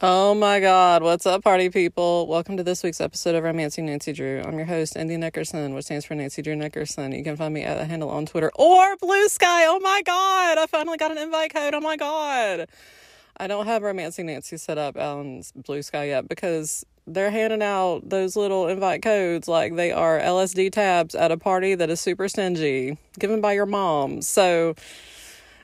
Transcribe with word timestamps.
Oh 0.00 0.32
my 0.32 0.60
God, 0.60 1.02
what's 1.02 1.26
up, 1.26 1.42
party 1.42 1.70
people? 1.70 2.28
Welcome 2.28 2.56
to 2.56 2.62
this 2.62 2.84
week's 2.84 3.00
episode 3.00 3.34
of 3.34 3.42
Romancing 3.42 3.86
Nancy 3.86 4.12
Drew. 4.12 4.40
I'm 4.46 4.56
your 4.56 4.66
host, 4.66 4.94
Indy 4.94 5.16
Nickerson, 5.16 5.74
which 5.74 5.86
stands 5.86 6.04
for 6.04 6.14
Nancy 6.14 6.40
Drew 6.40 6.54
Nickerson. 6.54 7.10
You 7.10 7.24
can 7.24 7.36
find 7.36 7.52
me 7.52 7.64
at 7.64 7.76
the 7.78 7.84
handle 7.84 8.08
on 8.08 8.24
Twitter 8.24 8.52
or 8.54 8.96
Bluesky. 8.98 9.64
Oh 9.66 9.80
my 9.82 10.02
God, 10.06 10.56
I 10.56 10.66
finally 10.68 10.98
got 10.98 11.10
an 11.10 11.18
invite 11.18 11.52
code. 11.52 11.74
Oh 11.74 11.80
my 11.80 11.96
God. 11.96 12.68
I 13.38 13.48
don't 13.48 13.66
have 13.66 13.82
Romancing 13.82 14.26
Nancy 14.26 14.56
set 14.56 14.78
up 14.78 14.96
on 14.96 15.42
Bluesky 15.62 16.06
yet 16.06 16.28
because 16.28 16.86
they're 17.08 17.32
handing 17.32 17.62
out 17.62 18.08
those 18.08 18.36
little 18.36 18.68
invite 18.68 19.02
codes 19.02 19.48
like 19.48 19.74
they 19.74 19.90
are 19.90 20.20
LSD 20.20 20.70
tabs 20.70 21.16
at 21.16 21.32
a 21.32 21.36
party 21.36 21.74
that 21.74 21.90
is 21.90 22.00
super 22.00 22.28
stingy, 22.28 22.98
given 23.18 23.40
by 23.40 23.52
your 23.52 23.66
mom. 23.66 24.22
So, 24.22 24.76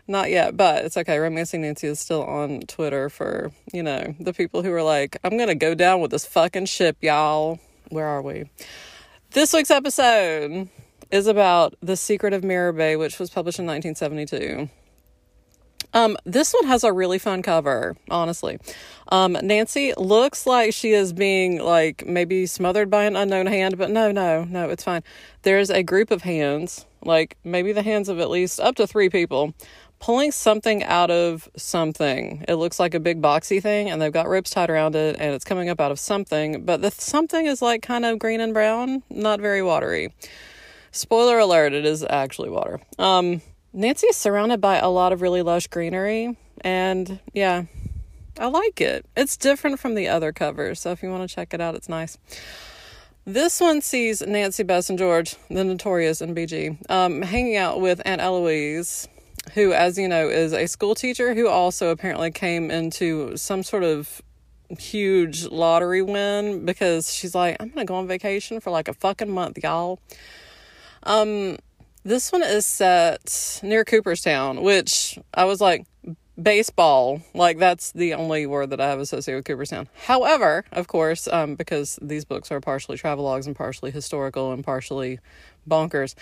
not 0.06 0.30
yet, 0.30 0.56
but 0.56 0.84
it's 0.84 0.96
okay. 0.96 1.18
Romancing 1.18 1.62
Nancy 1.62 1.86
is 1.86 2.00
still 2.00 2.22
on 2.24 2.60
Twitter 2.60 3.08
for, 3.08 3.52
you 3.72 3.82
know, 3.82 4.14
the 4.20 4.32
people 4.32 4.62
who 4.62 4.72
are 4.72 4.82
like, 4.82 5.16
I'm 5.24 5.36
going 5.36 5.48
to 5.48 5.54
go 5.54 5.74
down 5.74 6.00
with 6.00 6.10
this 6.10 6.26
fucking 6.26 6.66
ship, 6.66 6.96
y'all. 7.00 7.58
Where 7.88 8.06
are 8.06 8.22
we? 8.22 8.50
This 9.30 9.52
week's 9.52 9.70
episode 9.70 10.68
is 11.10 11.26
about 11.26 11.74
The 11.80 11.96
Secret 11.96 12.32
of 12.32 12.44
Mirror 12.44 12.72
Bay, 12.72 12.96
which 12.96 13.18
was 13.18 13.30
published 13.30 13.58
in 13.58 13.66
1972. 13.66 14.68
Um, 15.94 16.16
this 16.24 16.52
one 16.52 16.66
has 16.66 16.82
a 16.82 16.92
really 16.92 17.20
fun 17.20 17.40
cover, 17.42 17.96
honestly. 18.10 18.58
Um, 19.12 19.38
Nancy 19.42 19.94
looks 19.96 20.44
like 20.44 20.74
she 20.74 20.90
is 20.90 21.12
being 21.12 21.62
like 21.62 22.04
maybe 22.04 22.46
smothered 22.46 22.90
by 22.90 23.04
an 23.04 23.14
unknown 23.14 23.46
hand, 23.46 23.78
but 23.78 23.90
no, 23.90 24.10
no, 24.10 24.42
no, 24.44 24.68
it's 24.70 24.82
fine. 24.82 25.04
There's 25.42 25.70
a 25.70 25.84
group 25.84 26.10
of 26.10 26.22
hands, 26.22 26.84
like 27.04 27.36
maybe 27.44 27.72
the 27.72 27.82
hands 27.82 28.08
of 28.08 28.18
at 28.18 28.28
least 28.28 28.58
up 28.58 28.74
to 28.76 28.86
three 28.88 29.08
people, 29.08 29.54
pulling 30.04 30.32
something 30.32 30.84
out 30.84 31.10
of 31.10 31.48
something. 31.56 32.44
It 32.46 32.56
looks 32.56 32.78
like 32.78 32.92
a 32.92 33.00
big 33.00 33.22
boxy 33.22 33.62
thing, 33.62 33.88
and 33.88 34.02
they've 34.02 34.12
got 34.12 34.28
ropes 34.28 34.50
tied 34.50 34.68
around 34.68 34.94
it, 34.94 35.16
and 35.18 35.34
it's 35.34 35.46
coming 35.46 35.70
up 35.70 35.80
out 35.80 35.90
of 35.90 35.98
something, 35.98 36.66
but 36.66 36.82
the 36.82 36.90
something 36.90 37.46
is 37.46 37.62
like 37.62 37.80
kind 37.80 38.04
of 38.04 38.18
green 38.18 38.42
and 38.42 38.52
brown, 38.52 39.02
not 39.08 39.40
very 39.40 39.62
watery. 39.62 40.12
Spoiler 40.92 41.38
alert, 41.38 41.72
it 41.72 41.86
is 41.86 42.04
actually 42.04 42.50
water. 42.50 42.80
Um, 42.98 43.40
Nancy 43.72 44.08
is 44.08 44.16
surrounded 44.16 44.60
by 44.60 44.76
a 44.76 44.90
lot 44.90 45.14
of 45.14 45.22
really 45.22 45.40
lush 45.40 45.68
greenery, 45.68 46.36
and 46.60 47.18
yeah, 47.32 47.64
I 48.38 48.48
like 48.48 48.82
it. 48.82 49.06
It's 49.16 49.38
different 49.38 49.80
from 49.80 49.94
the 49.94 50.08
other 50.08 50.34
covers, 50.34 50.80
so 50.80 50.90
if 50.90 51.02
you 51.02 51.08
want 51.08 51.26
to 51.26 51.34
check 51.34 51.54
it 51.54 51.62
out, 51.62 51.76
it's 51.76 51.88
nice. 51.88 52.18
This 53.24 53.58
one 53.58 53.80
sees 53.80 54.20
Nancy 54.20 54.64
Bess 54.64 54.90
and 54.90 54.98
George, 54.98 55.36
the 55.48 55.64
notorious 55.64 56.20
NBG, 56.20 56.90
um, 56.90 57.22
hanging 57.22 57.56
out 57.56 57.80
with 57.80 58.02
Aunt 58.04 58.20
Eloise, 58.20 59.08
who, 59.52 59.72
as 59.72 59.98
you 59.98 60.08
know, 60.08 60.28
is 60.28 60.52
a 60.52 60.66
school 60.66 60.94
teacher 60.94 61.34
who 61.34 61.48
also 61.48 61.90
apparently 61.90 62.30
came 62.30 62.70
into 62.70 63.36
some 63.36 63.62
sort 63.62 63.84
of 63.84 64.22
huge 64.78 65.46
lottery 65.46 66.02
win 66.02 66.64
because 66.64 67.12
she's 67.12 67.34
like, 67.34 67.56
I'm 67.60 67.68
gonna 67.68 67.84
go 67.84 67.96
on 67.96 68.08
vacation 68.08 68.60
for 68.60 68.70
like 68.70 68.88
a 68.88 68.94
fucking 68.94 69.30
month, 69.30 69.58
y'all. 69.62 70.00
Um, 71.02 71.58
this 72.02 72.32
one 72.32 72.42
is 72.42 72.66
set 72.66 73.60
near 73.62 73.84
Cooperstown, 73.84 74.62
which 74.62 75.18
I 75.34 75.44
was 75.44 75.60
like, 75.60 75.86
baseball 76.40 77.22
like 77.32 77.58
that's 77.58 77.92
the 77.92 78.12
only 78.12 78.44
word 78.44 78.70
that 78.70 78.80
i 78.80 78.88
have 78.88 78.98
associated 78.98 79.38
with 79.38 79.44
cooperstown 79.44 79.88
however 80.06 80.64
of 80.72 80.88
course 80.88 81.28
um, 81.28 81.54
because 81.54 81.96
these 82.02 82.24
books 82.24 82.50
are 82.50 82.60
partially 82.60 82.98
travelogues 82.98 83.46
and 83.46 83.54
partially 83.54 83.92
historical 83.92 84.52
and 84.52 84.64
partially 84.64 85.20
bonkers 85.68 86.14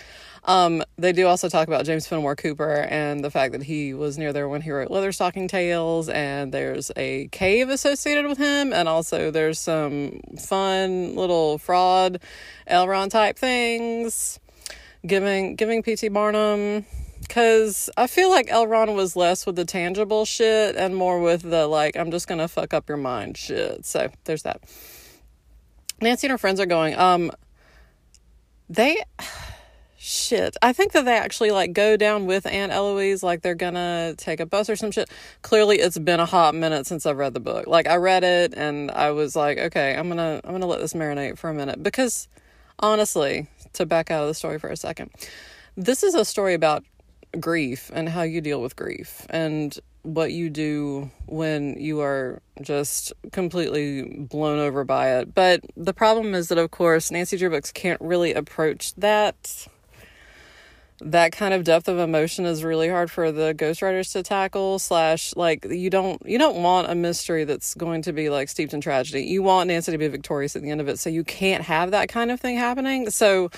um, 0.45 0.83
they 0.97 1.11
do 1.11 1.27
also 1.27 1.49
talk 1.49 1.67
about 1.67 1.85
james 1.85 2.07
fenimore 2.07 2.35
cooper 2.35 2.87
and 2.89 3.23
the 3.23 3.31
fact 3.31 3.53
that 3.53 3.63
he 3.63 3.93
was 3.93 4.17
near 4.17 4.33
there 4.33 4.47
when 4.49 4.61
he 4.61 4.71
wrote 4.71 4.89
leatherstocking 4.89 5.47
tales 5.47 6.09
and 6.09 6.53
there's 6.53 6.91
a 6.95 7.27
cave 7.31 7.69
associated 7.69 8.25
with 8.27 8.37
him 8.37 8.73
and 8.73 8.87
also 8.87 9.31
there's 9.31 9.59
some 9.59 10.19
fun 10.39 11.15
little 11.15 11.57
fraud 11.57 12.19
L. 12.67 12.87
Ron 12.87 13.09
type 13.09 13.37
things 13.37 14.39
giving 15.05 15.55
giving 15.55 15.83
pt 15.83 16.11
barnum 16.11 16.85
because 17.23 17.89
I 17.97 18.07
feel 18.07 18.29
like 18.29 18.49
L. 18.51 18.67
Ron 18.67 18.93
was 18.95 19.15
less 19.15 19.45
with 19.45 19.55
the 19.55 19.65
tangible 19.65 20.25
shit 20.25 20.75
and 20.75 20.95
more 20.95 21.19
with 21.19 21.41
the 21.41 21.67
like, 21.67 21.97
I'm 21.97 22.11
just 22.11 22.27
gonna 22.27 22.47
fuck 22.47 22.73
up 22.73 22.87
your 22.87 22.97
mind 22.97 23.37
shit. 23.37 23.85
So 23.85 24.09
there's 24.25 24.43
that. 24.43 24.61
Nancy 26.01 26.27
and 26.27 26.31
her 26.31 26.37
friends 26.37 26.59
are 26.59 26.65
going, 26.65 26.95
um, 26.95 27.31
they, 28.69 29.01
shit. 29.97 30.57
I 30.61 30.73
think 30.73 30.91
that 30.91 31.05
they 31.05 31.17
actually 31.17 31.51
like 31.51 31.73
go 31.73 31.95
down 31.95 32.25
with 32.25 32.45
Aunt 32.45 32.71
Eloise, 32.71 33.23
like 33.23 33.41
they're 33.41 33.55
gonna 33.55 34.15
take 34.17 34.39
a 34.39 34.45
bus 34.45 34.69
or 34.69 34.75
some 34.75 34.91
shit. 34.91 35.09
Clearly, 35.41 35.77
it's 35.77 35.97
been 35.97 36.19
a 36.19 36.25
hot 36.25 36.55
minute 36.55 36.85
since 36.85 37.05
I've 37.05 37.17
read 37.17 37.33
the 37.33 37.39
book. 37.39 37.67
Like 37.67 37.87
I 37.87 37.95
read 37.95 38.23
it 38.23 38.53
and 38.55 38.91
I 38.91 39.11
was 39.11 39.35
like, 39.35 39.57
okay, 39.57 39.95
I'm 39.95 40.09
gonna, 40.09 40.41
I'm 40.43 40.51
gonna 40.51 40.67
let 40.67 40.79
this 40.79 40.93
marinate 40.93 41.37
for 41.37 41.49
a 41.49 41.53
minute 41.53 41.81
because 41.81 42.27
honestly, 42.79 43.47
to 43.73 43.85
back 43.85 44.11
out 44.11 44.23
of 44.23 44.27
the 44.27 44.33
story 44.33 44.59
for 44.59 44.69
a 44.69 44.77
second, 44.77 45.11
this 45.77 46.03
is 46.03 46.15
a 46.15 46.25
story 46.25 46.53
about 46.53 46.83
grief 47.39 47.89
and 47.93 48.09
how 48.09 48.21
you 48.21 48.41
deal 48.41 48.61
with 48.61 48.75
grief 48.75 49.25
and 49.29 49.79
what 50.03 50.31
you 50.33 50.49
do 50.49 51.09
when 51.25 51.79
you 51.79 52.01
are 52.01 52.41
just 52.61 53.13
completely 53.31 54.03
blown 54.03 54.59
over 54.59 54.83
by 54.83 55.17
it. 55.17 55.33
But 55.33 55.61
the 55.75 55.93
problem 55.93 56.35
is 56.35 56.49
that, 56.49 56.57
of 56.57 56.71
course, 56.71 57.09
Nancy 57.09 57.37
Drew 57.37 57.49
books 57.49 57.71
can't 57.71 57.99
really 58.01 58.33
approach 58.33 58.93
that. 58.95 59.67
That 60.99 61.31
kind 61.33 61.53
of 61.53 61.63
depth 61.65 61.89
of 61.89 61.97
emotion 61.97 62.45
is 62.45 62.63
really 62.63 62.87
hard 62.87 63.11
for 63.11 63.31
the 63.31 63.53
ghostwriters 63.53 64.13
to 64.13 64.23
tackle. 64.23 64.79
Slash, 64.79 65.35
like 65.35 65.65
you 65.65 65.89
don't 65.89 66.21
you 66.25 66.37
don't 66.37 66.61
want 66.63 66.89
a 66.89 66.95
mystery 66.95 67.43
that's 67.43 67.73
going 67.73 68.03
to 68.03 68.13
be 68.13 68.29
like 68.29 68.47
steeped 68.47 68.73
in 68.73 68.79
tragedy. 68.79 69.23
You 69.23 69.43
want 69.43 69.67
Nancy 69.67 69.91
to 69.91 69.97
be 69.97 70.07
victorious 70.07 70.55
at 70.55 70.61
the 70.61 70.69
end 70.69 70.79
of 70.79 70.87
it, 70.87 70.99
so 70.99 71.09
you 71.09 71.25
can't 71.25 71.63
have 71.63 71.91
that 71.91 72.07
kind 72.07 72.31
of 72.31 72.39
thing 72.39 72.57
happening. 72.57 73.09
So 73.09 73.49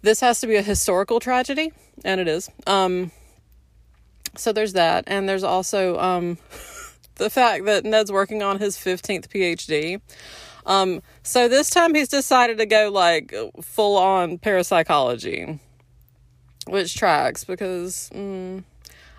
this 0.00 0.20
has 0.20 0.40
to 0.40 0.46
be 0.46 0.56
a 0.56 0.62
historical 0.62 1.20
tragedy, 1.20 1.72
and 2.04 2.18
it 2.20 2.28
is. 2.28 2.48
Um, 2.66 3.10
so 4.38 4.52
there's 4.52 4.74
that, 4.74 5.04
and 5.06 5.28
there's 5.28 5.44
also 5.44 5.98
um, 5.98 6.38
the 7.16 7.30
fact 7.30 7.64
that 7.66 7.84
Ned's 7.84 8.12
working 8.12 8.42
on 8.42 8.58
his 8.58 8.76
15th 8.76 9.28
PhD. 9.28 10.00
Um, 10.66 11.00
so 11.22 11.48
this 11.48 11.70
time 11.70 11.94
he's 11.94 12.08
decided 12.08 12.58
to 12.58 12.66
go 12.66 12.90
like 12.90 13.34
full 13.62 13.96
on 13.96 14.38
parapsychology, 14.38 15.60
which 16.66 16.96
tracks 16.96 17.44
because 17.44 18.10
mm, 18.12 18.64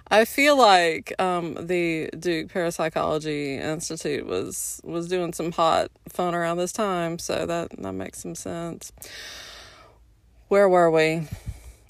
I 0.09 0.25
feel 0.25 0.57
like 0.57 1.13
um, 1.19 1.55
the 1.67 2.09
Duke 2.17 2.49
Parapsychology 2.49 3.57
Institute 3.57 4.25
was 4.25 4.81
was 4.84 5.07
doing 5.07 5.34
some 5.34 5.51
hot 5.51 5.89
fun 6.09 6.34
around 6.35 6.57
this 6.57 6.72
time, 6.72 7.19
so 7.19 7.45
that 7.45 7.72
that 7.78 7.94
makes 7.94 8.19
some 8.19 8.35
sense. 8.35 8.91
Where 10.47 10.69
were 10.69 10.89
we? 10.89 11.28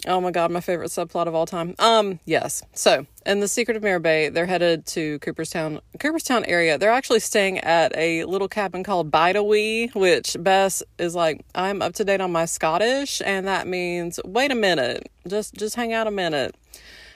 Oh 0.05 0.21
my 0.21 0.29
god, 0.29 0.51
my 0.51 0.61
favorite 0.61 0.89
subplot 0.91 1.25
of 1.25 1.33
all 1.33 1.47
time. 1.47 1.73
Um, 1.79 2.19
yes. 2.23 2.61
So, 2.73 3.07
in 3.25 3.39
The 3.39 3.47
Secret 3.47 3.75
of 3.75 3.81
Mirror 3.81 3.99
Bay, 3.99 4.29
they're 4.29 4.45
headed 4.45 4.85
to 4.87 5.17
Cooperstown, 5.19 5.79
Cooperstown 5.99 6.45
area. 6.45 6.77
They're 6.77 6.91
actually 6.91 7.19
staying 7.19 7.57
at 7.59 7.97
a 7.97 8.23
little 8.25 8.47
cabin 8.47 8.83
called 8.83 9.09
Bide-a-Wee, 9.09 9.87
which 9.95 10.37
Bess 10.39 10.83
is 10.99 11.15
like, 11.15 11.43
I'm 11.55 11.81
up 11.81 11.93
to 11.95 12.05
date 12.05 12.21
on 12.21 12.31
my 12.31 12.45
Scottish, 12.45 13.23
and 13.25 13.47
that 13.47 13.65
means 13.67 14.19
wait 14.23 14.51
a 14.51 14.55
minute, 14.55 15.09
just 15.27 15.55
just 15.55 15.75
hang 15.75 15.93
out 15.93 16.05
a 16.05 16.11
minute. 16.11 16.55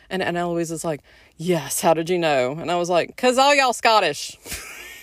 And 0.09 0.23
and 0.23 0.35
Eloise 0.35 0.71
is 0.71 0.83
like, 0.83 1.01
Yes, 1.37 1.81
how 1.81 1.93
did 1.93 2.09
you 2.09 2.17
know? 2.17 2.53
And 2.53 2.71
I 2.71 2.77
was 2.77 2.89
like, 2.89 3.15
Cause 3.15 3.37
all 3.37 3.53
y'all 3.53 3.73
Scottish. 3.73 4.37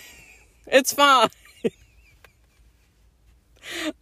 it's 0.66 0.92
fine. 0.92 1.28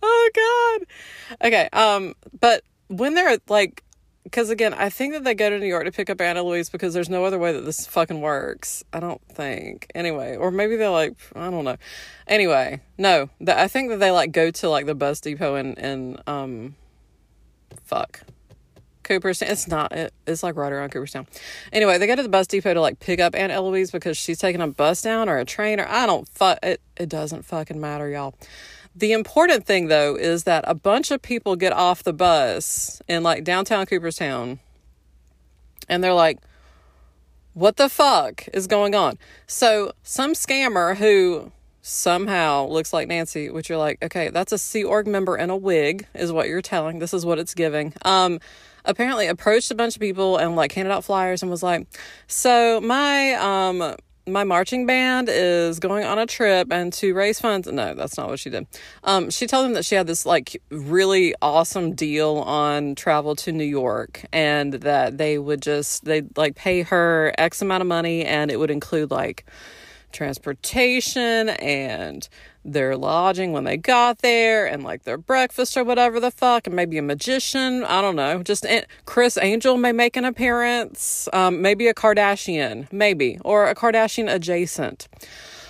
oh 0.03 0.31
god. 0.35 1.47
Okay, 1.47 1.69
um, 1.75 2.15
but 2.41 2.63
when 2.89 3.15
they're 3.15 3.39
like 3.49 3.83
because 4.27 4.51
again, 4.51 4.75
I 4.75 4.91
think 4.91 5.13
that 5.13 5.23
they 5.23 5.35
go 5.35 5.51
to 5.51 5.59
New 5.61 5.67
York 5.67 5.85
to 5.85 5.93
pick 5.93 6.11
up 6.11 6.21
Aunt 6.21 6.37
Eloise 6.37 6.69
because 6.69 6.93
there's 6.93 7.09
no 7.09 7.25
other 7.25 7.39
way 7.39 7.53
that 7.53 7.65
this 7.65 7.87
fucking 7.87 8.21
works. 8.21 8.83
I 8.93 8.99
don't 8.99 9.23
think. 9.29 9.87
Anyway, 9.95 10.35
or 10.35 10.51
maybe 10.51 10.75
they're 10.75 10.91
like, 10.91 11.15
I 11.37 11.49
don't 11.49 11.65
know. 11.65 11.77
Anyway, 12.27 12.81
no, 12.99 13.31
the, 13.41 13.57
I 13.57 13.69
think 13.69 13.91
that 13.91 14.01
they 14.01 14.11
like 14.11 14.33
go 14.33 14.51
to 14.51 14.69
like 14.69 14.87
the 14.87 14.97
bus 14.97 15.21
depot 15.21 15.55
and 15.55 15.79
in 15.79 16.19
um, 16.27 16.75
fuck, 17.85 18.23
Cooperstown. 19.05 19.49
It's 19.49 19.69
not. 19.69 19.93
It, 19.93 20.13
it's 20.27 20.43
like 20.43 20.57
right 20.57 20.73
around 20.73 20.91
Cooperstown. 20.91 21.29
Anyway, 21.73 21.97
they 21.97 22.09
go 22.09 22.17
to 22.17 22.23
the 22.23 22.29
bus 22.29 22.49
depot 22.49 22.75
to 22.75 22.81
like 22.81 22.99
pick 22.99 23.21
up 23.21 23.37
Aunt 23.37 23.53
Eloise 23.53 23.93
because 23.93 24.17
she's 24.19 24.39
taking 24.39 24.61
a 24.61 24.67
bus 24.67 25.03
down 25.03 25.29
or 25.29 25.39
a 25.39 25.45
train 25.45 25.79
or 25.79 25.87
I 25.89 26.05
don't 26.05 26.29
fuck. 26.29 26.59
It 26.65 26.81
it 26.97 27.09
doesn't 27.09 27.45
fucking 27.45 27.81
matter, 27.81 28.09
y'all. 28.09 28.35
The 28.97 29.13
important 29.13 29.67
thing 29.67 29.89
though 29.89 30.17
is 30.17 30.45
that 30.45 30.65
a 30.67 30.75
bunch 30.75 31.11
of 31.11 31.21
people 31.21 31.55
get 31.55 31.75
off 31.75 32.03
the 32.03 32.15
bus 32.15 33.03
in 33.07 33.23
like 33.23 33.45
downtown 33.45 33.85
Cooperstown 33.85 34.59
and 35.87 36.03
they're 36.03 36.15
like, 36.15 36.39
what 37.53 37.77
the 37.77 37.91
fuck 37.91 38.49
is 38.55 38.67
going 38.67 38.95
on? 38.95 39.19
So 39.47 39.93
some 40.03 40.33
scammer 40.33 40.97
who 40.97 41.53
somehow 41.83 42.67
looks 42.67 42.93
like 42.95 43.07
Nancy, 43.07 43.51
which 43.51 43.69
you're 43.69 43.79
like, 43.79 44.03
okay, 44.03 44.31
that's 44.31 44.53
a 44.53 44.59
Sea 44.59 44.85
Org 44.85 45.07
member 45.07 45.37
in 45.37 45.51
a 45.51 45.57
wig, 45.57 46.07
is 46.15 46.33
what 46.33 46.49
you're 46.49 46.63
telling. 46.63 46.99
This 46.99 47.15
is 47.15 47.25
what 47.25 47.39
it's 47.39 47.55
giving. 47.55 47.93
Um, 48.05 48.41
apparently 48.85 49.27
approached 49.27 49.71
a 49.71 49.75
bunch 49.75 49.95
of 49.95 50.01
people 50.01 50.39
and 50.39 50.57
like 50.57 50.73
handed 50.73 50.91
out 50.91 51.05
flyers 51.05 51.43
and 51.43 51.51
was 51.51 51.63
like, 51.63 51.87
so 52.27 52.81
my 52.81 53.35
um 53.35 53.95
my 54.27 54.43
marching 54.45 54.87
band 54.87 55.29
is 55.31 55.79
going 55.79 56.05
on 56.05 56.19
a 56.19 56.27
trip 56.27 56.73
and 56.73 56.93
to 56.95 57.15
raise 57.15 57.41
funds. 57.41 57.69
No, 57.69 57.95
that's 57.95 58.17
not 58.17 58.29
what 58.29 58.41
she 58.41 58.51
did. 58.51 58.67
Um, 59.05 59.31
she 59.31 59.47
told 59.47 59.65
them 59.65 59.75
that 59.75 59.85
she 59.85 59.95
had 59.95 60.07
this 60.07 60.27
like 60.27 60.61
really 60.71 61.35
awesome 61.41 61.95
deal 61.95 62.39
on 62.39 62.97
travel 62.97 63.37
to 63.37 63.53
New 63.53 63.65
York 63.65 64.25
and 64.33 64.75
that 64.75 65.19
they 65.19 65.39
would 65.39 65.63
just, 65.63 66.05
they'd 66.05 66.37
like 66.37 66.57
pay 66.57 66.83
her 66.83 67.33
X 67.39 67.63
amount 67.63 67.83
of 67.83 67.87
money 67.87 68.25
and 68.25 68.51
it 68.51 68.59
would 68.59 68.71
include 68.71 69.11
like 69.11 69.45
transportation 70.13 71.51
and 71.51 72.29
their 72.73 72.97
lodging 72.97 73.53
when 73.53 73.65
they 73.65 73.77
got 73.77 74.19
there 74.19 74.67
and 74.67 74.83
like 74.83 75.05
their 75.05 75.19
breakfast 75.19 75.77
or 75.77 75.85
whatever 75.85 76.21
the 76.21 76.31
fuck 76.31 76.67
and 76.67 76.75
maybe 76.75 76.99
a 76.99 77.03
magician 77.03 77.85
i 77.85 78.01
don't 78.01 78.17
know 78.17 78.43
just 78.43 78.67
Criss 79.05 79.39
Angel 79.41 79.77
may 79.77 79.93
make 79.93 80.17
an 80.17 80.25
appearance 80.25 81.29
um, 81.33 81.63
maybe 81.63 81.87
a 81.89 81.95
kardashian 81.95 82.91
maybe 82.93 83.39
or 83.45 83.67
a 83.67 83.75
kardashian 83.75 84.33
adjacent 84.33 85.09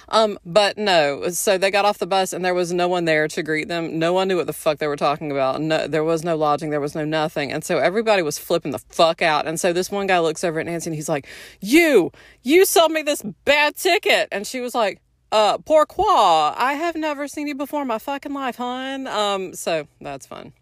um, 0.08 0.38
but 0.46 0.78
no, 0.78 1.28
so 1.30 1.58
they 1.58 1.70
got 1.70 1.84
off 1.84 1.98
the 1.98 2.06
bus 2.06 2.32
and 2.32 2.44
there 2.44 2.54
was 2.54 2.72
no 2.72 2.86
one 2.88 3.06
there 3.06 3.26
to 3.28 3.42
greet 3.42 3.68
them. 3.68 3.98
No 3.98 4.12
one 4.12 4.28
knew 4.28 4.36
what 4.36 4.46
the 4.46 4.52
fuck 4.52 4.78
they 4.78 4.86
were 4.86 4.96
talking 4.96 5.30
about. 5.30 5.60
No, 5.60 5.86
there 5.86 6.04
was 6.04 6.22
no 6.22 6.36
lodging, 6.36 6.70
there 6.70 6.80
was 6.80 6.94
no 6.94 7.04
nothing. 7.04 7.50
And 7.50 7.64
so 7.64 7.78
everybody 7.78 8.22
was 8.22 8.38
flipping 8.38 8.72
the 8.72 8.78
fuck 8.78 9.20
out. 9.20 9.46
And 9.46 9.58
so 9.58 9.72
this 9.72 9.90
one 9.90 10.06
guy 10.06 10.20
looks 10.20 10.44
over 10.44 10.60
at 10.60 10.66
Nancy 10.66 10.90
and 10.90 10.94
he's 10.94 11.08
like, 11.08 11.26
You, 11.60 12.12
you 12.42 12.64
sold 12.64 12.92
me 12.92 13.02
this 13.02 13.22
bad 13.44 13.76
ticket. 13.76 14.28
And 14.30 14.46
she 14.46 14.60
was 14.60 14.74
like, 14.74 15.00
uh, 15.32 15.58
pourquoi? 15.58 16.54
I 16.56 16.74
have 16.74 16.94
never 16.94 17.28
seen 17.28 17.46
you 17.46 17.54
before 17.54 17.82
in 17.82 17.88
my 17.88 17.98
fucking 17.98 18.32
life, 18.32 18.56
hon. 18.56 19.06
Um, 19.06 19.54
so 19.54 19.86
that's 20.00 20.26
fun. 20.26 20.52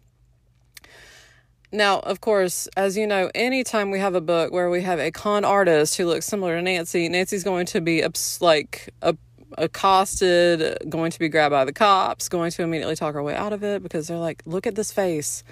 Now, 1.71 1.99
of 1.99 2.21
course, 2.21 2.67
as 2.77 2.95
you 2.95 3.05
know, 3.05 3.29
anytime 3.35 3.91
we 3.91 3.99
have 3.99 4.15
a 4.15 4.21
book 4.21 4.53
where 4.53 4.69
we 4.69 4.81
have 4.83 4.99
a 4.99 5.11
con 5.11 5.43
artist 5.43 5.97
who 5.97 6.05
looks 6.05 6.25
similar 6.25 6.55
to 6.55 6.61
Nancy, 6.61 7.09
Nancy's 7.09 7.43
going 7.43 7.65
to 7.67 7.81
be 7.81 8.03
like 8.39 8.93
accosted, 9.57 10.77
going 10.89 11.11
to 11.11 11.19
be 11.19 11.29
grabbed 11.29 11.51
by 11.51 11.65
the 11.65 11.73
cops, 11.73 12.29
going 12.29 12.51
to 12.51 12.63
immediately 12.63 12.95
talk 12.95 13.13
her 13.13 13.23
way 13.23 13.35
out 13.35 13.53
of 13.53 13.63
it 13.63 13.83
because 13.83 14.07
they're 14.07 14.17
like, 14.17 14.41
look 14.45 14.67
at 14.67 14.75
this 14.75 14.91
face. 14.91 15.43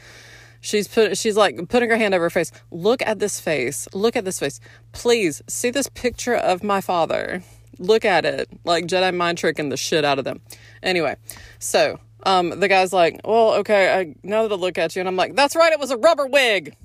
She's 0.62 0.88
put 0.88 1.18
she's 1.18 1.36
like 1.36 1.68
putting 1.68 1.90
her 1.90 1.98
hand 1.98 2.14
over 2.14 2.26
her 2.26 2.30
face. 2.30 2.52
Look 2.72 3.02
at 3.02 3.20
this 3.20 3.42
face. 3.42 3.88
Look 3.94 4.16
at 4.16 4.24
this 4.24 4.40
face. 4.40 4.62
Please 4.94 5.42
see 5.48 5.72
this 5.72 5.90
picture 5.90 6.36
of 6.36 6.64
my 6.64 6.80
father. 6.80 7.44
Look 7.80 8.06
at 8.06 8.26
it. 8.26 8.50
Like 8.64 8.86
Jedi 8.86 9.16
mind 9.16 9.38
tricking 9.38 9.70
the 9.70 9.78
shit 9.78 10.06
out 10.06 10.20
of 10.20 10.26
them. 10.26 10.42
Anyway, 10.82 11.16
so 11.60 12.00
um 12.26 12.60
the 12.60 12.68
guy's 12.68 12.94
like, 12.94 13.22
Well, 13.24 13.54
okay, 13.56 13.94
I 13.94 14.16
now 14.24 14.48
that 14.48 14.54
I 14.54 14.58
look 14.58 14.78
at 14.78 14.96
you, 14.96 15.00
and 15.00 15.10
I'm 15.10 15.16
like, 15.16 15.36
That's 15.36 15.56
right, 15.56 15.72
it 15.72 15.80
was 15.80 15.92
a 15.92 15.98
rubber 15.98 16.28
wig. 16.28 16.76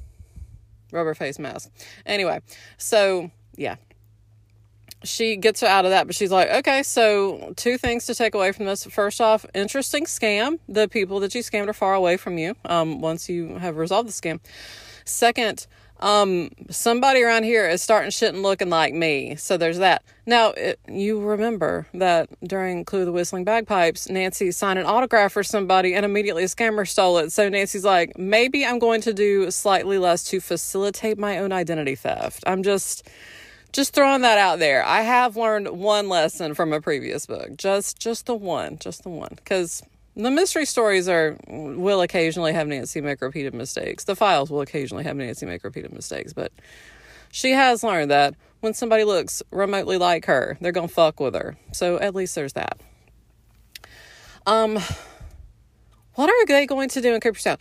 Rubber 0.93 1.15
face 1.15 1.39
mask. 1.39 1.71
Anyway, 2.07 2.41
so 2.79 3.31
yeah, 3.57 3.77
she 5.05 5.37
gets 5.37 5.61
her 5.61 5.67
out 5.67 5.85
of 5.85 5.91
that, 5.91 6.07
but 6.07 6.17
she's 6.17 6.31
like, 6.31 6.51
okay, 6.51 6.83
so 6.83 7.53
two 7.57 7.79
things 7.79 8.07
to 8.07 8.15
take 8.15 8.35
away 8.35 8.53
from 8.53 8.67
this. 8.67 8.85
First 8.85 9.21
off, 9.21 9.47
interesting 9.55 10.05
scam. 10.05 10.59
The 10.69 10.89
people 10.89 11.21
that 11.21 11.35
you 11.35 11.43
scammed 11.43 11.69
are 11.69 11.75
far 11.75 11.95
away 11.95 12.17
from 12.17 12.39
you 12.39 12.57
um, 12.65 13.01
once 13.01 13.29
you 13.29 13.59
have 13.59 13.77
resolved 13.77 14.09
the 14.09 14.13
scam. 14.13 14.41
Second, 15.05 15.67
um, 16.01 16.51
somebody 16.71 17.23
around 17.23 17.45
here 17.45 17.69
is 17.69 17.83
starting 17.83 18.11
shit 18.11 18.35
and 18.35 18.43
looking 18.43 18.71
like 18.71 18.95
me. 18.95 19.37
So 19.37 19.57
there's 19.57 19.79
that. 19.79 20.03
Now, 20.27 20.51
it, 20.51 20.79
you 20.89 21.21
remember 21.21 21.87
that 21.95 22.29
during 22.47 22.85
Clue 22.85 23.05
the 23.05 23.13
Whistling 23.13 23.45
Bagpipes, 23.45 24.09
Nancy 24.09 24.51
signed 24.51 24.79
an 24.79 24.87
autograph 24.87 25.33
for 25.33 25.43
somebody 25.43 25.95
and 25.95 26.05
immediately 26.05 26.45
a 26.45 26.47
scammer 26.49 26.87
stole 26.87 27.19
it. 27.19 27.33
So 27.33 27.49
Nancy's 27.49 27.85
like, 27.85 28.17
maybe 28.19 28.65
I'm 28.65 28.79
going 28.79 29.01
to 29.03 29.13
do 29.13 29.51
slightly 29.51 29.99
less 29.99 30.23
to 30.25 30.41
facilitate 30.41 31.19
my 31.19 31.39
own 31.39 31.53
identity 31.53 31.95
theft. 31.95 32.45
I'm 32.47 32.63
just 32.63 33.09
just 33.73 33.93
throwing 33.93 34.23
that 34.23 34.39
out 34.39 34.59
there. 34.59 34.83
I 34.85 35.03
have 35.03 35.37
learned 35.37 35.69
one 35.69 36.09
lesson 36.09 36.55
from 36.55 36.73
a 36.73 36.81
previous 36.81 37.27
book. 37.27 37.57
Just 37.57 37.99
just 37.99 38.27
the 38.27 38.35
one, 38.35 38.79
just 38.79 39.03
the 39.03 39.11
one. 39.11 39.37
Cuz 39.45 39.83
the 40.19 40.31
mystery 40.33 40.67
stories 40.67 41.09
are 41.09 41.37
will 41.47 42.03
occasionally 42.03 42.53
have 42.53 42.67
Nancy 42.67 43.01
make 43.01 43.23
repeated 43.23 43.55
mistakes. 43.55 44.05
The 44.05 44.17
files 44.17 44.51
will 44.51 44.61
occasionally 44.61 45.05
have 45.05 45.17
Nancy 45.17 45.47
make 45.47 45.63
repeated 45.63 45.93
mistakes, 45.93 46.33
but 46.33 46.53
she 47.31 47.53
has 47.53 47.85
learned 47.85 48.11
that 48.11 48.35
when 48.61 48.75
somebody 48.75 49.05
looks 49.05 49.43
remotely 49.53 49.97
like 49.97 50.27
her, 50.27 50.59
they're 50.61 50.73
to 50.73 50.93
fuck 50.93 51.21
with 51.21 51.35
her. 51.35 51.57
So 51.73 51.99
at 52.01 52.15
least 52.15 52.35
there's 52.35 52.55
that. 52.55 52.81
Um 54.47 54.79
what 56.15 56.29
are 56.29 56.47
they 56.47 56.67
going 56.67 56.89
to 56.89 57.01
do 57.01 57.15
in 57.15 57.21
Cooperstown? 57.21 57.59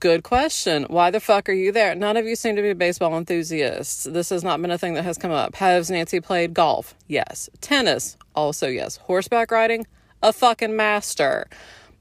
Good 0.00 0.24
question. 0.24 0.84
Why 0.84 1.12
the 1.12 1.20
fuck 1.20 1.48
are 1.48 1.52
you 1.52 1.70
there? 1.70 1.94
None 1.94 2.16
of 2.16 2.26
you 2.26 2.34
seem 2.34 2.56
to 2.56 2.62
be 2.62 2.72
baseball 2.72 3.16
enthusiasts. 3.16 4.02
This 4.02 4.30
has 4.30 4.42
not 4.42 4.60
been 4.60 4.72
a 4.72 4.78
thing 4.78 4.94
that 4.94 5.04
has 5.04 5.16
come 5.16 5.30
up. 5.30 5.54
Has 5.56 5.90
Nancy 5.90 6.20
played 6.20 6.54
golf? 6.54 6.96
Yes. 7.06 7.48
Tennis? 7.60 8.16
Also 8.34 8.66
yes. 8.66 8.96
Horseback 8.96 9.52
riding? 9.52 9.86
A 10.24 10.32
fucking 10.32 10.74
master. 10.74 11.46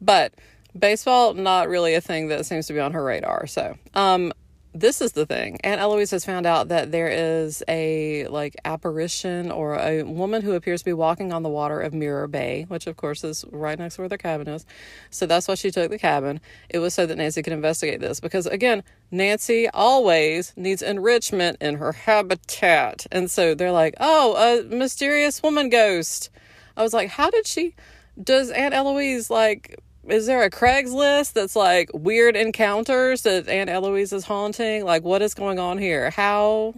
But 0.03 0.33
baseball, 0.77 1.33
not 1.33 1.69
really 1.69 1.94
a 1.94 2.01
thing 2.01 2.27
that 2.27 2.45
seems 2.45 2.67
to 2.67 2.73
be 2.73 2.79
on 2.79 2.91
her 2.91 3.03
radar. 3.03 3.47
So, 3.47 3.77
um, 3.94 4.33
this 4.75 5.01
is 5.01 5.11
the 5.11 5.27
thing. 5.27 5.59
Aunt 5.63 5.79
Eloise 5.79 6.09
has 6.11 6.25
found 6.25 6.47
out 6.47 6.69
that 6.69 6.91
there 6.91 7.07
is 7.07 7.61
a 7.67 8.25
like 8.27 8.55
apparition 8.65 9.51
or 9.51 9.75
a 9.75 10.01
woman 10.01 10.41
who 10.41 10.53
appears 10.53 10.81
to 10.81 10.85
be 10.85 10.94
walking 10.94 11.31
on 11.31 11.44
the 11.44 11.50
water 11.50 11.79
of 11.79 11.94
Mirror 11.94 12.27
Bay, 12.29 12.65
which 12.67 12.88
of 12.88 12.97
course 12.97 13.23
is 13.23 13.45
right 13.51 13.77
next 13.77 13.95
to 13.95 14.01
where 14.01 14.09
their 14.09 14.17
cabin 14.17 14.47
is. 14.47 14.65
So 15.11 15.27
that's 15.27 15.47
why 15.47 15.53
she 15.55 15.69
took 15.69 15.91
the 15.91 16.00
cabin. 16.00 16.41
It 16.69 16.79
was 16.79 16.95
so 16.95 17.05
that 17.05 17.15
Nancy 17.15 17.44
could 17.44 17.53
investigate 17.53 18.00
this 18.00 18.19
because 18.19 18.47
again, 18.47 18.83
Nancy 19.11 19.69
always 19.69 20.53
needs 20.55 20.81
enrichment 20.81 21.57
in 21.61 21.75
her 21.75 21.91
habitat. 21.91 23.05
And 23.11 23.29
so 23.29 23.53
they're 23.53 23.71
like, 23.71 23.94
"Oh, 24.00 24.35
a 24.35 24.63
mysterious 24.75 25.44
woman 25.44 25.69
ghost." 25.69 26.31
I 26.75 26.81
was 26.81 26.94
like, 26.94 27.09
"How 27.09 27.29
did 27.29 27.45
she 27.45 27.75
does 28.21 28.50
Aunt 28.51 28.73
Eloise 28.73 29.29
like 29.29 29.79
is 30.07 30.25
there 30.25 30.44
a 30.44 30.50
Craigslist 30.50 31.33
that's 31.33 31.55
like 31.55 31.89
weird 31.94 32.35
encounters 32.35 33.21
that 33.21 33.47
Aunt 33.47 33.69
Eloise 33.69 34.13
is 34.13 34.25
haunting? 34.25 34.85
Like, 34.85 35.03
what 35.03 35.21
is 35.21 35.33
going 35.33 35.59
on 35.59 35.77
here? 35.77 36.09
How 36.09 36.75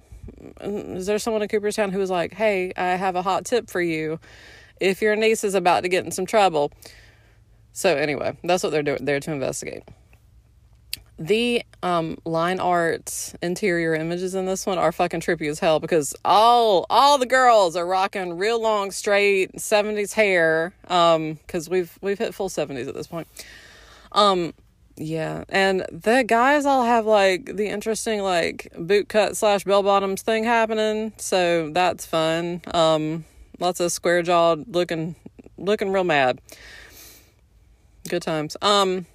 mm, 0.61 0.95
is 0.95 1.05
there 1.05 1.19
someone 1.19 1.41
in 1.41 1.47
Cooperstown 1.47 1.91
who 1.91 1.99
was 1.99 2.09
like, 2.09 2.33
hey, 2.33 2.71
I 2.77 2.95
have 2.95 3.15
a 3.15 3.21
hot 3.21 3.45
tip 3.45 3.69
for 3.69 3.81
you 3.81 4.19
if 4.79 5.01
your 5.01 5.15
niece 5.15 5.43
is 5.43 5.55
about 5.55 5.81
to 5.83 5.89
get 5.89 6.05
in 6.05 6.11
some 6.11 6.25
trouble? 6.25 6.71
So, 7.73 7.95
anyway, 7.95 8.37
that's 8.43 8.63
what 8.63 8.71
they're 8.71 8.83
doing 8.83 9.03
there 9.03 9.19
to 9.19 9.31
investigate 9.31 9.83
the 11.17 11.63
um 11.81 12.17
line 12.25 12.59
art 12.59 13.33
interior 13.41 13.95
images 13.95 14.35
in 14.35 14.45
this 14.45 14.65
one 14.65 14.77
are 14.77 14.91
fucking 14.91 15.21
trippy 15.21 15.49
as 15.49 15.59
hell 15.59 15.79
because 15.79 16.13
all 16.25 16.85
all 16.89 17.17
the 17.17 17.25
girls 17.25 17.75
are 17.75 17.85
rocking 17.85 18.37
real 18.37 18.61
long 18.61 18.91
straight 18.91 19.53
70s 19.53 20.13
hair 20.13 20.73
um 20.89 21.39
cuz 21.47 21.69
we've 21.69 21.97
we've 22.01 22.19
hit 22.19 22.33
full 22.33 22.49
70s 22.49 22.87
at 22.87 22.95
this 22.95 23.07
point. 23.07 23.27
Um 24.11 24.53
yeah 24.97 25.43
and 25.49 25.85
the 25.91 26.23
guys 26.25 26.65
all 26.65 26.83
have 26.83 27.05
like 27.05 27.55
the 27.55 27.67
interesting 27.67 28.21
like 28.21 28.71
boot 28.77 29.07
cut 29.07 29.37
slash 29.37 29.63
bell 29.63 29.83
bottoms 29.83 30.21
thing 30.21 30.43
happening 30.43 31.13
so 31.17 31.69
that's 31.69 32.05
fun. 32.05 32.61
Um 32.73 33.23
lots 33.59 33.79
of 33.79 33.93
square 33.93 34.21
jawed 34.21 34.67
looking 34.75 35.15
looking 35.57 35.93
real 35.93 36.03
mad. 36.03 36.41
Good 38.09 38.21
times. 38.21 38.57
Um 38.61 39.05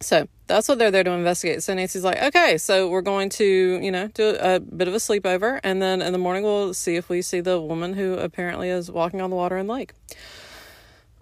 so 0.00 0.26
that's 0.46 0.68
what 0.68 0.78
they're 0.78 0.90
there 0.90 1.04
to 1.04 1.10
investigate. 1.10 1.62
So 1.62 1.74
Nancy's 1.74 2.04
like, 2.04 2.20
okay, 2.22 2.58
so 2.58 2.88
we're 2.88 3.02
going 3.02 3.28
to, 3.30 3.44
you 3.44 3.90
know, 3.90 4.08
do 4.08 4.36
a 4.40 4.58
bit 4.58 4.88
of 4.88 4.94
a 4.94 4.98
sleepover, 4.98 5.60
and 5.62 5.80
then 5.80 6.02
in 6.02 6.12
the 6.12 6.18
morning 6.18 6.42
we'll 6.42 6.74
see 6.74 6.96
if 6.96 7.08
we 7.08 7.22
see 7.22 7.40
the 7.40 7.60
woman 7.60 7.94
who 7.94 8.14
apparently 8.14 8.70
is 8.70 8.90
walking 8.90 9.20
on 9.20 9.30
the 9.30 9.36
water 9.36 9.56
in 9.58 9.66
the 9.66 9.72
lake. 9.74 9.92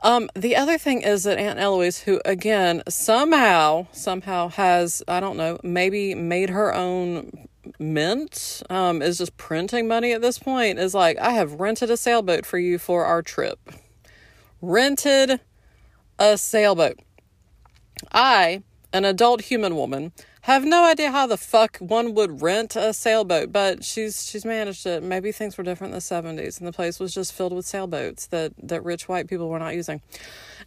Um, 0.01 0.31
the 0.37 0.55
other 0.55 0.79
thing 0.79 1.03
is 1.03 1.25
that 1.25 1.39
Aunt 1.39 1.59
Eloise, 1.59 2.01
who 2.01 2.21
again 2.25 2.83
somehow 2.89 3.89
somehow 3.91 4.49
has 4.51 5.03
I 5.09 5.19
don't 5.19 5.37
know 5.37 5.59
maybe 5.65 6.15
made 6.15 6.51
her 6.51 6.73
own 6.73 7.49
mint, 7.81 8.63
um, 8.71 9.03
is 9.03 9.19
just 9.19 9.37
printing 9.37 9.89
money 9.89 10.13
at 10.13 10.23
this 10.23 10.39
point. 10.39 10.79
Is 10.79 10.95
like 10.95 11.19
I 11.19 11.33
have 11.33 11.55
rented 11.55 11.91
a 11.91 11.97
sailboat 11.97 12.47
for 12.47 12.59
you 12.59 12.79
for 12.79 13.05
our 13.05 13.23
trip. 13.23 13.59
Rented 14.63 15.41
a 16.19 16.39
sailboat. 16.39 17.01
I 18.13 18.63
an 18.99 19.05
adult 19.05 19.43
human 19.43 19.77
woman. 19.77 20.13
Have 20.43 20.65
no 20.65 20.85
idea 20.85 21.13
how 21.13 21.27
the 21.27 21.37
fuck 21.37 21.77
one 21.79 22.15
would 22.15 22.43
rent 22.43 22.75
a 22.75 22.93
sailboat, 22.93 23.53
but 23.53 23.85
she's 23.85 24.29
she's 24.29 24.45
managed 24.45 24.87
it. 24.87 25.03
Maybe 25.03 25.31
things 25.31 25.57
were 25.57 25.65
different 25.65 25.93
in 25.93 25.97
the 25.97 26.01
seventies, 26.01 26.59
and 26.59 26.67
the 26.67 26.73
place 26.73 26.99
was 26.99 27.15
just 27.15 27.33
filled 27.33 27.53
with 27.53 27.65
sailboats 27.65 28.27
that 28.27 28.53
that 28.63 28.85
rich 28.85 29.09
white 29.09 29.29
people 29.29 29.49
were 29.49 29.59
not 29.59 29.75
using. 29.75 30.03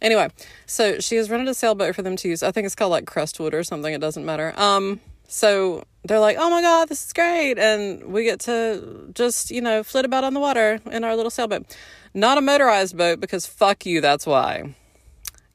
Anyway, 0.00 0.30
so 0.66 0.98
she 0.98 1.16
has 1.16 1.28
rented 1.28 1.48
a 1.48 1.54
sailboat 1.54 1.94
for 1.94 2.02
them 2.02 2.16
to 2.16 2.28
use. 2.28 2.42
I 2.42 2.52
think 2.52 2.64
it's 2.64 2.74
called 2.74 2.90
like 2.90 3.06
Crestwood 3.06 3.54
or 3.54 3.62
something. 3.62 3.92
It 3.92 4.00
doesn't 4.00 4.24
matter. 4.24 4.54
Um, 4.56 5.00
so 5.28 5.84
they're 6.04 6.20
like, 6.20 6.38
"Oh 6.38 6.48
my 6.48 6.62
god, 6.62 6.88
this 6.88 7.04
is 7.04 7.12
great!" 7.12 7.58
And 7.58 8.04
we 8.04 8.24
get 8.24 8.40
to 8.40 9.10
just 9.14 9.50
you 9.50 9.60
know 9.60 9.82
flit 9.82 10.06
about 10.06 10.24
on 10.24 10.32
the 10.32 10.40
water 10.40 10.80
in 10.90 11.04
our 11.04 11.16
little 11.16 11.30
sailboat, 11.30 11.76
not 12.14 12.38
a 12.38 12.40
motorized 12.40 12.96
boat 12.96 13.20
because 13.20 13.46
fuck 13.46 13.84
you. 13.84 14.00
That's 14.00 14.26
why 14.26 14.74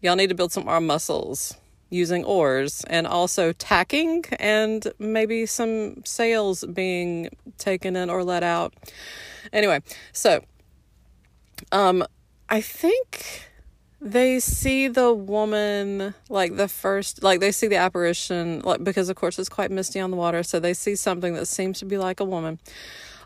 y'all 0.01 0.15
need 0.15 0.29
to 0.29 0.35
build 0.35 0.51
some 0.51 0.67
arm 0.67 0.85
muscles 0.85 1.55
using 1.89 2.23
oars 2.23 2.83
and 2.89 3.07
also 3.07 3.51
tacking 3.53 4.25
and 4.39 4.91
maybe 4.99 5.45
some 5.45 6.03
sails 6.05 6.63
being 6.65 7.29
taken 7.57 7.95
in 7.95 8.09
or 8.09 8.23
let 8.23 8.43
out. 8.43 8.73
Anyway, 9.53 9.81
so 10.11 10.43
um 11.71 12.03
I 12.49 12.61
think 12.61 13.47
they 13.99 14.39
see 14.39 14.87
the 14.87 15.11
woman 15.13 16.13
like 16.29 16.55
the 16.55 16.67
first 16.67 17.23
like 17.23 17.39
they 17.39 17.51
see 17.51 17.67
the 17.67 17.77
apparition 17.77 18.61
like 18.61 18.83
because 18.83 19.09
of 19.09 19.15
course 19.15 19.39
it's 19.39 19.49
quite 19.49 19.71
misty 19.71 19.99
on 19.99 20.11
the 20.11 20.17
water 20.17 20.43
so 20.43 20.59
they 20.59 20.73
see 20.73 20.95
something 20.95 21.33
that 21.33 21.47
seems 21.47 21.79
to 21.79 21.85
be 21.85 21.97
like 21.97 22.19
a 22.19 22.25
woman 22.25 22.59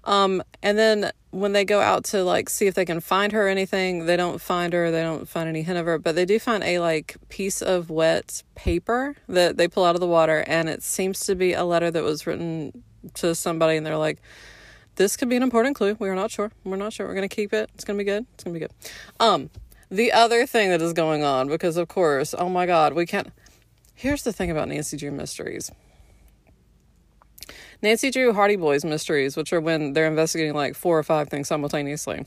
um 0.03 0.41
and 0.63 0.77
then 0.77 1.11
when 1.29 1.53
they 1.53 1.63
go 1.63 1.79
out 1.79 2.03
to 2.03 2.23
like 2.23 2.49
see 2.49 2.67
if 2.67 2.73
they 2.75 2.85
can 2.85 2.99
find 2.99 3.31
her 3.31 3.45
or 3.45 3.49
anything 3.49 4.05
they 4.05 4.17
don't 4.17 4.41
find 4.41 4.73
her 4.73 4.91
they 4.91 5.01
don't 5.01 5.27
find 5.27 5.47
any 5.47 5.61
hint 5.61 5.77
of 5.77 5.85
her 5.85 5.97
but 5.97 6.15
they 6.15 6.25
do 6.25 6.39
find 6.39 6.63
a 6.63 6.79
like 6.79 7.15
piece 7.29 7.61
of 7.61 7.89
wet 7.89 8.43
paper 8.55 9.15
that 9.27 9.57
they 9.57 9.67
pull 9.67 9.85
out 9.85 9.95
of 9.95 10.01
the 10.01 10.07
water 10.07 10.43
and 10.47 10.67
it 10.67 10.83
seems 10.83 11.19
to 11.21 11.35
be 11.35 11.53
a 11.53 11.63
letter 11.63 11.91
that 11.91 12.03
was 12.03 12.25
written 12.25 12.83
to 13.13 13.33
somebody 13.33 13.77
and 13.77 13.85
they're 13.85 13.97
like 13.97 14.19
this 14.95 15.15
could 15.17 15.29
be 15.29 15.35
an 15.35 15.43
important 15.43 15.75
clue. 15.75 15.95
We 15.99 16.09
are 16.09 16.15
not 16.15 16.31
sure. 16.31 16.51
We're 16.63 16.75
not 16.75 16.93
sure. 16.93 17.07
We're 17.07 17.15
gonna 17.15 17.27
keep 17.27 17.53
it. 17.53 17.69
It's 17.73 17.83
gonna 17.83 17.97
be 17.97 18.03
good. 18.03 18.25
It's 18.33 18.43
gonna 18.43 18.53
be 18.53 18.59
good. 18.59 18.71
Um 19.19 19.49
the 19.89 20.11
other 20.11 20.45
thing 20.45 20.69
that 20.69 20.81
is 20.81 20.93
going 20.93 21.23
on, 21.23 21.49
because 21.49 21.75
of 21.75 21.87
course, 21.89 22.33
oh 22.37 22.49
my 22.49 22.65
God, 22.65 22.93
we 22.93 23.05
can't. 23.05 23.31
Here's 23.93 24.23
the 24.23 24.31
thing 24.31 24.49
about 24.49 24.69
Nancy 24.69 24.95
Drew 24.95 25.11
mysteries. 25.11 25.71
Nancy 27.81 28.11
Drew 28.11 28.33
Hardy 28.33 28.55
Boys 28.55 28.85
mysteries, 28.85 29.35
which 29.35 29.51
are 29.53 29.61
when 29.61 29.93
they're 29.93 30.07
investigating 30.07 30.53
like 30.53 30.75
four 30.75 30.99
or 30.99 31.03
five 31.03 31.29
things 31.29 31.47
simultaneously. 31.47 32.25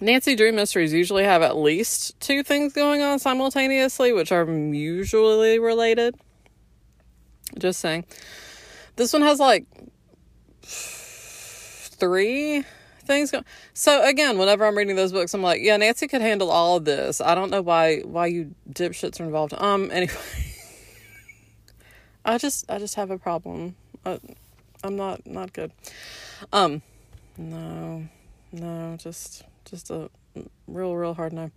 Nancy 0.00 0.34
Drew 0.34 0.52
mysteries 0.52 0.92
usually 0.92 1.24
have 1.24 1.42
at 1.42 1.56
least 1.56 2.18
two 2.20 2.42
things 2.42 2.72
going 2.72 3.02
on 3.02 3.18
simultaneously, 3.18 4.12
which 4.12 4.32
are 4.32 4.48
usually 4.48 5.58
related. 5.58 6.14
Just 7.58 7.80
saying. 7.80 8.04
This 8.96 9.12
one 9.12 9.22
has 9.22 9.40
like 9.40 9.66
three 10.62 12.64
things 13.04 13.30
go. 13.30 13.42
So 13.74 14.08
again, 14.08 14.38
whenever 14.38 14.64
I'm 14.64 14.76
reading 14.76 14.96
those 14.96 15.12
books, 15.12 15.34
I'm 15.34 15.42
like, 15.42 15.60
yeah, 15.62 15.76
Nancy 15.76 16.08
could 16.08 16.22
handle 16.22 16.50
all 16.50 16.76
of 16.76 16.84
this. 16.84 17.20
I 17.20 17.34
don't 17.34 17.50
know 17.50 17.62
why 17.62 18.00
why 18.00 18.26
you 18.26 18.54
dipshits 18.72 19.20
are 19.20 19.24
involved. 19.24 19.54
Um. 19.56 19.90
Anyway, 19.90 20.14
I 22.24 22.38
just 22.38 22.70
I 22.70 22.78
just 22.78 22.94
have 22.94 23.10
a 23.10 23.18
problem. 23.18 23.76
I, 24.04 24.18
I'm 24.82 24.96
not 24.96 25.26
not 25.26 25.52
good. 25.52 25.72
Um. 26.52 26.82
No. 27.36 28.08
No. 28.52 28.96
Just 28.98 29.44
just 29.64 29.90
a 29.90 30.10
real 30.66 30.94
real 30.96 31.14
hard 31.14 31.32
no. 31.32 31.50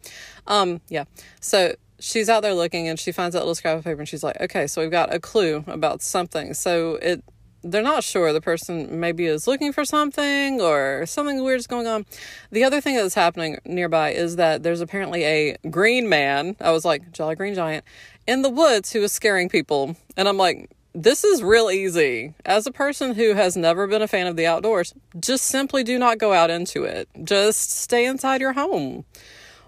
Um. 0.47 0.81
Yeah. 0.89 1.05
So 1.39 1.75
she's 1.99 2.29
out 2.29 2.41
there 2.41 2.53
looking 2.53 2.87
and 2.87 2.99
she 2.99 3.11
finds 3.11 3.33
that 3.33 3.39
little 3.39 3.55
scrap 3.55 3.77
of 3.77 3.83
paper 3.83 3.99
and 3.99 4.09
she's 4.09 4.23
like, 4.23 4.39
okay, 4.41 4.67
so 4.67 4.81
we've 4.81 4.91
got 4.91 5.13
a 5.13 5.19
clue 5.19 5.63
about 5.67 6.01
something. 6.01 6.53
So 6.53 6.95
it 6.95 7.23
they're 7.63 7.81
not 7.81 8.03
sure 8.03 8.33
the 8.33 8.41
person 8.41 8.99
maybe 8.99 9.25
is 9.25 9.47
looking 9.47 9.71
for 9.71 9.85
something 9.85 10.59
or 10.59 11.05
something 11.05 11.41
weird 11.43 11.59
is 11.59 11.67
going 11.67 11.87
on. 11.87 12.05
The 12.51 12.63
other 12.63 12.81
thing 12.81 12.95
that's 12.95 13.15
happening 13.15 13.57
nearby 13.65 14.11
is 14.11 14.35
that 14.35 14.63
there's 14.63 14.81
apparently 14.81 15.23
a 15.23 15.57
green 15.69 16.09
man. 16.09 16.57
I 16.59 16.71
was 16.71 16.83
like, 16.83 17.11
Jolly 17.13 17.35
Green 17.35 17.55
Giant 17.55 17.85
in 18.27 18.41
the 18.41 18.49
woods 18.49 18.91
who 18.91 19.01
is 19.01 19.13
scaring 19.13 19.47
people. 19.47 19.95
And 20.17 20.27
I'm 20.27 20.37
like, 20.37 20.69
this 20.93 21.23
is 21.23 21.41
real 21.41 21.71
easy. 21.71 22.33
As 22.45 22.67
a 22.67 22.71
person 22.71 23.15
who 23.15 23.33
has 23.33 23.57
never 23.57 23.87
been 23.87 24.01
a 24.01 24.07
fan 24.07 24.27
of 24.27 24.35
the 24.35 24.45
outdoors, 24.45 24.93
just 25.19 25.45
simply 25.45 25.83
do 25.83 25.97
not 25.97 26.17
go 26.17 26.33
out 26.33 26.49
into 26.49 26.83
it. 26.83 27.09
Just 27.23 27.71
stay 27.71 28.05
inside 28.05 28.41
your 28.41 28.53
home. 28.53 29.05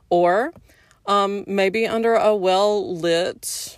Or 0.10 0.54
um, 1.08 1.44
maybe 1.48 1.88
under 1.88 2.14
a 2.14 2.36
well 2.36 2.96
lit 2.96 3.78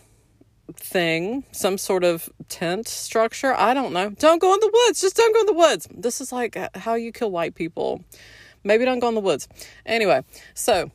thing, 0.76 1.46
some 1.52 1.78
sort 1.78 2.04
of 2.04 2.30
tent 2.50 2.88
structure. 2.88 3.54
I 3.54 3.74
don't 3.74 3.94
know. 3.94 4.10
Don't 4.10 4.40
go 4.40 4.54
in 4.54 4.60
the 4.60 4.72
woods. 4.74 5.00
Just 5.00 5.16
don't 5.16 5.34
go 5.34 5.42
in 5.42 5.46
the 5.46 5.54
woods. 5.54 5.88
This 5.92 6.20
is 6.20 6.32
like 6.32 6.58
how 6.76 6.96
you 6.96 7.12
kill 7.12 7.32
white 7.32 7.56
people. 7.56 8.04
Maybe 8.64 8.84
don't 8.84 9.00
go 9.00 9.08
in 9.08 9.16
the 9.16 9.22
woods. 9.22 9.48
Anyway, 9.86 10.24
so 10.54 10.92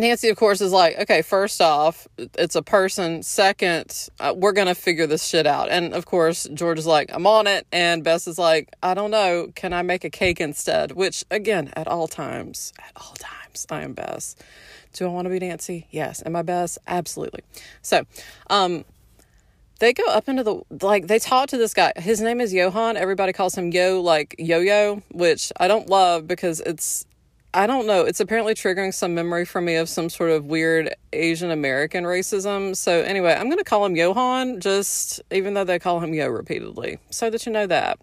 Nancy, 0.00 0.30
of 0.30 0.36
course, 0.36 0.60
is 0.60 0.72
like, 0.72 0.98
okay, 1.00 1.20
first 1.20 1.60
off, 1.60 2.08
it's 2.16 2.56
a 2.56 2.62
person. 2.62 3.22
Second, 3.22 4.08
uh, 4.18 4.34
we're 4.34 4.52
going 4.52 4.66
to 4.66 4.74
figure 4.74 5.06
this 5.06 5.24
shit 5.24 5.46
out. 5.46 5.68
And 5.68 5.92
of 5.92 6.06
course, 6.06 6.48
George 6.54 6.78
is 6.78 6.86
like, 6.86 7.10
I'm 7.12 7.26
on 7.26 7.46
it. 7.46 7.66
And 7.70 8.02
Bess 8.02 8.26
is 8.26 8.38
like, 8.38 8.74
I 8.82 8.94
don't 8.94 9.10
know. 9.10 9.52
Can 9.54 9.72
I 9.72 9.82
make 9.82 10.04
a 10.04 10.10
cake 10.10 10.40
instead? 10.40 10.92
Which, 10.92 11.24
again, 11.30 11.70
at 11.76 11.86
all 11.86 12.08
times, 12.08 12.72
at 12.78 12.92
all 12.96 13.14
times, 13.18 13.66
I 13.70 13.82
am 13.82 13.92
Bess. 13.92 14.36
Do 14.94 15.04
I 15.04 15.08
want 15.08 15.26
to 15.26 15.30
be 15.30 15.38
Nancy? 15.38 15.86
Yes. 15.90 16.22
Am 16.24 16.34
I 16.34 16.42
Bess? 16.42 16.78
Absolutely. 16.86 17.42
So, 17.82 18.04
um, 18.48 18.84
they 19.80 19.92
go 19.92 20.04
up 20.08 20.28
into 20.28 20.44
the 20.44 20.60
like 20.82 21.06
they 21.06 21.18
talk 21.18 21.48
to 21.48 21.56
this 21.56 21.72
guy. 21.72 21.92
His 21.96 22.20
name 22.20 22.38
is 22.38 22.52
Johan. 22.52 22.98
Everybody 22.98 23.32
calls 23.32 23.54
him 23.54 23.70
Yo, 23.70 24.02
like 24.02 24.34
Yo 24.38 24.58
Yo, 24.58 25.02
which 25.10 25.52
I 25.58 25.68
don't 25.68 25.88
love 25.88 26.26
because 26.26 26.60
it's 26.60 27.06
I 27.52 27.66
don't 27.66 27.86
know. 27.86 28.02
It's 28.04 28.20
apparently 28.20 28.54
triggering 28.54 28.94
some 28.94 29.14
memory 29.14 29.44
for 29.44 29.60
me 29.60 29.74
of 29.74 29.88
some 29.88 30.08
sort 30.08 30.30
of 30.30 30.46
weird 30.46 30.94
Asian 31.12 31.50
American 31.50 32.04
racism. 32.04 32.76
So 32.76 33.00
anyway, 33.02 33.34
I'm 33.36 33.50
gonna 33.50 33.64
call 33.64 33.84
him 33.84 33.96
Johan, 33.96 34.60
just 34.60 35.20
even 35.32 35.54
though 35.54 35.64
they 35.64 35.80
call 35.80 35.98
him 35.98 36.14
Yo 36.14 36.28
repeatedly, 36.28 36.98
so 37.10 37.28
that 37.28 37.46
you 37.46 37.52
know 37.52 37.66
that. 37.66 37.98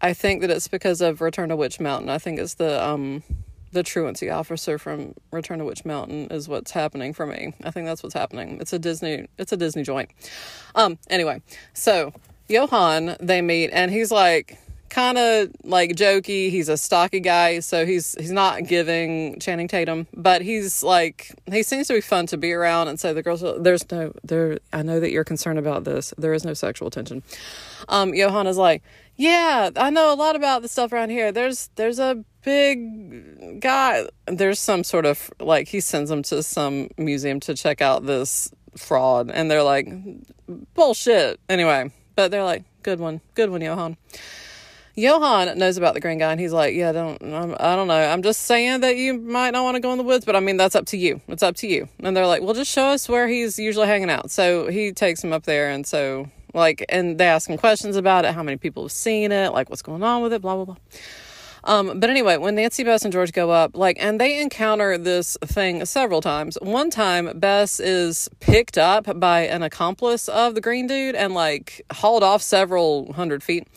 I 0.00 0.12
think 0.12 0.40
that 0.42 0.50
it's 0.50 0.68
because 0.68 1.00
of 1.00 1.20
Return 1.20 1.48
to 1.48 1.56
Witch 1.56 1.80
Mountain. 1.80 2.10
I 2.10 2.18
think 2.18 2.38
it's 2.38 2.54
the 2.54 2.82
um 2.84 3.24
the 3.72 3.82
truancy 3.82 4.30
officer 4.30 4.78
from 4.78 5.14
Return 5.32 5.58
to 5.58 5.64
Witch 5.64 5.84
Mountain 5.84 6.28
is 6.30 6.48
what's 6.48 6.70
happening 6.70 7.12
for 7.12 7.26
me. 7.26 7.54
I 7.64 7.72
think 7.72 7.86
that's 7.86 8.04
what's 8.04 8.14
happening. 8.14 8.58
It's 8.60 8.72
a 8.72 8.78
Disney 8.78 9.26
it's 9.36 9.50
a 9.50 9.56
Disney 9.56 9.82
joint. 9.82 10.10
Um 10.76 10.96
anyway, 11.08 11.42
so 11.74 12.12
Johan 12.48 13.16
they 13.18 13.42
meet 13.42 13.70
and 13.70 13.90
he's 13.90 14.12
like 14.12 14.58
kind 14.90 15.16
of 15.16 15.50
like 15.64 15.92
jokey. 15.92 16.50
He's 16.50 16.68
a 16.68 16.76
stocky 16.76 17.20
guy, 17.20 17.60
so 17.60 17.86
he's 17.86 18.14
he's 18.18 18.30
not 18.32 18.66
giving 18.66 19.38
Channing 19.40 19.68
Tatum, 19.68 20.06
but 20.14 20.42
he's 20.42 20.82
like 20.82 21.32
he 21.50 21.62
seems 21.62 21.86
to 21.88 21.94
be 21.94 22.00
fun 22.00 22.26
to 22.26 22.36
be 22.36 22.52
around. 22.52 22.88
And 22.88 23.00
so 23.00 23.14
the 23.14 23.22
girls, 23.22 23.42
there's 23.58 23.90
no 23.90 24.12
there. 24.22 24.58
I 24.72 24.82
know 24.82 25.00
that 25.00 25.10
you're 25.10 25.24
concerned 25.24 25.58
about 25.58 25.84
this. 25.84 26.12
There 26.18 26.34
is 26.34 26.44
no 26.44 26.52
sexual 26.54 26.90
tension. 26.90 27.22
Um, 27.88 28.12
Johan 28.12 28.46
is 28.46 28.58
like, 28.58 28.82
yeah, 29.16 29.70
I 29.76 29.90
know 29.90 30.12
a 30.12 30.16
lot 30.16 30.36
about 30.36 30.62
the 30.62 30.68
stuff 30.68 30.92
around 30.92 31.10
here. 31.10 31.32
There's 31.32 31.70
there's 31.76 31.98
a 31.98 32.24
big 32.42 33.60
guy. 33.60 34.06
There's 34.26 34.58
some 34.58 34.84
sort 34.84 35.06
of 35.06 35.30
like 35.40 35.68
he 35.68 35.80
sends 35.80 36.10
them 36.10 36.22
to 36.24 36.42
some 36.42 36.88
museum 36.98 37.40
to 37.40 37.54
check 37.54 37.80
out 37.80 38.06
this 38.06 38.50
fraud, 38.76 39.30
and 39.30 39.50
they're 39.50 39.62
like, 39.62 39.88
bullshit. 40.74 41.40
Anyway, 41.48 41.90
but 42.16 42.30
they're 42.30 42.44
like, 42.44 42.64
good 42.82 43.00
one, 43.00 43.20
good 43.34 43.50
one, 43.50 43.60
Johan. 43.60 43.96
Johan 44.96 45.58
knows 45.58 45.76
about 45.76 45.94
the 45.94 46.00
green 46.00 46.18
guy, 46.18 46.32
and 46.32 46.40
he's 46.40 46.52
like, 46.52 46.74
"Yeah, 46.74 46.92
don't 46.92 47.22
I'm, 47.22 47.54
I 47.58 47.76
don't 47.76 47.88
know. 47.88 47.94
I'm 47.94 48.22
just 48.22 48.42
saying 48.42 48.80
that 48.80 48.96
you 48.96 49.14
might 49.14 49.50
not 49.50 49.62
want 49.62 49.76
to 49.76 49.80
go 49.80 49.92
in 49.92 49.98
the 49.98 50.04
woods, 50.04 50.24
but 50.24 50.36
I 50.36 50.40
mean 50.40 50.56
that's 50.56 50.74
up 50.74 50.86
to 50.86 50.96
you. 50.96 51.20
It's 51.28 51.42
up 51.42 51.56
to 51.56 51.66
you." 51.68 51.88
And 52.00 52.16
they're 52.16 52.26
like, 52.26 52.42
"Well, 52.42 52.54
just 52.54 52.70
show 52.70 52.86
us 52.86 53.08
where 53.08 53.28
he's 53.28 53.58
usually 53.58 53.86
hanging 53.86 54.10
out." 54.10 54.30
So 54.30 54.68
he 54.68 54.92
takes 54.92 55.22
him 55.22 55.32
up 55.32 55.44
there, 55.44 55.70
and 55.70 55.86
so 55.86 56.28
like, 56.54 56.84
and 56.88 57.18
they 57.18 57.26
ask 57.26 57.48
him 57.48 57.56
questions 57.56 57.96
about 57.96 58.24
it, 58.24 58.34
how 58.34 58.42
many 58.42 58.56
people 58.56 58.84
have 58.84 58.92
seen 58.92 59.32
it, 59.32 59.52
like 59.52 59.70
what's 59.70 59.82
going 59.82 60.02
on 60.02 60.22
with 60.22 60.32
it, 60.32 60.42
blah 60.42 60.56
blah 60.56 60.64
blah. 60.64 60.76
Um, 61.64 62.00
but 62.00 62.08
anyway, 62.08 62.38
when 62.38 62.54
Nancy, 62.54 62.84
Bess, 62.84 63.04
and 63.04 63.12
George 63.12 63.32
go 63.32 63.50
up, 63.50 63.76
like, 63.76 63.98
and 64.00 64.18
they 64.18 64.40
encounter 64.40 64.96
this 64.96 65.36
thing 65.44 65.84
several 65.84 66.22
times. 66.22 66.56
One 66.62 66.88
time, 66.88 67.38
Bess 67.38 67.80
is 67.80 68.30
picked 68.40 68.78
up 68.78 69.20
by 69.20 69.40
an 69.42 69.62
accomplice 69.62 70.28
of 70.28 70.54
the 70.54 70.62
green 70.62 70.86
dude 70.86 71.14
and 71.14 71.34
like 71.34 71.84
hauled 71.92 72.22
off 72.22 72.42
several 72.42 73.12
hundred 73.12 73.42
feet. 73.42 73.68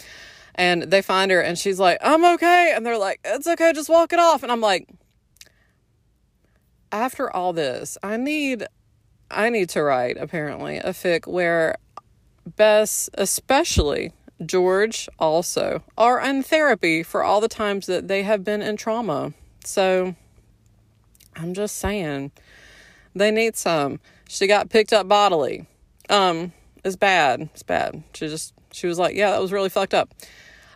And 0.56 0.84
they 0.84 1.02
find 1.02 1.32
her 1.32 1.42
and 1.42 1.58
she's 1.58 1.80
like, 1.80 1.98
I'm 2.02 2.24
okay. 2.36 2.74
And 2.76 2.86
they're 2.86 2.98
like, 2.98 3.20
it's 3.26 3.48
okay, 3.48 3.74
just 3.74 3.90
walk 3.90 4.14
it 4.14 4.20
off. 4.20 4.44
And 4.44 4.52
I'm 4.52 4.62
like, 4.62 4.88
after 6.92 7.36
all 7.36 7.54
this, 7.54 7.98
I 8.04 8.18
need 8.18 8.66
I 9.32 9.50
need 9.50 9.70
to 9.70 9.82
write 9.82 10.18
apparently 10.18 10.78
a 10.78 10.90
fic 10.90 11.26
where 11.26 11.76
Bess, 12.46 13.10
especially 13.16 14.12
George 14.46 15.10
also 15.18 15.84
are 15.98 16.20
in 16.22 16.44
therapy 16.44 17.02
for 17.02 17.24
all 17.24 17.42
the 17.42 17.48
times 17.48 17.88
that 17.88 18.08
they 18.08 18.24
have 18.24 18.44
been 18.44 18.62
in 18.62 18.78
trauma. 18.78 19.34
So 19.66 20.16
I'm 21.36 21.54
just 21.54 21.78
saying 21.78 22.32
they 23.16 23.32
need 23.32 23.56
some. 23.56 24.00
She 24.28 24.46
got 24.46 24.70
picked 24.70 24.94
up 24.94 25.08
bodily. 25.08 25.66
Um, 26.10 26.52
it's 26.84 26.96
bad. 26.96 27.42
It's 27.54 27.64
bad. 27.64 28.04
She 28.14 28.28
just 28.28 28.54
she 28.72 28.88
was 28.88 29.00
like, 29.00 29.16
Yeah, 29.16 29.32
that 29.32 29.42
was 29.42 29.52
really 29.52 29.70
fucked 29.70 29.94
up. 29.94 30.14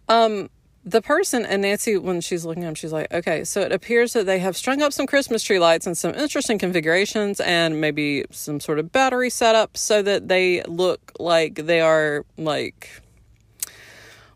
Um, 0.10 0.50
the 0.88 1.02
person 1.02 1.46
and 1.46 1.64
Nancy, 1.64 1.98
when 1.98 2.22
she's 2.22 2.46
looking 2.46 2.64
at 2.64 2.68
them, 2.68 2.76
she's 2.76 2.94
like, 2.94 3.14
okay, 3.14 3.44
so 3.44 3.60
it 3.62 3.74
appears 3.74 4.14
that 4.14 4.26
they 4.26 4.40
have 4.40 4.56
strung 4.56 4.82
up 4.82 4.94
some 4.94 5.06
Christmas 5.06 5.44
tree 5.44 5.60
lights 5.60 5.86
and 5.86 5.98
some 5.98 6.16
interesting 6.16 6.58
configurations 6.58 7.42
and 7.42 7.82
maybe 7.82 8.24
some 8.32 8.62
sort 8.62 8.80
of 8.80 8.92
battery 8.94 9.30
setup 9.30 9.76
so 9.76 10.02
that 10.02 10.30
they 10.30 10.64
look 10.64 11.12
like 11.20 11.56
they 11.56 11.82
are 11.82 12.26
like 12.38 13.02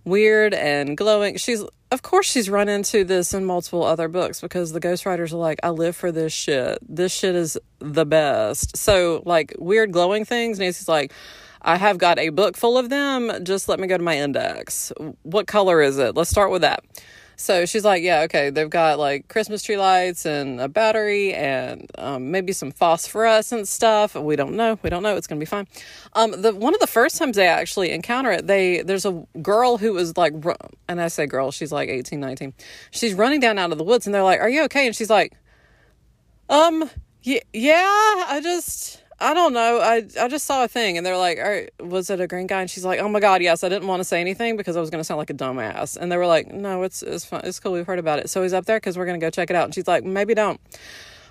weird 0.03 0.53
and 0.53 0.97
glowing. 0.97 1.37
She's 1.37 1.63
of 1.91 2.01
course 2.01 2.25
she's 2.25 2.49
run 2.49 2.69
into 2.69 3.03
this 3.03 3.33
in 3.33 3.45
multiple 3.45 3.83
other 3.83 4.07
books 4.07 4.41
because 4.41 4.71
the 4.71 4.79
ghostwriters 4.79 5.33
are 5.33 5.37
like, 5.37 5.59
I 5.61 5.69
live 5.69 5.95
for 5.95 6.11
this 6.11 6.33
shit. 6.33 6.79
This 6.87 7.13
shit 7.13 7.35
is 7.35 7.57
the 7.79 8.05
best. 8.05 8.77
So, 8.77 9.21
like, 9.25 9.53
weird 9.59 9.91
glowing 9.91 10.23
things, 10.23 10.57
Nancy's 10.57 10.87
like, 10.87 11.11
I 11.61 11.77
have 11.77 11.97
got 11.97 12.17
a 12.17 12.29
book 12.29 12.57
full 12.57 12.77
of 12.77 12.89
them. 12.89 13.31
Just 13.43 13.69
let 13.69 13.79
me 13.79 13.87
go 13.87 13.97
to 13.97 14.03
my 14.03 14.17
index. 14.17 14.91
What 15.23 15.47
color 15.47 15.81
is 15.81 15.97
it? 15.97 16.15
Let's 16.15 16.29
start 16.29 16.51
with 16.51 16.61
that. 16.61 16.83
So 17.41 17.65
she's 17.65 17.83
like, 17.83 18.03
yeah, 18.03 18.21
okay, 18.21 18.51
they've 18.51 18.69
got 18.69 18.99
like 18.99 19.27
Christmas 19.27 19.63
tree 19.63 19.77
lights 19.77 20.27
and 20.27 20.61
a 20.61 20.69
battery 20.69 21.33
and 21.33 21.89
um, 21.97 22.29
maybe 22.29 22.53
some 22.53 22.71
phosphorescent 22.71 23.67
stuff. 23.67 24.13
We 24.13 24.35
don't 24.35 24.55
know. 24.55 24.77
We 24.83 24.91
don't 24.91 25.01
know. 25.01 25.15
It's 25.15 25.25
gonna 25.25 25.39
be 25.39 25.45
fine. 25.45 25.67
Um, 26.13 26.39
the 26.39 26.53
one 26.53 26.75
of 26.75 26.79
the 26.79 26.87
first 26.87 27.17
times 27.17 27.37
they 27.37 27.47
actually 27.47 27.89
encounter 27.91 28.31
it, 28.31 28.45
they 28.45 28.83
there's 28.83 29.07
a 29.07 29.25
girl 29.41 29.79
who 29.79 29.93
was 29.93 30.15
like, 30.17 30.33
and 30.87 31.01
I 31.01 31.07
say 31.07 31.25
girl, 31.25 31.49
she's 31.49 31.71
like 31.71 31.89
18, 31.89 32.19
19. 32.19 32.53
She's 32.91 33.15
running 33.15 33.39
down 33.39 33.57
out 33.57 33.71
of 33.71 33.79
the 33.79 33.83
woods, 33.83 34.05
and 34.05 34.13
they're 34.13 34.21
like, 34.21 34.39
"Are 34.39 34.49
you 34.49 34.63
okay?" 34.65 34.85
And 34.85 34.95
she's 34.95 35.09
like, 35.09 35.33
"Um, 36.47 36.91
yeah, 37.23 37.39
yeah, 37.53 38.25
I 38.27 38.39
just." 38.43 39.00
I 39.21 39.35
don't 39.35 39.53
know. 39.53 39.79
I 39.79 40.03
I 40.19 40.27
just 40.27 40.45
saw 40.45 40.63
a 40.63 40.67
thing 40.67 40.97
and 40.97 41.05
they're 41.05 41.17
like, 41.17 41.37
All 41.37 41.47
right, 41.49 41.69
was 41.79 42.09
it 42.09 42.19
a 42.19 42.27
green 42.27 42.47
guy? 42.47 42.61
And 42.61 42.69
she's 42.69 42.83
like, 42.83 42.99
Oh 42.99 43.07
my 43.07 43.19
god, 43.19 43.41
yes. 43.43 43.63
I 43.63 43.69
didn't 43.69 43.87
want 43.87 43.99
to 43.99 44.03
say 44.03 44.19
anything 44.19 44.57
because 44.57 44.75
I 44.75 44.81
was 44.81 44.89
gonna 44.89 45.03
sound 45.03 45.19
like 45.19 45.29
a 45.29 45.35
dumbass. 45.35 45.95
And 45.95 46.11
they 46.11 46.17
were 46.17 46.25
like, 46.25 46.51
No, 46.51 46.81
it's 46.81 47.03
it's 47.03 47.23
fun. 47.23 47.41
It's 47.43 47.59
cool. 47.59 47.73
We've 47.73 47.85
heard 47.85 47.99
about 47.99 48.17
it. 48.19 48.31
So 48.31 48.41
he's 48.41 48.51
up 48.53 48.65
there 48.65 48.77
because 48.77 48.97
we're 48.97 49.05
gonna 49.05 49.19
go 49.19 49.29
check 49.29 49.51
it 49.51 49.55
out. 49.55 49.65
And 49.65 49.75
she's 49.75 49.87
like, 49.87 50.03
Maybe 50.03 50.33
don't. 50.33 50.59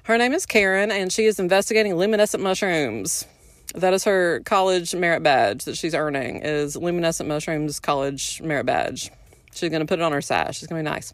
Her 0.05 0.17
name 0.17 0.33
is 0.33 0.47
Karen 0.47 0.91
and 0.93 1.13
she 1.13 1.27
is 1.27 1.41
investigating 1.41 1.97
luminescent 1.97 2.43
mushrooms. 2.43 3.27
That 3.75 3.93
is 3.93 4.05
her 4.05 4.41
college 4.45 4.95
merit 4.95 5.23
badge 5.23 5.65
that 5.65 5.77
she's 5.77 5.95
earning 5.95 6.43
is 6.43 6.77
luminescent 6.77 7.29
mushrooms 7.29 7.81
college 7.81 8.41
merit 8.41 8.67
badge. 8.67 9.11
She's 9.53 9.69
gonna 9.69 9.87
put 9.87 9.99
it 9.99 10.03
on 10.03 10.13
her 10.13 10.23
sash. 10.23 10.63
It's 10.63 10.69
gonna 10.69 10.83
be 10.83 10.89
nice. 10.89 11.13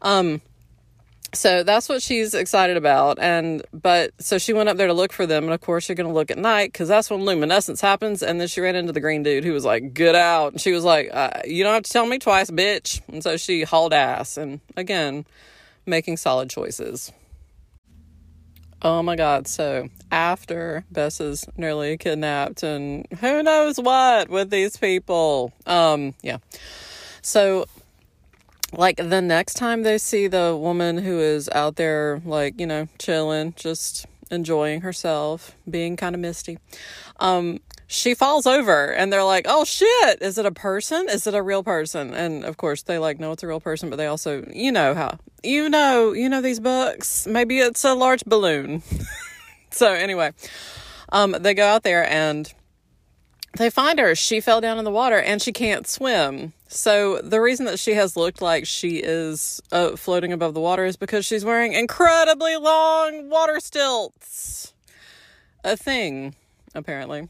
Um 0.00 0.40
so 1.34 1.62
that's 1.62 1.88
what 1.88 2.02
she's 2.02 2.34
excited 2.34 2.76
about. 2.76 3.18
And 3.18 3.62
but 3.72 4.12
so 4.18 4.38
she 4.38 4.52
went 4.52 4.68
up 4.68 4.76
there 4.76 4.86
to 4.86 4.92
look 4.92 5.12
for 5.12 5.26
them. 5.26 5.44
And 5.44 5.52
of 5.52 5.60
course 5.60 5.88
you're 5.88 5.96
going 5.96 6.08
to 6.08 6.12
look 6.12 6.30
at 6.30 6.38
night 6.38 6.72
because 6.72 6.88
that's 6.88 7.10
when 7.10 7.24
luminescence 7.24 7.80
happens. 7.80 8.22
And 8.22 8.40
then 8.40 8.48
she 8.48 8.60
ran 8.60 8.76
into 8.76 8.92
the 8.92 9.00
green 9.00 9.22
dude 9.22 9.44
who 9.44 9.52
was 9.52 9.64
like 9.64 9.94
get 9.94 10.14
out. 10.14 10.52
And 10.52 10.60
she 10.60 10.72
was 10.72 10.84
like 10.84 11.08
uh, 11.12 11.40
you 11.44 11.64
don't 11.64 11.74
have 11.74 11.84
to 11.84 11.90
tell 11.90 12.06
me 12.06 12.18
twice 12.18 12.50
bitch. 12.50 13.00
And 13.08 13.22
so 13.22 13.36
she 13.36 13.62
hauled 13.62 13.94
ass 13.94 14.36
and 14.36 14.60
again 14.76 15.24
making 15.86 16.18
solid 16.18 16.50
choices. 16.50 17.10
Oh 18.82 19.02
my 19.02 19.16
god. 19.16 19.48
So 19.48 19.88
after 20.10 20.84
bess 20.90 21.18
is 21.20 21.46
nearly 21.56 21.96
kidnapped 21.96 22.62
and 22.62 23.06
who 23.20 23.42
knows 23.42 23.78
what 23.78 24.28
with 24.28 24.50
these 24.50 24.76
people. 24.76 25.52
Um 25.66 26.14
yeah. 26.22 26.38
So 27.22 27.64
like 28.72 28.96
the 28.96 29.20
next 29.20 29.54
time 29.54 29.82
they 29.82 29.98
see 29.98 30.26
the 30.26 30.56
woman 30.58 30.98
who 30.98 31.18
is 31.20 31.48
out 31.50 31.76
there 31.76 32.20
like 32.24 32.58
you 32.58 32.66
know 32.66 32.88
chilling 32.98 33.52
just 33.56 34.06
enjoying 34.30 34.80
herself 34.80 35.56
being 35.68 35.96
kind 35.96 36.14
of 36.14 36.20
misty 36.20 36.58
um 37.20 37.58
she 37.86 38.14
falls 38.14 38.46
over 38.46 38.86
and 38.94 39.12
they're 39.12 39.22
like 39.22 39.44
oh 39.46 39.64
shit! 39.64 40.22
Is 40.22 40.38
it 40.38 40.46
a 40.46 40.50
person? 40.50 41.08
Is 41.10 41.26
it 41.26 41.34
a 41.34 41.42
real 41.42 41.62
person? 41.62 42.14
And 42.14 42.42
of 42.42 42.56
course 42.56 42.82
they 42.84 42.98
like 42.98 43.20
know 43.20 43.32
it's 43.32 43.42
a 43.42 43.46
real 43.46 43.60
person 43.60 43.90
but 43.90 43.96
they 43.96 44.06
also 44.06 44.42
you 44.50 44.72
know 44.72 44.94
how 44.94 45.18
you 45.42 45.68
know 45.68 46.12
you 46.12 46.30
know 46.30 46.40
these 46.40 46.58
books? 46.58 47.26
Maybe 47.26 47.58
it's 47.58 47.84
a 47.84 47.94
large 47.94 48.24
balloon. 48.24 48.82
So 49.74 49.90
anyway 49.90 50.32
um 51.12 51.34
they 51.40 51.54
go 51.54 51.66
out 51.66 51.82
there 51.82 52.06
and 52.06 52.52
they 53.56 53.70
find 53.70 53.98
her. 53.98 54.14
She 54.14 54.40
fell 54.40 54.60
down 54.60 54.78
in 54.78 54.84
the 54.84 54.90
water 54.90 55.18
and 55.18 55.42
she 55.42 55.52
can't 55.52 55.86
swim. 55.86 56.52
So 56.68 57.20
the 57.20 57.40
reason 57.40 57.66
that 57.66 57.78
she 57.78 57.94
has 57.94 58.16
looked 58.16 58.40
like 58.40 58.66
she 58.66 58.96
is 58.96 59.60
uh, 59.70 59.96
floating 59.96 60.32
above 60.32 60.54
the 60.54 60.60
water 60.60 60.84
is 60.84 60.96
because 60.96 61.26
she's 61.26 61.44
wearing 61.44 61.74
incredibly 61.74 62.56
long 62.56 63.28
water 63.28 63.60
stilts. 63.60 64.72
A 65.64 65.76
thing, 65.76 66.34
apparently. 66.74 67.28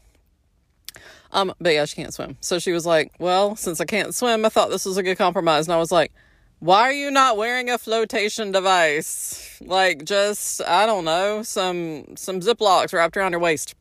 Um, 1.33 1.53
but 1.59 1.73
yeah, 1.73 1.85
she 1.85 1.95
can't 1.95 2.13
swim. 2.13 2.37
So 2.41 2.59
she 2.59 2.71
was 2.71 2.85
like, 2.85 3.11
"Well, 3.19 3.55
since 3.55 3.81
I 3.81 3.85
can't 3.85 4.15
swim, 4.15 4.45
I 4.45 4.49
thought 4.49 4.69
this 4.69 4.85
was 4.85 4.97
a 4.97 5.03
good 5.03 5.17
compromise." 5.17 5.67
And 5.67 5.73
I 5.73 5.77
was 5.77 5.91
like, 5.91 6.13
"Why 6.59 6.81
are 6.81 6.93
you 6.93 7.11
not 7.11 7.37
wearing 7.37 7.69
a 7.69 7.77
flotation 7.77 8.51
device? 8.51 9.59
Like 9.61 10.05
just 10.05 10.61
I 10.67 10.85
don't 10.85 11.05
know, 11.05 11.43
some 11.43 12.15
some 12.15 12.39
Ziplocs 12.39 12.93
wrapped 12.93 13.17
around 13.17 13.31
your 13.31 13.41
waist." 13.41 13.75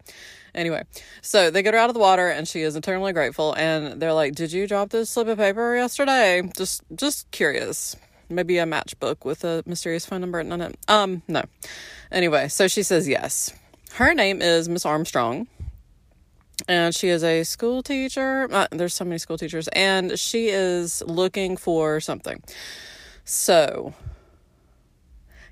Anyway, 0.55 0.85
so 1.23 1.51
they 1.51 1.63
get 1.63 1.75
her 1.75 1.81
out 1.81 1.89
of 1.89 1.95
the 1.95 2.01
water 2.01 2.29
and 2.29 2.47
she 2.47 2.61
is 2.61 2.77
eternally 2.77 3.13
grateful. 3.13 3.55
And 3.55 4.01
they're 4.01 4.13
like, 4.13 4.35
Did 4.35 4.53
you 4.53 4.67
drop 4.67 4.91
this 4.91 5.11
slip 5.11 5.29
of 5.29 5.39
paper 5.39 5.75
yesterday? 5.75 6.43
Just 6.57 6.83
just 6.95 7.31
curious. 7.31 7.97
Maybe 8.29 8.59
a 8.59 8.65
matchbook 8.65 9.25
with 9.25 9.45
a 9.45 9.63
mysterious 9.67 10.07
phone 10.07 10.21
number 10.23 10.39
written 10.39 10.53
on 10.53 10.61
it. 10.61 10.79
Um, 10.89 11.23
no. 11.29 11.43
Anyway, 12.11 12.49
so 12.49 12.67
she 12.69 12.83
says 12.83 13.07
yes. 13.07 13.53
Her 13.95 14.15
name 14.15 14.41
is 14.41 14.69
Miss 14.69 14.87
Armstrong. 14.87 15.49
And 16.69 16.95
she 16.95 17.09
is 17.09 17.25
a 17.25 17.43
school 17.43 17.83
teacher. 17.83 18.49
Uh, 18.51 18.69
there's 18.71 18.95
so 18.95 19.05
many 19.05 19.19
school 19.19 19.37
teachers. 19.37 19.69
And 19.69 20.19
she 20.19 20.49
is 20.49 21.03
looking 21.07 21.57
for 21.57 22.01
something. 22.01 22.43
So, 23.25 23.95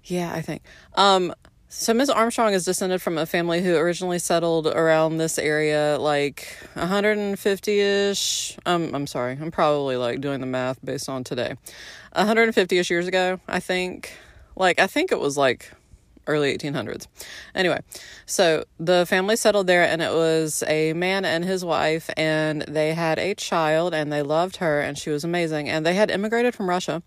yeah, 0.05 0.33
I 0.33 0.41
think. 0.41 0.63
Um, 0.95 1.35
so 1.73 1.95
Miss 1.95 2.11
Armstrong 2.11 2.53
is 2.53 2.65
descended 2.65 3.01
from 3.01 3.17
a 3.17 3.25
family 3.25 3.63
who 3.63 3.77
originally 3.77 4.19
settled 4.19 4.67
around 4.67 5.19
this 5.19 5.39
area 5.39 5.99
like 6.01 6.57
150ish. 6.75 8.59
Um, 8.67 8.93
I'm 8.93 9.07
sorry, 9.07 9.39
I'm 9.41 9.53
probably 9.53 9.97
like 9.97 10.21
doing 10.21 10.41
the 10.41 10.47
math 10.47 10.85
based 10.85 11.09
on 11.09 11.23
today. 11.23 11.55
150ish 12.17 12.91
years 12.91 13.07
ago, 13.07 13.39
I 13.47 13.61
think. 13.61 14.13
Like 14.57 14.81
I 14.81 14.89
think 14.89 15.13
it 15.13 15.21
was 15.21 15.39
like 15.39 15.71
early 16.27 16.57
1800s. 16.57 17.07
Anyway, 17.55 17.81
so 18.27 18.65
the 18.79 19.05
family 19.07 19.37
settled 19.37 19.67
there, 19.67 19.83
and 19.83 20.03
it 20.03 20.13
was 20.13 20.63
a 20.67 20.93
man 20.93 21.25
and 21.25 21.45
his 21.45 21.65
wife, 21.65 22.11
and 22.17 22.63
they 22.63 22.95
had 22.95 23.19
a 23.19 23.35
child, 23.35 23.95
and 23.95 24.13
they 24.13 24.23
loved 24.23 24.57
her, 24.57 24.81
and 24.81 24.97
she 24.97 25.11
was 25.11 25.25
amazing. 25.25 25.69
And 25.69 25.85
they 25.85 25.95
had 25.95 26.11
immigrated 26.11 26.55
from 26.55 26.69
Russia, 26.69 27.03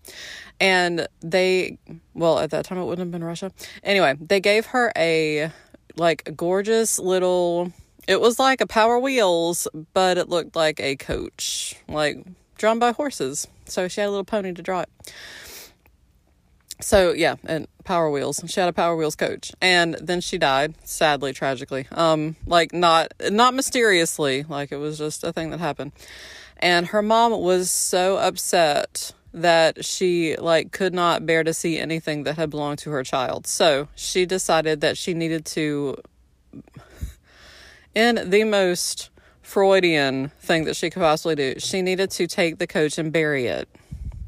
and 0.60 1.08
they, 1.20 1.78
well, 2.14 2.38
at 2.38 2.50
that 2.50 2.64
time 2.64 2.78
it 2.78 2.84
wouldn't 2.84 3.06
have 3.06 3.12
been 3.12 3.24
Russia. 3.24 3.52
Anyway, 3.82 4.14
they 4.20 4.40
gave 4.40 4.66
her 4.66 4.92
a 4.96 5.50
like 5.96 6.36
gorgeous 6.36 6.98
little. 6.98 7.72
It 8.06 8.20
was 8.20 8.38
like 8.38 8.60
a 8.60 8.66
Power 8.66 8.98
Wheels, 8.98 9.66
but 9.94 10.18
it 10.18 10.28
looked 10.28 10.54
like 10.56 10.78
a 10.80 10.96
coach, 10.96 11.76
like 11.88 12.24
drawn 12.58 12.78
by 12.78 12.92
horses. 12.92 13.48
So 13.66 13.88
she 13.88 14.00
had 14.00 14.08
a 14.08 14.10
little 14.10 14.24
pony 14.24 14.52
to 14.52 14.62
draw 14.62 14.80
it 14.80 14.90
so 16.80 17.12
yeah, 17.12 17.36
and 17.44 17.66
Power 17.84 18.10
Wheels. 18.10 18.42
She 18.46 18.60
had 18.60 18.68
a 18.68 18.72
Power 18.72 18.96
Wheels 18.96 19.16
coach, 19.16 19.52
and 19.60 19.94
then 20.00 20.20
she 20.20 20.38
died 20.38 20.74
sadly, 20.84 21.32
tragically. 21.32 21.86
Um, 21.92 22.36
like 22.46 22.72
not 22.72 23.12
not 23.30 23.54
mysteriously, 23.54 24.44
like 24.48 24.72
it 24.72 24.76
was 24.76 24.98
just 24.98 25.24
a 25.24 25.32
thing 25.32 25.50
that 25.50 25.60
happened. 25.60 25.92
And 26.58 26.88
her 26.88 27.02
mom 27.02 27.32
was 27.32 27.70
so 27.70 28.16
upset 28.16 29.12
that 29.32 29.84
she 29.84 30.36
like 30.36 30.70
could 30.72 30.94
not 30.94 31.26
bear 31.26 31.42
to 31.44 31.52
see 31.52 31.78
anything 31.78 32.22
that 32.22 32.36
had 32.36 32.50
belonged 32.50 32.78
to 32.78 32.90
her 32.90 33.02
child. 33.02 33.46
So 33.46 33.88
she 33.94 34.26
decided 34.26 34.80
that 34.80 34.96
she 34.96 35.12
needed 35.12 35.44
to, 35.46 35.96
in 37.94 38.30
the 38.30 38.44
most 38.44 39.10
Freudian 39.42 40.30
thing 40.40 40.64
that 40.64 40.76
she 40.76 40.88
could 40.88 41.02
possibly 41.02 41.34
do, 41.34 41.54
she 41.58 41.82
needed 41.82 42.10
to 42.12 42.26
take 42.26 42.58
the 42.58 42.66
coach 42.66 42.96
and 42.96 43.12
bury 43.12 43.46
it. 43.46 43.68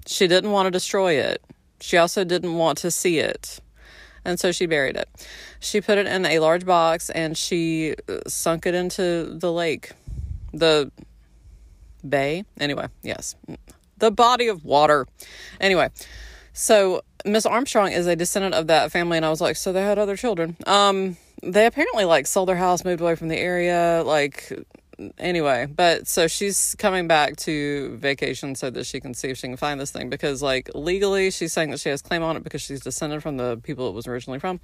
She 0.06 0.26
didn't 0.26 0.50
want 0.50 0.66
to 0.66 0.70
destroy 0.70 1.14
it 1.14 1.42
she 1.80 1.96
also 1.96 2.24
didn't 2.24 2.54
want 2.54 2.78
to 2.78 2.90
see 2.90 3.18
it. 3.18 3.60
And 4.24 4.40
so 4.40 4.50
she 4.50 4.66
buried 4.66 4.96
it. 4.96 5.08
She 5.60 5.80
put 5.80 5.98
it 5.98 6.06
in 6.06 6.26
a 6.26 6.40
large 6.40 6.66
box 6.66 7.10
and 7.10 7.38
she 7.38 7.94
uh, 8.08 8.18
sunk 8.26 8.66
it 8.66 8.74
into 8.74 9.24
the 9.38 9.52
lake. 9.52 9.92
The 10.52 10.90
bay? 12.06 12.44
Anyway, 12.58 12.88
yes. 13.02 13.36
The 13.98 14.10
body 14.10 14.48
of 14.48 14.64
water. 14.64 15.06
Anyway, 15.60 15.90
so 16.52 17.02
Miss 17.24 17.46
Armstrong 17.46 17.92
is 17.92 18.06
a 18.06 18.16
descendant 18.16 18.54
of 18.54 18.66
that 18.68 18.92
family, 18.92 19.16
and 19.16 19.26
I 19.26 19.30
was 19.30 19.40
like, 19.40 19.56
so 19.56 19.72
they 19.72 19.82
had 19.82 19.98
other 19.98 20.16
children. 20.16 20.56
Um, 20.66 21.16
they 21.42 21.66
apparently 21.66 22.04
like 22.04 22.26
sold 22.26 22.48
their 22.48 22.56
house, 22.56 22.84
moved 22.84 23.00
away 23.00 23.14
from 23.14 23.28
the 23.28 23.38
area, 23.38 24.02
like 24.04 24.52
anyway, 25.18 25.66
but 25.66 26.06
so 26.06 26.26
she's 26.28 26.74
coming 26.78 27.06
back 27.09 27.37
to 27.37 27.96
vacation 27.96 28.54
so 28.54 28.70
that 28.70 28.87
she 28.87 29.00
can 29.00 29.14
see 29.14 29.28
if 29.28 29.38
she 29.38 29.46
can 29.48 29.56
find 29.56 29.80
this 29.80 29.90
thing 29.90 30.09
because, 30.11 30.42
like, 30.42 30.70
legally, 30.74 31.30
she's 31.30 31.52
saying 31.52 31.70
that 31.70 31.80
she 31.80 31.88
has 31.88 32.02
claim 32.02 32.22
on 32.22 32.37
it 32.37 32.44
because 32.44 32.62
she's 32.62 32.80
descended 32.80 33.22
from 33.22 33.37
the 33.37 33.59
people 33.59 33.88
it 33.88 33.94
was 33.94 34.06
originally 34.06 34.38
from. 34.38 34.61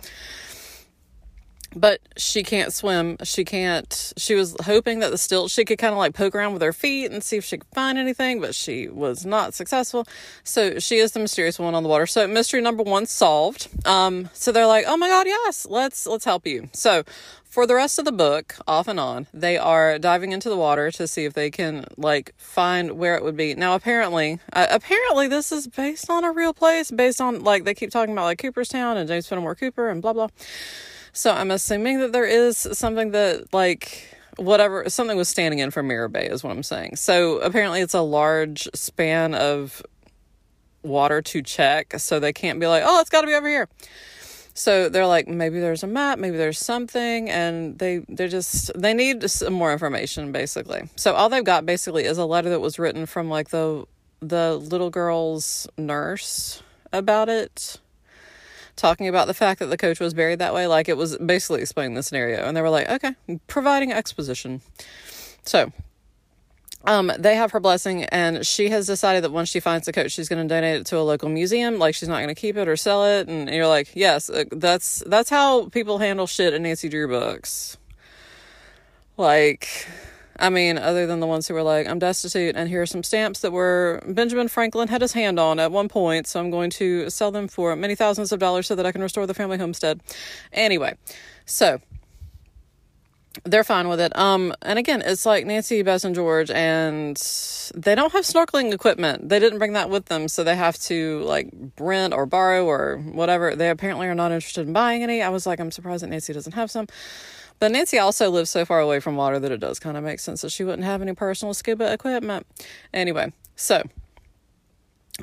but 1.75 2.01
she 2.17 2.43
can't 2.43 2.73
swim. 2.73 3.17
She 3.25 3.45
can't. 3.45 4.13
She 4.17 4.35
was 4.35 4.57
hoping 4.65 5.01
that 5.01 5.11
the 5.11 5.19
stilt 5.19 5.51
she 5.51 5.65
could 5.65 5.79
kind 5.79 5.93
of 5.93 5.99
like 5.99 6.15
poke 6.15 6.35
around 6.35 6.53
with 6.53 6.63
her 6.63 6.73
feet 6.73 7.11
and 7.11 7.23
see 7.23 7.37
if 7.37 7.45
she 7.45 7.59
could 7.59 7.69
find 7.75 7.99
anything, 7.99 8.41
but 8.41 8.55
she 8.55 8.89
was 8.89 9.25
not 9.25 9.55
successful. 9.55 10.07
So 10.45 10.79
she 10.79 10.97
is 10.99 11.13
the 11.13 11.21
mysterious 11.21 11.59
one 11.59 11.75
on 11.75 11.83
the 11.83 11.89
water. 11.89 12.07
So 12.07 12.27
mystery 12.27 12.61
number 12.61 12.83
one 12.83 13.07
solved. 13.07 13.69
Um, 13.87 14.29
so 14.33 14.53
they're 14.53 14.67
like, 14.67 14.85
oh 14.87 14.97
my 14.97 15.09
god, 15.09 15.27
yes, 15.27 15.67
let's 15.69 16.07
let's 16.07 16.25
help 16.25 16.47
you. 16.47 16.69
So 16.73 17.05
for 17.53 17.67
the 17.67 17.75
rest 17.75 17.99
of 17.99 18.07
the 18.07 18.13
book, 18.13 18.57
off 18.67 18.89
and 18.89 18.99
on, 18.99 19.27
they 19.35 19.59
are 19.59 19.99
diving 19.99 20.33
into 20.33 20.49
the 20.49 20.57
water 20.57 20.91
to 20.91 21.07
see 21.07 21.27
if 21.27 21.35
they 21.35 21.51
can 21.51 21.85
like 21.99 22.33
find 22.39 22.93
where 22.93 23.15
it 23.15 23.23
would 23.23 23.37
be. 23.37 23.55
Now, 23.55 23.75
apparently, 23.75 24.41
uh, 24.55 24.69
apparently 24.71 25.29
this 25.29 25.53
is 25.53 25.67
based 25.67 26.09
on 26.09 26.25
a 26.25 26.33
real 26.33 26.55
place, 26.55 26.91
based 26.91 27.21
on 27.21 27.45
like 27.45 27.65
they 27.65 27.75
keep 27.75 27.91
talking 27.91 28.15
about 28.15 28.25
like 28.25 28.39
Cooperstown 28.39 28.97
and 28.97 29.07
James 29.07 29.29
Fenimore 29.29 29.55
Cooper 29.55 29.91
and 29.91 30.01
blah 30.01 30.15
blah. 30.15 30.29
So 31.13 31.31
I'm 31.31 31.51
assuming 31.51 32.01
that 32.01 32.13
there 32.13 32.25
is 32.25 32.57
something 32.57 33.11
that 33.11 33.53
like 33.53 34.17
whatever 34.39 34.89
something 34.89 35.19
was 35.19 35.29
standing 35.29 35.59
in 35.59 35.71
for 35.71 35.83
Mirror 35.83 36.09
Bay 36.09 36.29
is 36.29 36.43
what 36.43 36.53
I'm 36.53 36.63
saying. 36.63 36.97
So 36.97 37.37
apparently 37.41 37.83
it's 37.83 37.93
a 37.93 38.01
large 38.01 38.67
span 38.73 39.35
of 39.35 39.83
water 40.83 41.21
to 41.21 41.43
check, 41.43 41.97
so 41.99 42.19
they 42.19 42.33
can't 42.33 42.59
be 42.61 42.67
like, 42.67 42.83
oh, 42.87 42.99
it's 43.03 43.11
got 43.11 43.21
to 43.21 43.27
be 43.27 43.35
over 43.35 43.47
here. 43.47 43.69
So 44.55 44.89
they're 44.89 45.07
like, 45.07 45.29
maybe 45.29 45.61
there's 45.61 45.83
a 45.83 45.87
map, 45.87 46.19
maybe 46.19 46.37
there's 46.37 46.59
something, 46.59 47.31
and 47.31 47.79
they 47.79 48.05
they're 48.09 48.29
just 48.29 48.71
they 48.79 48.93
need 48.93 49.29
some 49.31 49.55
more 49.55 49.73
information 49.73 50.33
basically. 50.33 50.89
So 50.97 51.15
all 51.15 51.29
they've 51.29 51.45
got 51.45 51.65
basically 51.65 52.05
is 52.05 52.19
a 52.19 52.27
letter 52.27 52.51
that 52.51 52.61
was 52.61 52.79
written 52.79 53.07
from 53.07 53.31
like 53.31 53.49
the 53.49 53.87
the 54.21 54.57
little 54.57 54.91
girl's 54.91 55.67
nurse 55.77 56.63
about 56.93 57.29
it 57.29 57.81
talking 58.77 59.09
about 59.09 59.27
the 59.27 59.35
fact 59.35 59.61
that 59.61 59.67
the 59.67 59.77
coach 59.77 60.01
was 60.01 60.15
buried 60.15 60.39
that 60.39 60.55
way. 60.55 60.67
Like 60.67 60.89
it 60.89 60.97
was 60.97 61.17
basically 61.19 61.63
explaining 61.63 61.95
the 61.95 62.03
scenario. 62.03 62.45
And 62.45 62.57
they 62.57 62.63
were 62.63 62.71
like, 62.71 62.89
okay, 62.89 63.15
providing 63.47 63.93
exposition. 63.93 64.61
So 65.45 65.73
um, 66.85 67.13
they 67.19 67.37
have 67.37 67.53
her 67.53 67.61
blessing, 67.61 68.05
and 68.05 68.45
she 68.45 68.71
has 68.71 68.87
decided 68.87 69.23
that 69.25 69.31
once 69.31 69.49
she 69.49 69.61
finds 69.61 69.87
the 69.87 69.93
coach, 69.93 70.13
she's 70.13 70.29
going 70.29 70.47
to 70.47 70.53
donate 70.53 70.81
it 70.81 70.87
to 70.87 70.99
a 70.99 71.01
local 71.01 71.29
museum. 71.29 71.79
Like 71.79 71.95
she's 71.95 72.09
not 72.09 72.17
going 72.17 72.29
to 72.29 72.35
keep 72.35 72.57
it 72.57 72.67
or 72.69 72.77
sell 72.77 73.05
it. 73.05 73.29
And 73.29 73.49
you're 73.49 73.69
like, 73.69 73.91
yes, 73.95 74.29
uh, 74.29 74.45
that's 74.51 75.03
that's 75.07 75.31
how 75.31 75.69
people 75.69 75.99
handle 75.99 76.27
shit 76.27 76.55
in 76.55 76.63
Nancy 76.63 76.89
Drew 76.89 77.07
books. 77.07 77.77
Like, 79.17 79.87
I 80.39 80.51
mean, 80.51 80.79
other 80.79 81.07
than 81.07 81.21
the 81.21 81.27
ones 81.27 81.47
who 81.47 81.55
were 81.55 81.63
like, 81.63 81.87
I'm 81.87 81.99
destitute, 81.99 82.57
and 82.57 82.69
here 82.69 82.83
are 82.83 82.87
some 82.87 83.05
stamps 83.05 83.41
that 83.41 83.53
were 83.53 84.03
Benjamin 84.09 84.49
Franklin 84.49 84.89
had 84.89 85.03
his 85.03 85.13
hand 85.13 85.39
on 85.39 85.61
at 85.61 85.71
one 85.71 85.89
point, 85.89 86.27
so 86.27 86.41
I'm 86.41 86.51
going 86.51 86.71
to 86.71 87.11
sell 87.11 87.31
them 87.31 87.47
for 87.47 87.77
many 87.77 87.95
thousands 87.95 88.33
of 88.33 88.41
dollars 88.41 88.67
so 88.67 88.75
that 88.75 88.87
I 88.87 88.91
can 88.91 89.03
restore 89.03 89.27
the 89.27 89.35
family 89.35 89.59
homestead. 89.59 90.01
Anyway, 90.53 90.97
so 91.45 91.81
they're 93.45 93.65
fine 93.65 93.89
with 93.89 94.01
it. 94.01 94.17
Um, 94.17 94.55
and 94.63 94.79
again, 94.79 95.03
it's 95.05 95.25
like 95.25 95.47
Nancy, 95.47 95.83
Bess, 95.83 96.05
and 96.05 96.15
George, 96.15 96.51
and 96.51 97.17
they 97.75 97.95
don't 97.95 98.13
have 98.13 98.25
snorkeling 98.25 98.73
equipment. 98.73 99.29
They 99.29 99.39
didn't 99.39 99.59
bring 99.59 99.73
that 99.73 99.91
with 99.91 100.07
them, 100.07 100.29
so 100.29 100.45
they 100.45 100.57
have 100.57 100.79
to 100.81 101.21
like 101.21 101.49
rent 101.79 102.15
or 102.15 102.27
borrow 102.27 102.67
or 102.67 102.99
whatever. 102.99 103.57
They 103.57 103.71
apparently 103.71 104.07
are 104.07 104.15
not 104.15 104.33
interested 104.33 104.67
in 104.67 104.73
buying 104.73 105.03
any. 105.03 105.23
I 105.23 105.31
was 105.31 105.47
like, 105.47 105.61
I'm 105.61 105.71
surprised 105.71 106.03
that 106.03 106.09
Nancy 106.09 106.33
doesn't 106.33 106.53
have 106.53 106.71
some. 106.71 106.87
But 107.59 107.71
Nancy 107.71 107.99
also 107.99 108.29
lives 108.29 108.51
so 108.51 108.65
far 108.65 108.81
away 108.81 108.99
from 108.99 109.17
water 109.17 109.39
that 109.39 109.53
it 109.53 109.61
does 109.61 109.79
kind 109.79 109.97
of 109.97 110.03
make 110.03 110.19
sense 110.19 110.43
that 110.43 110.51
she 110.51 110.65
wouldn't 110.65 110.85
have 110.85 111.01
any 111.01 111.15
personal 111.15 111.55
scuba 111.55 111.93
equipment. 111.93 112.47
Anyway, 112.93 113.33
so 113.55 113.83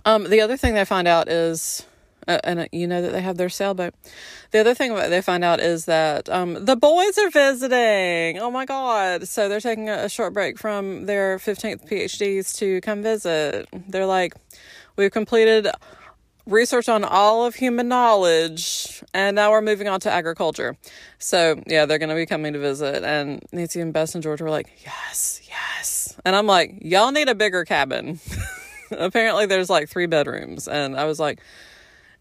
um, 0.05 0.23
the 0.29 0.39
other 0.39 0.55
thing 0.55 0.73
they 0.73 0.85
find 0.85 1.07
out 1.07 1.27
is, 1.27 1.85
uh, 2.27 2.39
and 2.43 2.59
uh, 2.59 2.65
you 2.71 2.87
know 2.87 3.01
that 3.01 3.11
they 3.11 3.21
have 3.21 3.37
their 3.37 3.49
sailboat. 3.49 3.93
The 4.51 4.59
other 4.59 4.73
thing 4.73 4.95
they 4.95 5.21
find 5.21 5.43
out 5.43 5.59
is 5.59 5.85
that 5.85 6.29
um, 6.29 6.65
the 6.65 6.75
boys 6.75 7.17
are 7.17 7.29
visiting. 7.29 8.39
Oh 8.39 8.51
my 8.51 8.65
God. 8.65 9.27
So 9.27 9.49
they're 9.49 9.59
taking 9.59 9.89
a, 9.89 10.05
a 10.05 10.09
short 10.09 10.33
break 10.33 10.57
from 10.57 11.05
their 11.05 11.37
15th 11.37 11.87
PhDs 11.89 12.55
to 12.57 12.81
come 12.81 13.01
visit. 13.01 13.67
They're 13.87 14.05
like, 14.05 14.33
we've 14.95 15.11
completed 15.11 15.67
research 16.45 16.89
on 16.89 17.03
all 17.03 17.45
of 17.45 17.55
human 17.55 17.87
knowledge 17.87 19.03
and 19.13 19.35
now 19.35 19.51
we're 19.51 19.61
moving 19.61 19.87
on 19.87 19.99
to 19.99 20.11
agriculture 20.11 20.75
so 21.19 21.61
yeah 21.67 21.85
they're 21.85 21.99
gonna 21.99 22.15
be 22.15 22.25
coming 22.25 22.53
to 22.53 22.59
visit 22.59 23.03
and 23.03 23.43
nancy 23.51 23.79
and 23.79 23.93
bess 23.93 24.15
and 24.15 24.23
george 24.23 24.41
were 24.41 24.49
like 24.49 24.67
yes 24.83 25.41
yes 25.47 26.17
and 26.25 26.35
i'm 26.35 26.47
like 26.47 26.75
y'all 26.81 27.11
need 27.11 27.29
a 27.29 27.35
bigger 27.35 27.65
cabin 27.65 28.19
apparently 28.91 29.45
there's 29.45 29.69
like 29.69 29.89
three 29.89 30.07
bedrooms 30.07 30.67
and 30.67 30.97
i 30.97 31.05
was 31.05 31.19
like 31.19 31.39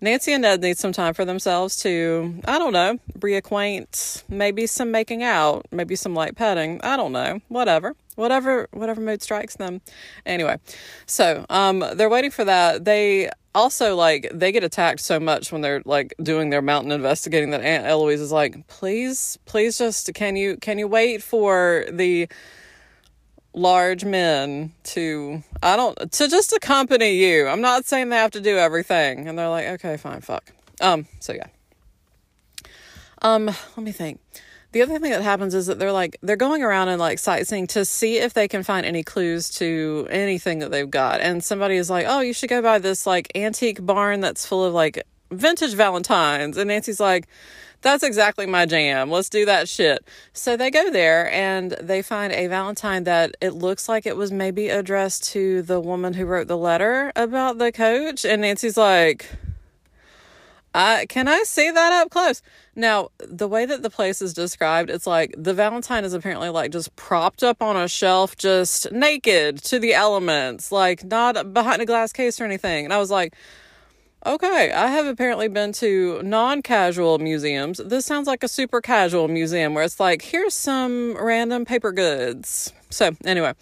nancy 0.01 0.33
and 0.33 0.43
ned 0.43 0.61
need 0.61 0.79
some 0.79 0.93
time 0.93 1.15
for 1.15 1.25
themselves 1.25 1.77
to 1.77 2.41
i 2.47 2.59
don't 2.59 2.73
know 2.73 2.99
reacquaint 3.19 4.23
maybe 4.29 4.67
some 4.67 4.91
making 4.91 5.23
out 5.23 5.67
maybe 5.71 5.97
some 5.97 6.15
light 6.15 6.37
petting 6.37 6.81
i 6.83 6.97
don't 6.97 7.13
know 7.13 7.41
whatever. 7.49 7.95
Whatever 8.17 8.67
whatever 8.73 9.01
mood 9.01 9.23
strikes 9.23 9.55
them. 9.57 9.81
Anyway 10.27 10.59
so 11.07 11.47
um 11.51 11.85
they're 11.95 12.09
waiting 12.09 12.33
for 12.33 12.45
that. 12.45 12.85
They 12.85 13.31
also 13.55 13.95
like 13.95 14.29
they 14.35 14.51
get 14.51 14.65
attacked 14.65 15.01
so 15.01 15.21
much 15.21 15.53
when 15.53 15.61
they're 15.61 15.83
like 15.85 16.15
doing 16.23 16.51
their 16.51 16.63
mountain 16.63 16.91
investigating 16.91 17.51
that 17.51 17.61
aunt 17.61 17.87
eloise 17.87 18.21
is 18.21 18.33
like 18.33 18.67
please 18.67 19.39
please 19.45 19.79
just 19.79 20.13
can 20.15 20.35
you 20.35 20.57
can 20.57 20.79
you 20.79 20.89
wait 20.89 21.23
for 21.23 21.85
the 21.91 22.29
large 23.55 24.05
men 24.05 24.73
to 24.85 25.43
i 25.63 25.77
don't 25.77 26.13
to 26.13 26.29
just 26.29 26.53
accompany 26.53 27.15
you. 27.15 27.49
I'm 27.49 27.61
not 27.61 27.87
saying 27.87 28.11
they 28.11 28.17
have 28.17 28.31
to 28.33 28.41
do 28.41 28.57
everything. 28.57 29.29
And 29.29 29.39
they're 29.39 29.49
like 29.49 29.67
okay 29.67 29.97
fine 29.97 30.21
fuck. 30.21 30.53
Um 30.81 31.07
so 31.21 31.33
yeah. 31.33 31.47
Um 33.23 33.47
let 33.47 33.79
me 33.79 33.93
think. 33.93 34.21
The 34.73 34.83
other 34.83 34.99
thing 34.99 35.11
that 35.13 35.23
happens 35.23 35.55
is 35.55 35.67
that 35.67 35.79
they're 35.79 35.93
like 35.93 36.19
they're 36.23 36.37
going 36.37 36.63
around 36.63 36.89
and 36.89 37.01
like 37.01 37.19
sightseeing 37.19 37.67
to 37.69 37.85
see 37.85 38.19
if 38.19 38.35
they 38.35 38.49
can 38.49 38.63
find 38.63 38.85
any 38.85 39.03
clues 39.03 39.49
to 39.53 40.07
anything 40.11 40.59
that 40.59 40.71
they've 40.71 40.91
got. 40.91 41.21
And 41.21 41.43
somebody 41.43 41.77
is 41.77 41.89
like 41.89 42.07
oh 42.09 42.21
you 42.21 42.33
should 42.35 42.51
go 42.51 42.63
by 42.63 42.79
this 42.79 43.07
like 43.07 43.33
antique 43.35 43.85
barn 43.85 44.21
that's 44.21 44.47
full 44.47 44.65
of 44.65 44.75
like 44.75 45.03
vintage 45.31 45.75
valentines. 45.75 46.57
And 46.57 46.69
nancy's 46.69 47.01
like 47.01 47.27
that's 47.81 48.03
exactly 48.03 48.47
my 48.47 48.67
jam 48.67 49.11
let's 49.11 49.29
do 49.29 49.45
that 49.45 49.69
shit 49.69 50.05
so 50.33 50.57
they 50.57 50.71
go 50.71 50.91
there 50.91 51.31
and 51.33 51.73
they 51.81 52.03
find 52.03 52.33
a 52.33 52.47
valentine 52.47 53.05
that 53.05 53.35
it 53.41 53.55
looks 53.55 53.89
like 53.89 54.07
it 54.07 54.17
was 54.17 54.33
maybe 54.33 54.69
addressed 54.69 55.25
to 55.25 55.63
the 55.63 55.81
woman 55.81 56.15
who 56.15 56.25
wrote 56.25 56.49
the 56.49 56.57
letter 56.57 57.13
about 57.17 57.59
the 57.59 57.73
coach 57.73 58.25
and 58.25 58.43
nancy's 58.43 58.77
like 58.77 59.31
I, 60.75 61.07
can 61.07 61.29
I 61.29 61.43
see 61.45 61.71
that 61.71 61.93
up 61.93 62.11
close? 62.11 62.43
Now, 62.77 63.09
the 63.19 63.49
way 63.49 63.65
that 63.65 63.83
the 63.83 63.91
place 63.91 64.21
is 64.21 64.35
described, 64.35 64.91
it's 64.91 65.07
like 65.07 65.35
the 65.37 65.55
Valentine 65.55 66.05
is 66.05 66.13
apparently 66.13 66.51
like 66.51 66.71
just 66.71 66.95
propped 66.95 67.43
up 67.43 67.63
on 67.63 67.77
a 67.77 67.89
shelf, 67.89 68.37
just 68.37 68.93
naked 68.93 69.59
to 69.65 69.79
the 69.79 69.95
elements, 69.95 70.71
like 70.71 71.05
not 71.05 71.53
behind 71.55 71.81
a 71.83 71.87
glass 71.87 72.13
case 72.13 72.41
or 72.41 72.45
anything. 72.45 72.85
And 72.85 72.93
I 72.93 72.99
was 72.99 73.11
like, 73.11 73.35
okay, 74.27 74.73
I 74.73 74.89
have 74.89 75.07
apparently 75.07 75.49
been 75.49 75.73
to 75.75 76.21
non 76.23 76.63
casual 76.63 77.19
museums. 77.19 77.79
This 77.79 78.07
sounds 78.07 78.27
like 78.27 78.43
a 78.43 78.49
super 78.49 78.81
casual 78.81 79.29
museum 79.29 79.75
where 79.75 79.85
it's 79.85 80.01
like, 80.01 80.23
here's 80.23 80.55
some 80.55 81.17
random 81.19 81.65
paper 81.65 81.93
goods. 81.93 82.73
So, 82.91 83.11
anyway, 83.25 83.55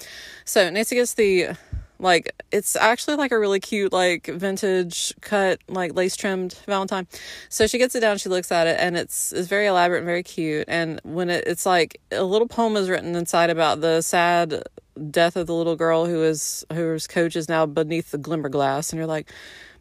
so 0.45 0.69
Nancy 0.71 0.97
gets 0.97 1.15
the 1.15 1.57
like 1.99 2.31
it's 2.53 2.77
actually 2.77 3.17
like 3.17 3.33
a 3.33 3.39
really 3.39 3.61
cute, 3.61 3.93
like 3.93 4.27
vintage 4.27 5.15
cut, 5.21 5.61
like 5.69 5.95
lace 5.95 6.17
trimmed 6.17 6.55
Valentine. 6.67 7.07
So 7.49 7.67
she 7.67 7.79
gets 7.79 7.95
it 7.95 8.01
down, 8.01 8.19
she 8.19 8.29
looks 8.29 8.53
at 8.53 8.67
it, 8.67 8.79
and 8.79 8.97
it's 8.97 9.33
it's 9.33 9.49
very 9.49 9.67
elaborate 9.67 9.99
and 9.99 10.07
very 10.07 10.23
cute. 10.23 10.67
And 10.69 11.01
when 11.05 11.31
it, 11.31 11.45
it's 11.47 11.67
like 11.67 12.01
a 12.13 12.25
little 12.25 12.49
poem 12.49 12.77
is 12.77 12.89
written 12.89 13.15
inside 13.17 13.51
about 13.51 13.81
the 13.81 14.03
sad 14.03 14.63
death 15.11 15.37
of 15.37 15.47
the 15.47 15.55
little 15.55 15.77
girl 15.77 16.07
who 16.07 16.23
is 16.23 16.65
whose 16.73 17.07
coach 17.07 17.37
is 17.37 17.49
now 17.49 17.67
beneath 17.67 18.11
the 18.11 18.19
Glimmerglass, 18.19 18.93
and 18.93 18.99
you're 18.99 19.07
like, 19.07 19.31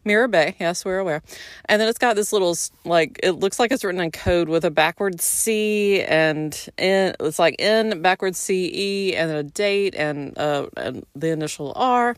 Mirror 0.06 0.28
Bay, 0.28 0.54
yes, 0.60 0.84
we're 0.84 0.98
aware. 0.98 1.22
And 1.66 1.80
then 1.80 1.88
it's 1.88 1.98
got 1.98 2.14
this 2.14 2.32
little, 2.32 2.56
like, 2.84 3.18
it 3.22 3.32
looks 3.32 3.58
like 3.58 3.72
it's 3.72 3.84
written 3.84 4.00
in 4.00 4.12
code 4.12 4.48
with 4.48 4.64
a 4.64 4.70
backwards 4.70 5.24
C 5.24 6.00
and 6.00 6.68
it's 6.78 7.38
like 7.38 7.56
N 7.58 8.00
backwards 8.00 8.38
C 8.38 8.70
E 8.72 9.16
and 9.16 9.30
a 9.32 9.42
date 9.42 9.94
and, 9.96 10.38
uh, 10.38 10.68
and 10.76 11.04
the 11.14 11.30
initial 11.30 11.72
R. 11.74 12.16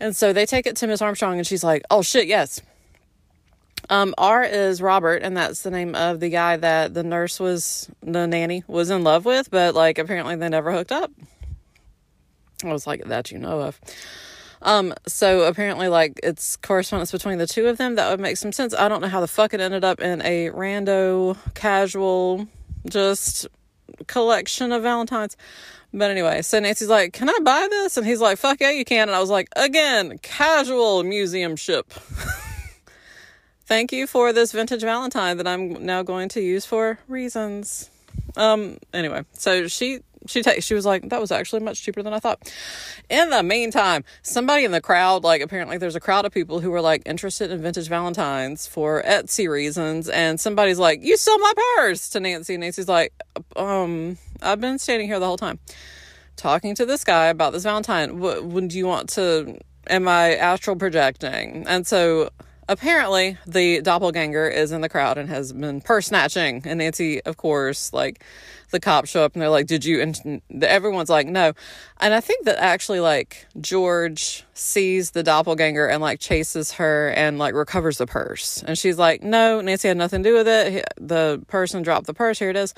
And 0.00 0.14
so 0.14 0.32
they 0.32 0.46
take 0.46 0.66
it 0.66 0.76
to 0.76 0.86
Miss 0.86 1.02
Armstrong 1.02 1.38
and 1.38 1.46
she's 1.46 1.64
like, 1.64 1.82
oh 1.90 2.02
shit, 2.02 2.28
yes. 2.28 2.62
Um, 3.90 4.14
R 4.18 4.44
is 4.44 4.82
Robert, 4.82 5.22
and 5.22 5.36
that's 5.36 5.62
the 5.62 5.70
name 5.70 5.94
of 5.94 6.20
the 6.20 6.28
guy 6.28 6.56
that 6.56 6.94
the 6.94 7.02
nurse 7.02 7.40
was, 7.40 7.90
the 8.02 8.26
nanny 8.26 8.62
was 8.66 8.90
in 8.90 9.02
love 9.02 9.24
with, 9.24 9.50
but 9.50 9.74
like 9.74 9.98
apparently 9.98 10.36
they 10.36 10.48
never 10.48 10.70
hooked 10.70 10.92
up. 10.92 11.10
I 12.64 12.72
was 12.72 12.86
like, 12.86 13.04
that 13.04 13.30
you 13.30 13.38
know 13.38 13.60
of. 13.60 13.80
Um, 14.62 14.94
so 15.06 15.42
apparently, 15.44 15.88
like, 15.88 16.18
it's 16.22 16.56
correspondence 16.56 17.12
between 17.12 17.38
the 17.38 17.46
two 17.46 17.66
of 17.68 17.78
them. 17.78 17.94
That 17.94 18.10
would 18.10 18.20
make 18.20 18.36
some 18.36 18.52
sense. 18.52 18.74
I 18.74 18.88
don't 18.88 19.00
know 19.00 19.08
how 19.08 19.20
the 19.20 19.28
fuck 19.28 19.54
it 19.54 19.60
ended 19.60 19.84
up 19.84 20.00
in 20.00 20.20
a 20.22 20.50
rando, 20.50 21.36
casual, 21.54 22.48
just 22.88 23.46
collection 24.06 24.72
of 24.72 24.82
Valentines. 24.82 25.36
But 25.92 26.10
anyway, 26.10 26.42
so 26.42 26.60
Nancy's 26.60 26.88
like, 26.88 27.12
Can 27.12 27.30
I 27.30 27.38
buy 27.42 27.66
this? 27.70 27.96
And 27.96 28.06
he's 28.06 28.20
like, 28.20 28.38
Fuck 28.38 28.60
yeah, 28.60 28.70
you 28.70 28.84
can. 28.84 29.08
And 29.08 29.16
I 29.16 29.20
was 29.20 29.30
like, 29.30 29.48
Again, 29.56 30.18
casual 30.18 31.02
museum 31.02 31.56
ship. 31.56 31.92
Thank 33.64 33.92
you 33.92 34.06
for 34.06 34.32
this 34.32 34.52
vintage 34.52 34.82
Valentine 34.82 35.36
that 35.38 35.46
I'm 35.46 35.84
now 35.84 36.02
going 36.02 36.30
to 36.30 36.40
use 36.40 36.64
for 36.64 36.98
reasons. 37.06 37.90
Um, 38.36 38.78
anyway, 38.92 39.24
so 39.32 39.66
she 39.66 40.00
she 40.26 40.42
ta- 40.42 40.60
she 40.60 40.74
was 40.74 40.84
like 40.86 41.08
that 41.08 41.20
was 41.20 41.30
actually 41.30 41.60
much 41.60 41.82
cheaper 41.82 42.02
than 42.02 42.12
I 42.12 42.18
thought. 42.18 42.52
In 43.08 43.30
the 43.30 43.42
meantime, 43.42 44.04
somebody 44.22 44.64
in 44.64 44.72
the 44.72 44.80
crowd 44.80 45.24
like 45.24 45.42
apparently 45.42 45.78
there's 45.78 45.96
a 45.96 46.00
crowd 46.00 46.24
of 46.24 46.32
people 46.32 46.60
who 46.60 46.70
were 46.70 46.80
like 46.80 47.02
interested 47.06 47.50
in 47.50 47.62
vintage 47.62 47.88
Valentines 47.88 48.66
for 48.66 49.02
Etsy 49.02 49.48
reasons 49.48 50.08
and 50.08 50.40
somebody's 50.40 50.78
like 50.78 51.02
you 51.02 51.16
stole 51.16 51.38
my 51.38 51.52
purse 51.76 52.08
to 52.10 52.20
Nancy. 52.20 52.56
Nancy's 52.56 52.88
like 52.88 53.12
um 53.56 54.18
I've 54.42 54.60
been 54.60 54.78
standing 54.78 55.08
here 55.08 55.18
the 55.18 55.26
whole 55.26 55.36
time 55.36 55.58
talking 56.36 56.74
to 56.76 56.86
this 56.86 57.04
guy 57.04 57.26
about 57.26 57.52
this 57.52 57.64
Valentine. 57.64 58.20
What 58.20 58.44
would 58.44 58.72
you 58.72 58.86
want 58.86 59.08
to 59.10 59.58
am 59.88 60.08
I 60.08 60.36
astral 60.36 60.76
projecting? 60.76 61.64
And 61.66 61.86
so 61.86 62.30
apparently 62.68 63.38
the 63.46 63.80
doppelganger 63.80 64.48
is 64.48 64.72
in 64.72 64.82
the 64.82 64.88
crowd 64.88 65.18
and 65.18 65.28
has 65.28 65.52
been 65.52 65.80
purse 65.80 66.06
snatching 66.06 66.62
and 66.66 66.78
nancy 66.78 67.22
of 67.22 67.36
course 67.38 67.92
like 67.92 68.22
the 68.70 68.80
cops 68.80 69.10
show 69.10 69.24
up 69.24 69.34
and 69.34 69.42
they're 69.42 69.48
like 69.48 69.66
did 69.66 69.84
you 69.84 70.00
and 70.00 70.42
everyone's 70.62 71.08
like 71.08 71.26
no. 71.26 71.52
And 72.00 72.14
i 72.14 72.20
think 72.20 72.44
that 72.44 72.58
actually 72.58 73.00
like 73.00 73.46
george 73.60 74.44
sees 74.54 75.12
the 75.12 75.22
doppelganger 75.22 75.86
and 75.86 76.02
like 76.02 76.20
chases 76.20 76.72
her 76.72 77.10
and 77.10 77.38
like 77.38 77.54
recovers 77.54 77.98
the 77.98 78.06
purse. 78.06 78.62
And 78.66 78.76
she's 78.76 78.98
like 78.98 79.22
no 79.22 79.60
nancy 79.60 79.88
had 79.88 79.96
nothing 79.96 80.22
to 80.22 80.28
do 80.28 80.34
with 80.34 80.48
it. 80.48 80.84
The 80.98 81.42
person 81.48 81.82
dropped 81.82 82.06
the 82.06 82.14
purse. 82.14 82.38
Here 82.38 82.50
it 82.50 82.56
is. 82.56 82.74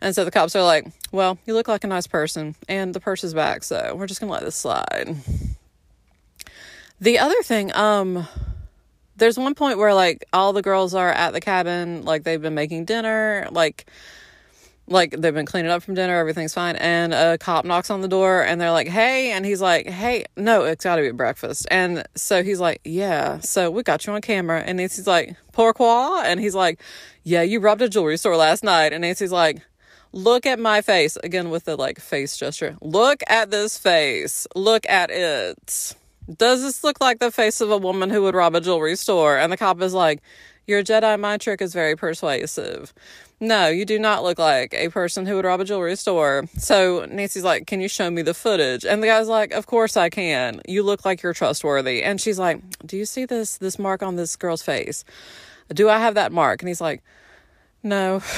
And 0.00 0.14
so 0.14 0.24
the 0.24 0.30
cops 0.30 0.54
are 0.56 0.62
like 0.62 0.86
well 1.12 1.38
you 1.46 1.54
look 1.54 1.68
like 1.68 1.84
a 1.84 1.88
nice 1.88 2.06
person 2.06 2.54
and 2.68 2.94
the 2.94 3.00
purse 3.00 3.24
is 3.24 3.34
back 3.34 3.64
so 3.64 3.94
we're 3.96 4.06
just 4.06 4.20
gonna 4.20 4.32
let 4.32 4.44
this 4.44 4.56
slide. 4.56 5.16
The 7.00 7.18
other 7.18 7.42
thing 7.42 7.74
um 7.74 8.26
there's 9.20 9.38
one 9.38 9.54
point 9.54 9.78
where 9.78 9.94
like 9.94 10.24
all 10.32 10.52
the 10.52 10.62
girls 10.62 10.94
are 10.94 11.12
at 11.12 11.32
the 11.32 11.40
cabin, 11.40 12.04
like 12.04 12.24
they've 12.24 12.42
been 12.42 12.54
making 12.54 12.86
dinner, 12.86 13.46
like 13.52 13.86
like 14.90 15.12
they've 15.12 15.32
been 15.32 15.46
cleaning 15.46 15.70
up 15.70 15.82
from 15.82 15.94
dinner, 15.94 16.18
everything's 16.18 16.52
fine, 16.52 16.76
and 16.76 17.14
a 17.14 17.38
cop 17.38 17.64
knocks 17.64 17.90
on 17.90 18.00
the 18.00 18.08
door 18.08 18.42
and 18.42 18.60
they're 18.60 18.72
like, 18.72 18.88
"Hey," 18.88 19.30
and 19.30 19.46
he's 19.46 19.60
like, 19.60 19.86
"Hey, 19.88 20.24
no, 20.36 20.64
it's 20.64 20.84
got 20.84 20.96
to 20.96 21.02
be 21.02 21.10
breakfast." 21.12 21.66
And 21.70 22.04
so 22.16 22.42
he's 22.42 22.60
like, 22.60 22.80
"Yeah, 22.84 23.38
so 23.40 23.70
we 23.70 23.82
got 23.82 24.06
you 24.06 24.12
on 24.12 24.20
camera." 24.20 24.60
And 24.60 24.78
Nancy's 24.78 25.06
like, 25.06 25.36
"Pourquoi?" 25.52 26.22
And 26.24 26.40
he's 26.40 26.54
like, 26.54 26.80
"Yeah, 27.22 27.42
you 27.42 27.60
robbed 27.60 27.82
a 27.82 27.88
jewelry 27.88 28.18
store 28.18 28.36
last 28.36 28.64
night." 28.64 28.92
And 28.92 29.02
Nancy's 29.02 29.32
like, 29.32 29.62
"Look 30.12 30.44
at 30.44 30.58
my 30.58 30.82
face." 30.82 31.16
Again 31.22 31.50
with 31.50 31.64
the 31.64 31.76
like 31.76 32.00
face 32.00 32.36
gesture. 32.36 32.76
"Look 32.82 33.22
at 33.28 33.50
this 33.50 33.78
face. 33.78 34.46
Look 34.56 34.84
at 34.88 35.10
it." 35.10 35.94
Does 36.36 36.62
this 36.62 36.84
look 36.84 37.00
like 37.00 37.18
the 37.18 37.30
face 37.32 37.60
of 37.60 37.70
a 37.70 37.78
woman 37.78 38.10
who 38.10 38.22
would 38.22 38.34
rob 38.34 38.54
a 38.54 38.60
jewelry 38.60 38.96
store? 38.96 39.36
And 39.36 39.52
the 39.52 39.56
cop 39.56 39.80
is 39.82 39.94
like, 39.94 40.20
Your 40.66 40.82
Jedi 40.82 41.18
mind 41.18 41.40
trick 41.42 41.60
is 41.60 41.72
very 41.72 41.96
persuasive. 41.96 42.92
No, 43.42 43.68
you 43.68 43.86
do 43.86 43.98
not 43.98 44.22
look 44.22 44.38
like 44.38 44.74
a 44.74 44.90
person 44.90 45.24
who 45.24 45.36
would 45.36 45.46
rob 45.46 45.60
a 45.60 45.64
jewelry 45.64 45.96
store. 45.96 46.44
So 46.58 47.06
Nancy's 47.06 47.42
like, 47.42 47.66
Can 47.66 47.80
you 47.80 47.88
show 47.88 48.10
me 48.10 48.20
the 48.20 48.34
footage? 48.34 48.84
And 48.84 49.02
the 49.02 49.06
guy's 49.06 49.28
like, 49.28 49.52
Of 49.52 49.66
course 49.66 49.96
I 49.96 50.10
can. 50.10 50.60
You 50.68 50.82
look 50.82 51.06
like 51.06 51.22
you're 51.22 51.32
trustworthy. 51.32 52.02
And 52.02 52.20
she's 52.20 52.38
like, 52.38 52.60
Do 52.84 52.98
you 52.98 53.06
see 53.06 53.24
this 53.24 53.56
this 53.56 53.78
mark 53.78 54.02
on 54.02 54.16
this 54.16 54.36
girl's 54.36 54.60
face? 54.60 55.04
Do 55.72 55.88
I 55.88 55.98
have 55.98 56.16
that 56.16 56.32
mark? 56.32 56.60
And 56.60 56.68
he's 56.68 56.82
like, 56.82 57.02
No. 57.82 58.20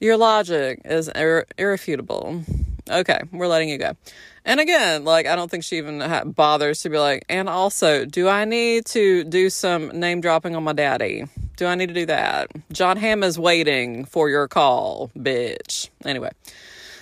Your 0.00 0.16
logic 0.16 0.82
is 0.84 1.08
ir- 1.14 1.46
irrefutable. 1.56 2.42
Okay, 2.90 3.20
we're 3.32 3.48
letting 3.48 3.68
you 3.68 3.78
go. 3.78 3.96
And 4.44 4.60
again, 4.60 5.04
like, 5.04 5.26
I 5.26 5.36
don't 5.36 5.50
think 5.50 5.62
she 5.62 5.76
even 5.76 6.00
ha- 6.00 6.24
bothers 6.24 6.82
to 6.82 6.88
be 6.90 6.98
like, 6.98 7.24
and 7.28 7.48
also, 7.48 8.04
do 8.04 8.28
I 8.28 8.44
need 8.44 8.86
to 8.86 9.24
do 9.24 9.50
some 9.50 9.88
name 9.88 10.20
dropping 10.20 10.56
on 10.56 10.62
my 10.64 10.72
daddy? 10.72 11.24
Do 11.58 11.66
I 11.66 11.74
need 11.74 11.88
to 11.88 11.94
do 11.94 12.06
that? 12.06 12.52
Jon 12.70 12.96
Hamm 12.96 13.24
is 13.24 13.36
waiting 13.36 14.04
for 14.04 14.30
your 14.30 14.46
call, 14.46 15.10
bitch. 15.18 15.90
Anyway, 16.04 16.30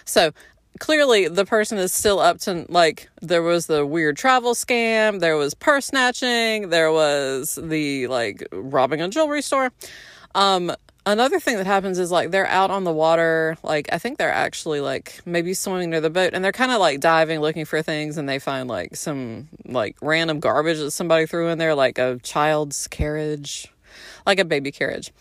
so 0.06 0.32
clearly 0.80 1.28
the 1.28 1.44
person 1.44 1.76
is 1.76 1.92
still 1.92 2.18
up 2.18 2.38
to 2.38 2.64
like 2.70 3.10
there 3.20 3.42
was 3.42 3.66
the 3.66 3.84
weird 3.84 4.16
travel 4.16 4.54
scam 4.54 5.20
there 5.20 5.36
was 5.36 5.54
purse 5.54 5.86
snatching 5.86 6.68
there 6.68 6.92
was 6.92 7.58
the 7.62 8.06
like 8.08 8.46
robbing 8.52 9.00
a 9.00 9.08
jewelry 9.08 9.40
store 9.40 9.72
um 10.34 10.70
another 11.06 11.40
thing 11.40 11.56
that 11.56 11.64
happens 11.66 11.98
is 11.98 12.10
like 12.10 12.30
they're 12.30 12.48
out 12.48 12.70
on 12.70 12.84
the 12.84 12.92
water 12.92 13.56
like 13.62 13.88
i 13.90 13.96
think 13.96 14.18
they're 14.18 14.30
actually 14.30 14.80
like 14.80 15.18
maybe 15.24 15.54
swimming 15.54 15.88
near 15.88 16.00
the 16.02 16.10
boat 16.10 16.34
and 16.34 16.44
they're 16.44 16.52
kind 16.52 16.72
of 16.72 16.78
like 16.78 17.00
diving 17.00 17.40
looking 17.40 17.64
for 17.64 17.80
things 17.80 18.18
and 18.18 18.28
they 18.28 18.38
find 18.38 18.68
like 18.68 18.96
some 18.96 19.48
like 19.64 19.96
random 20.02 20.40
garbage 20.40 20.78
that 20.78 20.90
somebody 20.90 21.24
threw 21.24 21.48
in 21.48 21.56
there 21.56 21.74
like 21.74 21.96
a 21.98 22.18
child's 22.22 22.86
carriage 22.88 23.72
like 24.26 24.38
a 24.38 24.44
baby 24.44 24.72
carriage 24.72 25.12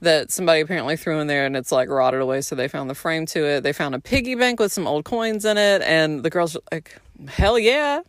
that 0.00 0.30
somebody 0.30 0.60
apparently 0.60 0.96
threw 0.96 1.18
in 1.18 1.26
there 1.26 1.46
and 1.46 1.56
it's 1.56 1.72
like 1.72 1.88
rotted 1.88 2.20
away 2.20 2.40
so 2.40 2.54
they 2.54 2.68
found 2.68 2.88
the 2.88 2.94
frame 2.94 3.26
to 3.26 3.44
it 3.44 3.62
they 3.62 3.72
found 3.72 3.94
a 3.94 4.00
piggy 4.00 4.34
bank 4.34 4.60
with 4.60 4.72
some 4.72 4.86
old 4.86 5.04
coins 5.04 5.44
in 5.44 5.56
it 5.56 5.82
and 5.82 6.22
the 6.22 6.30
girls 6.30 6.56
are 6.56 6.62
like 6.72 6.98
hell 7.28 7.58
yeah 7.58 8.00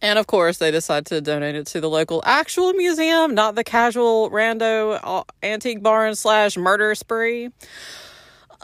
and 0.00 0.18
of 0.18 0.26
course, 0.26 0.58
they 0.58 0.70
decide 0.70 1.06
to 1.06 1.20
donate 1.20 1.56
it 1.56 1.66
to 1.68 1.80
the 1.80 1.90
local 1.90 2.22
actual 2.24 2.72
museum, 2.72 3.34
not 3.34 3.56
the 3.56 3.64
casual 3.64 4.30
rando 4.30 5.00
uh, 5.02 5.24
antique 5.42 5.82
barn 5.82 6.14
slash 6.14 6.56
murder 6.56 6.94
spree. 6.94 7.50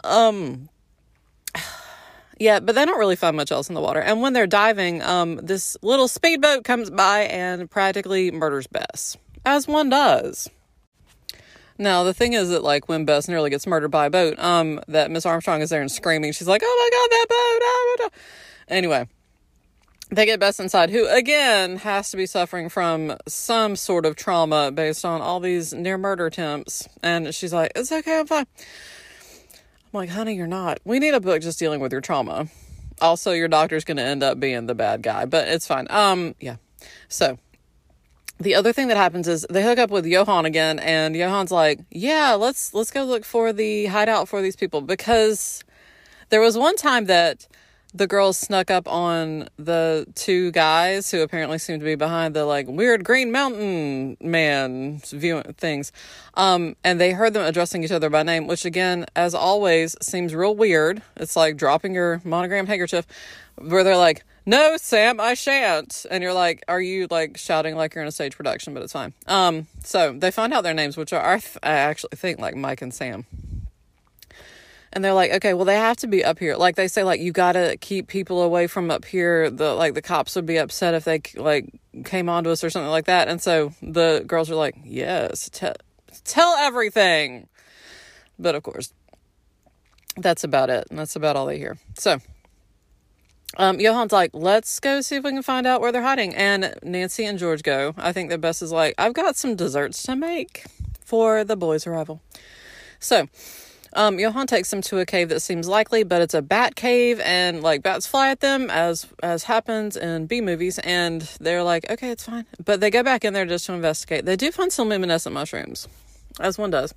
Um, 0.05 0.69
yeah, 2.39 2.61
but 2.61 2.75
they 2.75 2.85
don't 2.85 2.97
really 2.97 3.17
find 3.17 3.35
much 3.35 3.51
else 3.51 3.67
in 3.67 3.75
the 3.75 3.81
water. 3.81 3.99
And 3.99 4.21
when 4.21 4.31
they're 4.31 4.47
diving, 4.47 5.01
um, 5.01 5.37
this 5.43 5.75
little 5.81 6.07
speedboat 6.07 6.63
comes 6.63 6.89
by 6.89 7.23
and 7.23 7.69
practically 7.69 8.31
murders 8.31 8.67
Bess, 8.67 9.17
as 9.45 9.67
one 9.67 9.89
does. 9.89 10.49
Now 11.77 12.03
the 12.03 12.13
thing 12.13 12.33
is 12.33 12.49
that 12.49 12.63
like 12.63 12.87
when 12.87 13.05
Bess 13.05 13.27
nearly 13.27 13.49
gets 13.49 13.67
murdered 13.67 13.89
by 13.89 14.05
a 14.07 14.09
boat, 14.09 14.39
um, 14.39 14.79
that 14.87 15.11
Miss 15.11 15.25
Armstrong 15.25 15.61
is 15.61 15.69
there 15.69 15.81
and 15.81 15.91
screaming. 15.91 16.31
She's 16.31 16.47
like, 16.47 16.61
"Oh 16.63 16.89
my 16.91 16.97
god, 16.97 17.09
that 17.11 17.25
boat!" 17.29 18.11
Ah, 18.11 18.73
anyway, 18.73 19.07
they 20.09 20.25
get 20.25 20.39
Bess 20.39 20.59
inside, 20.59 20.89
who 20.91 21.07
again 21.07 21.77
has 21.77 22.11
to 22.11 22.17
be 22.17 22.25
suffering 22.25 22.69
from 22.69 23.17
some 23.27 23.75
sort 23.75 24.05
of 24.05 24.15
trauma 24.15 24.71
based 24.71 25.03
on 25.03 25.21
all 25.21 25.39
these 25.39 25.73
near 25.73 25.97
murder 25.97 26.27
attempts. 26.27 26.87
And 27.01 27.33
she's 27.33 27.53
like, 27.53 27.71
It's 27.75 27.91
okay, 27.91 28.19
I'm 28.19 28.27
fine. 28.27 28.45
I'm 29.51 29.99
like, 29.99 30.09
honey, 30.09 30.35
you're 30.35 30.47
not. 30.47 30.79
We 30.83 30.99
need 30.99 31.13
a 31.13 31.19
book 31.19 31.41
just 31.41 31.57
dealing 31.57 31.79
with 31.79 31.91
your 31.91 32.01
trauma. 32.01 32.47
Also, 33.01 33.31
your 33.31 33.47
doctor's 33.47 33.83
gonna 33.83 34.03
end 34.03 34.23
up 34.23 34.39
being 34.39 34.67
the 34.67 34.75
bad 34.75 35.01
guy, 35.01 35.25
but 35.25 35.47
it's 35.47 35.67
fine. 35.67 35.87
Um, 35.89 36.35
yeah. 36.39 36.57
So 37.07 37.39
the 38.39 38.55
other 38.55 38.73
thing 38.73 38.87
that 38.89 38.97
happens 38.97 39.27
is 39.27 39.45
they 39.49 39.63
hook 39.63 39.79
up 39.79 39.89
with 39.89 40.05
Johan 40.05 40.45
again, 40.45 40.79
and 40.79 41.15
Johan's 41.15 41.51
like, 41.51 41.79
Yeah, 41.89 42.33
let's 42.33 42.73
let's 42.73 42.91
go 42.91 43.03
look 43.03 43.25
for 43.25 43.53
the 43.53 43.85
hideout 43.87 44.27
for 44.27 44.41
these 44.41 44.55
people 44.55 44.81
because 44.81 45.63
there 46.29 46.41
was 46.41 46.57
one 46.57 46.75
time 46.75 47.05
that 47.05 47.47
the 47.93 48.07
girls 48.07 48.37
snuck 48.37 48.69
up 48.69 48.89
on 48.89 49.47
the 49.57 50.05
two 50.15 50.51
guys 50.51 51.11
who 51.11 51.21
apparently 51.21 51.57
seemed 51.57 51.79
to 51.79 51.85
be 51.85 51.95
behind 51.95 52.35
the 52.35 52.43
like 52.43 52.67
weird 52.67 53.05
green 53.05 53.31
mountain 53.31 54.17
man 54.19 54.99
viewing 55.11 55.43
things 55.53 55.93
um 56.33 56.75
and 56.83 56.99
they 56.99 57.11
heard 57.11 57.33
them 57.33 57.45
addressing 57.45 57.85
each 57.85 57.93
other 57.93 58.09
by 58.09 58.21
name 58.21 58.47
which 58.47 58.65
again 58.65 59.05
as 59.15 59.33
always 59.33 59.95
seems 60.01 60.35
real 60.35 60.53
weird. 60.53 61.01
It's 61.15 61.37
like 61.37 61.55
dropping 61.55 61.93
your 61.93 62.21
monogram 62.25 62.67
handkerchief 62.67 63.07
where 63.57 63.83
they're 63.85 63.95
like 63.95 64.25
no 64.45 64.77
sam 64.77 65.19
i 65.19 65.33
shan't. 65.33 66.05
And 66.09 66.23
you're 66.23 66.33
like 66.33 66.63
are 66.67 66.81
you 66.81 67.07
like 67.09 67.37
shouting 67.37 67.75
like 67.75 67.95
you're 67.95 68.03
in 68.03 68.07
a 68.07 68.11
stage 68.11 68.35
production? 68.35 68.73
But 68.73 68.83
it's 68.83 68.93
fine. 68.93 69.13
Um 69.27 69.67
so 69.83 70.13
they 70.13 70.31
find 70.31 70.53
out 70.53 70.63
their 70.63 70.73
names 70.73 70.97
which 70.97 71.13
are 71.13 71.25
i, 71.25 71.39
th- 71.39 71.57
I 71.63 71.71
actually 71.71 72.15
think 72.15 72.39
like 72.39 72.55
mike 72.55 72.81
and 72.81 72.93
sam. 72.93 73.25
And 74.93 75.03
they're 75.03 75.13
like 75.13 75.31
okay 75.33 75.53
well 75.53 75.65
they 75.65 75.75
have 75.75 75.97
to 75.97 76.07
be 76.07 76.23
up 76.23 76.39
here. 76.39 76.55
Like 76.55 76.75
they 76.75 76.87
say 76.87 77.03
like 77.03 77.19
you 77.19 77.31
gotta 77.31 77.77
keep 77.81 78.07
people 78.07 78.41
away 78.41 78.67
from 78.67 78.89
up 78.91 79.05
here. 79.05 79.49
The 79.49 79.73
like 79.73 79.93
the 79.93 80.01
cops 80.01 80.35
would 80.35 80.45
be 80.45 80.57
upset 80.57 80.93
if 80.93 81.03
they 81.03 81.21
like 81.35 81.69
came 82.05 82.29
onto 82.29 82.49
us 82.49 82.63
or 82.63 82.69
something 82.69 82.91
like 82.91 83.05
that. 83.05 83.27
And 83.27 83.41
so 83.41 83.73
the 83.81 84.23
girls 84.25 84.49
are 84.51 84.55
like 84.55 84.75
yes 84.83 85.49
t- 85.49 85.67
tell 86.23 86.55
everything. 86.57 87.47
But 88.39 88.55
of 88.55 88.63
course 88.63 88.93
that's 90.17 90.43
about 90.43 90.69
it. 90.69 90.87
And 90.89 90.97
that's 90.99 91.15
about 91.15 91.35
all 91.35 91.45
they 91.45 91.57
hear. 91.57 91.77
So 91.97 92.19
um, 93.57 93.79
Johan's 93.79 94.11
like, 94.11 94.31
let's 94.33 94.79
go 94.79 95.01
see 95.01 95.15
if 95.15 95.23
we 95.23 95.31
can 95.31 95.43
find 95.43 95.65
out 95.65 95.81
where 95.81 95.91
they're 95.91 96.01
hiding. 96.01 96.35
And 96.35 96.73
Nancy 96.83 97.25
and 97.25 97.39
George 97.39 97.63
go. 97.63 97.93
I 97.97 98.11
think 98.11 98.29
the 98.29 98.37
Bess 98.37 98.61
is 98.61 98.71
like, 98.71 98.95
I've 98.97 99.13
got 99.13 99.35
some 99.35 99.55
desserts 99.55 100.03
to 100.03 100.15
make 100.15 100.65
for 101.03 101.43
the 101.43 101.55
boys' 101.55 101.87
arrival. 101.87 102.21
So 102.99 103.27
um, 103.93 104.19
Johan 104.19 104.47
takes 104.47 104.71
them 104.71 104.81
to 104.81 104.99
a 104.99 105.05
cave 105.05 105.29
that 105.29 105.39
seems 105.39 105.69
likely, 105.69 106.03
but 106.03 106.21
it's 106.21 106.33
a 106.33 106.41
bat 106.41 106.75
cave, 106.75 107.21
and 107.21 107.61
like 107.63 107.81
bats 107.81 108.05
fly 108.05 108.29
at 108.29 108.41
them, 108.41 108.69
as 108.69 109.07
as 109.23 109.45
happens 109.45 109.95
in 109.95 110.25
B 110.27 110.41
movies. 110.41 110.79
And 110.79 111.21
they're 111.39 111.63
like, 111.63 111.89
okay, 111.89 112.09
it's 112.09 112.25
fine, 112.25 112.45
but 112.63 112.81
they 112.81 112.89
go 112.89 113.03
back 113.03 113.23
in 113.23 113.33
there 113.33 113.45
just 113.45 113.65
to 113.67 113.73
investigate. 113.73 114.25
They 114.25 114.35
do 114.35 114.51
find 114.51 114.71
some 114.71 114.89
luminescent 114.89 115.33
mushrooms, 115.33 115.87
as 116.41 116.57
one 116.57 116.71
does. 116.71 116.93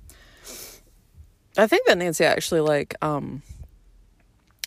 I 1.57 1.67
think 1.67 1.87
that 1.87 1.97
Nancy 1.97 2.25
actually 2.25 2.61
like 2.61 2.95
um 3.01 3.43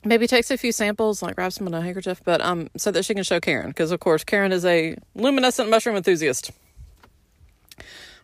maybe 0.04 0.26
takes 0.26 0.50
a 0.50 0.56
few 0.56 0.72
samples, 0.72 1.22
like 1.22 1.36
wraps 1.38 1.58
them 1.58 1.66
in 1.66 1.74
a 1.74 1.80
handkerchief, 1.82 2.20
but 2.24 2.40
um 2.40 2.68
so 2.76 2.90
that 2.90 3.04
she 3.04 3.14
can 3.14 3.22
show 3.24 3.40
Karen, 3.40 3.68
because 3.68 3.90
of 3.90 4.00
course 4.00 4.24
Karen 4.24 4.52
is 4.52 4.64
a 4.64 4.96
luminescent 5.14 5.68
mushroom 5.70 5.96
enthusiast. 5.96 6.50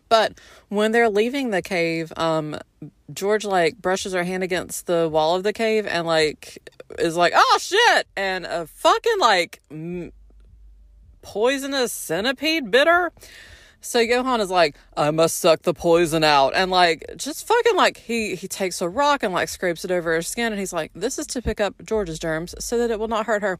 But 0.09 0.39
when 0.69 0.91
they're 0.91 1.09
leaving 1.09 1.51
the 1.51 1.61
cave, 1.61 2.11
um, 2.17 2.57
George 3.13 3.45
like 3.45 3.77
brushes 3.77 4.13
her 4.13 4.23
hand 4.23 4.43
against 4.43 4.87
the 4.87 5.07
wall 5.07 5.35
of 5.35 5.43
the 5.43 5.53
cave 5.53 5.85
and 5.85 6.05
like 6.07 6.57
is 6.97 7.15
like, 7.15 7.33
"Oh 7.35 7.57
shit!" 7.61 8.07
and 8.17 8.45
a 8.45 8.65
fucking 8.65 9.19
like 9.19 9.61
m- 9.69 10.11
poisonous 11.21 11.93
centipede 11.93 12.71
bitter. 12.71 13.11
So 13.81 13.99
Johan 13.99 14.41
is 14.41 14.49
like, 14.49 14.75
I 14.97 15.11
must 15.11 15.39
suck 15.39 15.61
the 15.61 15.73
poison 15.73 16.23
out. 16.23 16.53
And 16.55 16.69
like, 16.69 17.05
just 17.15 17.47
fucking 17.47 17.75
like, 17.75 17.97
he, 17.97 18.35
he 18.35 18.47
takes 18.47 18.81
a 18.81 18.89
rock 18.89 19.23
and 19.23 19.33
like 19.33 19.47
scrapes 19.47 19.85
it 19.85 19.91
over 19.91 20.13
her 20.13 20.21
skin. 20.21 20.51
And 20.51 20.59
he's 20.59 20.73
like, 20.73 20.91
this 20.93 21.17
is 21.17 21.27
to 21.27 21.41
pick 21.41 21.61
up 21.61 21.75
George's 21.85 22.19
germs 22.19 22.55
so 22.59 22.77
that 22.77 22.91
it 22.91 22.99
will 22.99 23.07
not 23.07 23.25
hurt 23.25 23.41
her. 23.41 23.59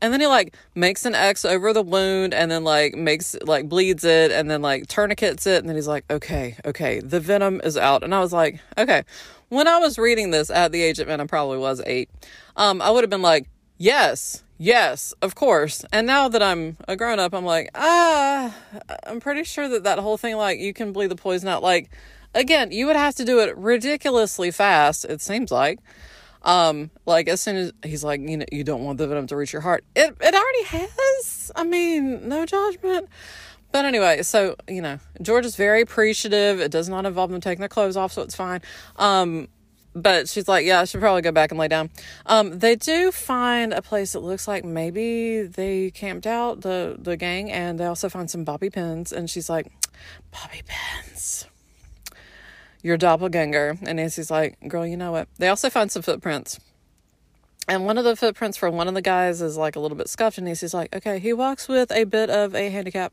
And 0.00 0.12
then 0.12 0.20
he 0.20 0.26
like 0.26 0.56
makes 0.74 1.04
an 1.04 1.14
X 1.14 1.44
over 1.44 1.72
the 1.72 1.82
wound 1.82 2.32
and 2.32 2.50
then 2.50 2.64
like 2.64 2.94
makes, 2.94 3.36
like 3.42 3.68
bleeds 3.68 4.04
it 4.04 4.32
and 4.32 4.50
then 4.50 4.62
like 4.62 4.86
tourniquets 4.86 5.46
it. 5.46 5.58
And 5.58 5.68
then 5.68 5.76
he's 5.76 5.88
like, 5.88 6.04
okay, 6.10 6.56
okay, 6.64 7.00
the 7.00 7.20
venom 7.20 7.60
is 7.62 7.76
out. 7.76 8.02
And 8.02 8.14
I 8.14 8.20
was 8.20 8.32
like, 8.32 8.60
okay. 8.78 9.02
When 9.50 9.66
I 9.66 9.78
was 9.78 9.98
reading 9.98 10.30
this 10.30 10.50
at 10.50 10.72
the 10.72 10.82
age 10.82 10.98
of, 10.98 11.08
and 11.08 11.22
I 11.22 11.26
probably 11.26 11.56
was 11.56 11.80
eight, 11.86 12.10
um, 12.56 12.82
I 12.82 12.90
would 12.90 13.02
have 13.02 13.10
been 13.10 13.22
like, 13.22 13.48
yes, 13.78 14.42
Yes, 14.60 15.14
of 15.22 15.36
course. 15.36 15.84
And 15.92 16.04
now 16.04 16.28
that 16.28 16.42
I'm 16.42 16.76
a 16.88 16.96
grown 16.96 17.20
up, 17.20 17.32
I'm 17.32 17.44
like, 17.44 17.70
ah, 17.76 18.52
I'm 19.06 19.20
pretty 19.20 19.44
sure 19.44 19.68
that 19.68 19.84
that 19.84 20.00
whole 20.00 20.16
thing, 20.16 20.36
like, 20.36 20.58
you 20.58 20.74
can 20.74 20.92
bleed 20.92 21.12
the 21.12 21.16
poison 21.16 21.48
out. 21.48 21.62
Like, 21.62 21.90
again, 22.34 22.72
you 22.72 22.86
would 22.86 22.96
have 22.96 23.14
to 23.16 23.24
do 23.24 23.38
it 23.38 23.56
ridiculously 23.56 24.50
fast, 24.50 25.04
it 25.04 25.20
seems 25.20 25.52
like. 25.52 25.78
Um, 26.42 26.90
like, 27.06 27.28
as 27.28 27.40
soon 27.40 27.56
as 27.56 27.72
he's 27.84 28.02
like, 28.02 28.20
you 28.20 28.38
know, 28.38 28.46
you 28.50 28.64
don't 28.64 28.82
want 28.82 28.98
the 28.98 29.06
venom 29.06 29.28
to 29.28 29.36
reach 29.36 29.52
your 29.52 29.62
heart, 29.62 29.84
it, 29.94 30.16
it 30.20 30.34
already 30.34 30.64
has. 30.64 31.52
I 31.54 31.62
mean, 31.62 32.28
no 32.28 32.44
judgment. 32.44 33.08
But 33.70 33.84
anyway, 33.84 34.22
so, 34.22 34.56
you 34.66 34.82
know, 34.82 34.98
George 35.22 35.46
is 35.46 35.54
very 35.54 35.82
appreciative. 35.82 36.58
It 36.58 36.72
does 36.72 36.88
not 36.88 37.06
involve 37.06 37.30
them 37.30 37.40
taking 37.40 37.60
their 37.60 37.68
clothes 37.68 37.96
off, 37.96 38.12
so 38.12 38.22
it's 38.22 38.34
fine. 38.34 38.60
Um, 38.96 39.46
but 40.02 40.28
she's 40.28 40.48
like, 40.48 40.64
yeah, 40.64 40.80
I 40.80 40.84
should 40.84 41.00
probably 41.00 41.22
go 41.22 41.32
back 41.32 41.50
and 41.50 41.58
lay 41.58 41.68
down. 41.68 41.90
Um, 42.26 42.58
they 42.58 42.76
do 42.76 43.10
find 43.10 43.72
a 43.72 43.82
place 43.82 44.12
that 44.12 44.20
looks 44.20 44.46
like 44.48 44.64
maybe 44.64 45.42
they 45.42 45.90
camped 45.90 46.26
out 46.26 46.60
the 46.62 46.96
the 46.98 47.16
gang, 47.16 47.50
and 47.50 47.78
they 47.78 47.86
also 47.86 48.08
find 48.08 48.30
some 48.30 48.44
bobby 48.44 48.70
pins. 48.70 49.12
And 49.12 49.28
she's 49.28 49.50
like, 49.50 49.72
bobby 50.30 50.62
pins, 50.66 51.46
your 52.82 52.96
doppelganger. 52.96 53.78
And 53.82 53.96
Nancy's 53.96 54.30
like, 54.30 54.56
girl, 54.68 54.86
you 54.86 54.96
know 54.96 55.12
what? 55.12 55.28
They 55.38 55.48
also 55.48 55.70
find 55.70 55.90
some 55.90 56.02
footprints. 56.02 56.58
And 57.68 57.84
one 57.84 57.98
of 57.98 58.04
the 58.04 58.16
footprints 58.16 58.56
for 58.56 58.70
one 58.70 58.88
of 58.88 58.94
the 58.94 59.02
guys 59.02 59.42
is 59.42 59.58
like 59.58 59.76
a 59.76 59.80
little 59.80 59.96
bit 59.96 60.08
scuffed, 60.08 60.38
and 60.38 60.46
Nancy's 60.46 60.72
like, 60.72 60.94
okay, 60.94 61.18
he 61.18 61.32
walks 61.32 61.68
with 61.68 61.92
a 61.92 62.04
bit 62.04 62.30
of 62.30 62.54
a 62.54 62.70
handicap. 62.70 63.12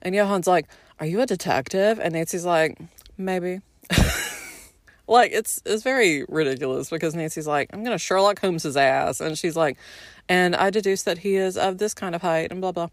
And 0.00 0.14
Johan's 0.14 0.46
like, 0.46 0.66
are 0.98 1.06
you 1.06 1.20
a 1.20 1.26
detective? 1.26 1.98
And 1.98 2.14
Nancy's 2.14 2.46
like, 2.46 2.78
maybe. 3.18 3.60
Like 5.10 5.32
it's 5.32 5.60
it's 5.66 5.82
very 5.82 6.24
ridiculous 6.28 6.88
because 6.88 7.16
Nancy's 7.16 7.46
like, 7.46 7.70
I'm 7.72 7.82
gonna 7.82 7.98
Sherlock 7.98 8.40
Holmes 8.40 8.62
his 8.62 8.76
ass, 8.76 9.20
and 9.20 9.36
she's 9.36 9.56
like, 9.56 9.76
and 10.28 10.54
I 10.54 10.70
deduce 10.70 11.02
that 11.02 11.18
he 11.18 11.34
is 11.34 11.56
of 11.56 11.78
this 11.78 11.94
kind 11.94 12.14
of 12.14 12.22
height 12.22 12.52
and 12.52 12.60
blah 12.60 12.70
blah. 12.70 12.88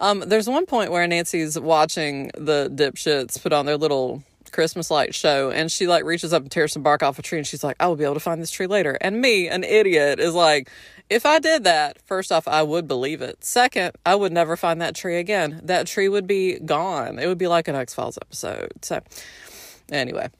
Um, 0.00 0.24
there's 0.26 0.48
one 0.48 0.66
point 0.66 0.90
where 0.90 1.06
Nancy's 1.06 1.58
watching 1.58 2.32
the 2.36 2.68
dipshits 2.74 3.40
put 3.40 3.52
on 3.52 3.66
their 3.66 3.76
little 3.76 4.24
Christmas 4.50 4.90
light 4.90 5.14
show, 5.14 5.50
and 5.50 5.70
she 5.70 5.86
like 5.86 6.04
reaches 6.04 6.32
up 6.32 6.42
and 6.42 6.50
tears 6.50 6.72
some 6.72 6.82
bark 6.82 7.04
off 7.04 7.18
a 7.20 7.22
tree, 7.22 7.38
and 7.38 7.46
she's 7.46 7.62
like, 7.62 7.76
I 7.78 7.86
will 7.86 7.96
be 7.96 8.04
able 8.04 8.14
to 8.14 8.20
find 8.20 8.42
this 8.42 8.50
tree 8.50 8.66
later. 8.66 8.98
And 9.00 9.20
me, 9.20 9.48
an 9.48 9.62
idiot, 9.62 10.18
is 10.18 10.34
like, 10.34 10.68
if 11.08 11.24
I 11.24 11.38
did 11.38 11.62
that, 11.64 12.02
first 12.02 12.32
off, 12.32 12.48
I 12.48 12.64
would 12.64 12.88
believe 12.88 13.22
it. 13.22 13.44
Second, 13.44 13.92
I 14.04 14.16
would 14.16 14.32
never 14.32 14.56
find 14.56 14.80
that 14.80 14.96
tree 14.96 15.18
again. 15.18 15.60
That 15.62 15.86
tree 15.86 16.08
would 16.08 16.26
be 16.26 16.58
gone. 16.58 17.18
It 17.18 17.28
would 17.28 17.38
be 17.38 17.46
like 17.46 17.68
an 17.68 17.76
X 17.76 17.94
Files 17.94 18.18
episode. 18.20 18.72
So, 18.82 19.00
anyway. 19.92 20.30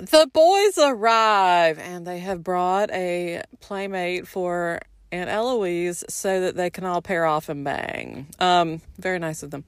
The 0.00 0.30
boys 0.32 0.78
arrive 0.78 1.78
and 1.78 2.06
they 2.06 2.20
have 2.20 2.44
brought 2.44 2.90
a 2.92 3.42
playmate 3.60 4.28
for 4.28 4.80
Aunt 5.10 5.28
Eloise 5.28 6.04
so 6.08 6.40
that 6.40 6.54
they 6.54 6.70
can 6.70 6.84
all 6.84 7.02
pair 7.02 7.24
off 7.24 7.48
and 7.48 7.64
bang. 7.64 8.28
Um, 8.38 8.80
very 8.98 9.18
nice 9.18 9.42
of 9.42 9.50
them. 9.50 9.64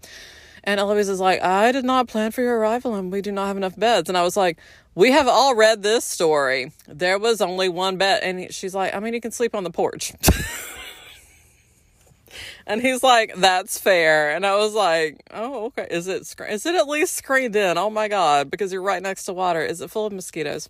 And 0.63 0.79
Eloise 0.79 1.09
is 1.09 1.21
like, 1.21 1.43
I 1.43 1.73
did 1.73 1.85
not 1.85 2.07
plan 2.07 2.31
for 2.31 2.43
your 2.43 2.59
arrival 2.59 2.95
and 2.95 3.11
we 3.11 3.23
do 3.23 3.33
not 3.33 3.47
have 3.47 3.57
enough 3.57 3.77
beds. 3.77 4.09
And 4.09 4.17
I 4.17 4.23
was 4.23 4.37
like, 4.37 4.59
We 4.95 5.11
have 5.11 5.27
all 5.27 5.55
read 5.55 5.83
this 5.83 6.05
story. 6.05 6.73
There 6.87 7.19
was 7.19 7.41
only 7.41 7.69
one 7.69 7.97
bed. 7.97 8.23
And 8.23 8.53
she's 8.53 8.75
like, 8.75 8.95
I 8.95 9.01
mean, 9.01 9.15
you 9.15 9.21
can 9.21 9.33
sleep 9.33 9.55
on 9.55 9.65
the 9.65 9.71
porch. 9.71 10.13
And 12.67 12.81
he's 12.83 13.03
like, 13.03 13.35
"That's 13.37 13.79
fair." 13.79 14.31
And 14.31 14.47
I 14.47 14.57
was 14.57 14.75
like, 14.75 15.23
"Oh, 15.33 15.67
okay. 15.67 15.87
Is 15.91 16.07
it 16.07 16.23
is 16.49 16.67
it 16.67 16.75
at 16.75 16.89
least 16.89 17.17
screened 17.17 17.57
in? 17.57 17.79
Oh 17.79 17.91
my 17.91 18.09
god, 18.09 18.51
because 18.51 18.73
you're 18.73 18.83
right 18.83 19.03
next 19.03 19.25
to 19.25 19.33
water. 19.33 19.63
Is 19.63 19.81
it 19.81 19.91
full 19.91 20.07
of 20.07 20.13
mosquitoes?" 20.13 20.69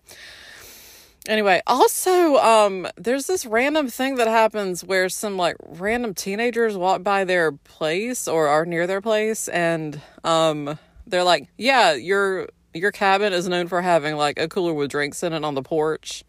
Anyway, 1.28 1.60
also, 1.66 2.36
um, 2.36 2.88
there's 2.96 3.26
this 3.26 3.44
random 3.44 3.88
thing 3.88 4.14
that 4.14 4.26
happens 4.26 4.82
where 4.82 5.08
some 5.10 5.36
like 5.36 5.54
random 5.68 6.14
teenagers 6.14 6.76
walk 6.76 7.02
by 7.02 7.24
their 7.24 7.52
place 7.52 8.26
or 8.26 8.48
are 8.48 8.64
near 8.64 8.86
their 8.86 9.02
place, 9.02 9.46
and 9.48 10.00
um, 10.24 10.78
they're 11.06 11.24
like, 11.24 11.48
"Yeah, 11.58 11.92
your 11.92 12.48
your 12.72 12.90
cabin 12.90 13.32
is 13.34 13.48
known 13.48 13.68
for 13.68 13.82
having 13.82 14.16
like 14.16 14.38
a 14.38 14.48
cooler 14.48 14.72
with 14.72 14.90
drinks 14.90 15.22
in 15.22 15.32
it 15.34 15.44
on 15.44 15.54
the 15.54 15.62
porch." 15.62 16.24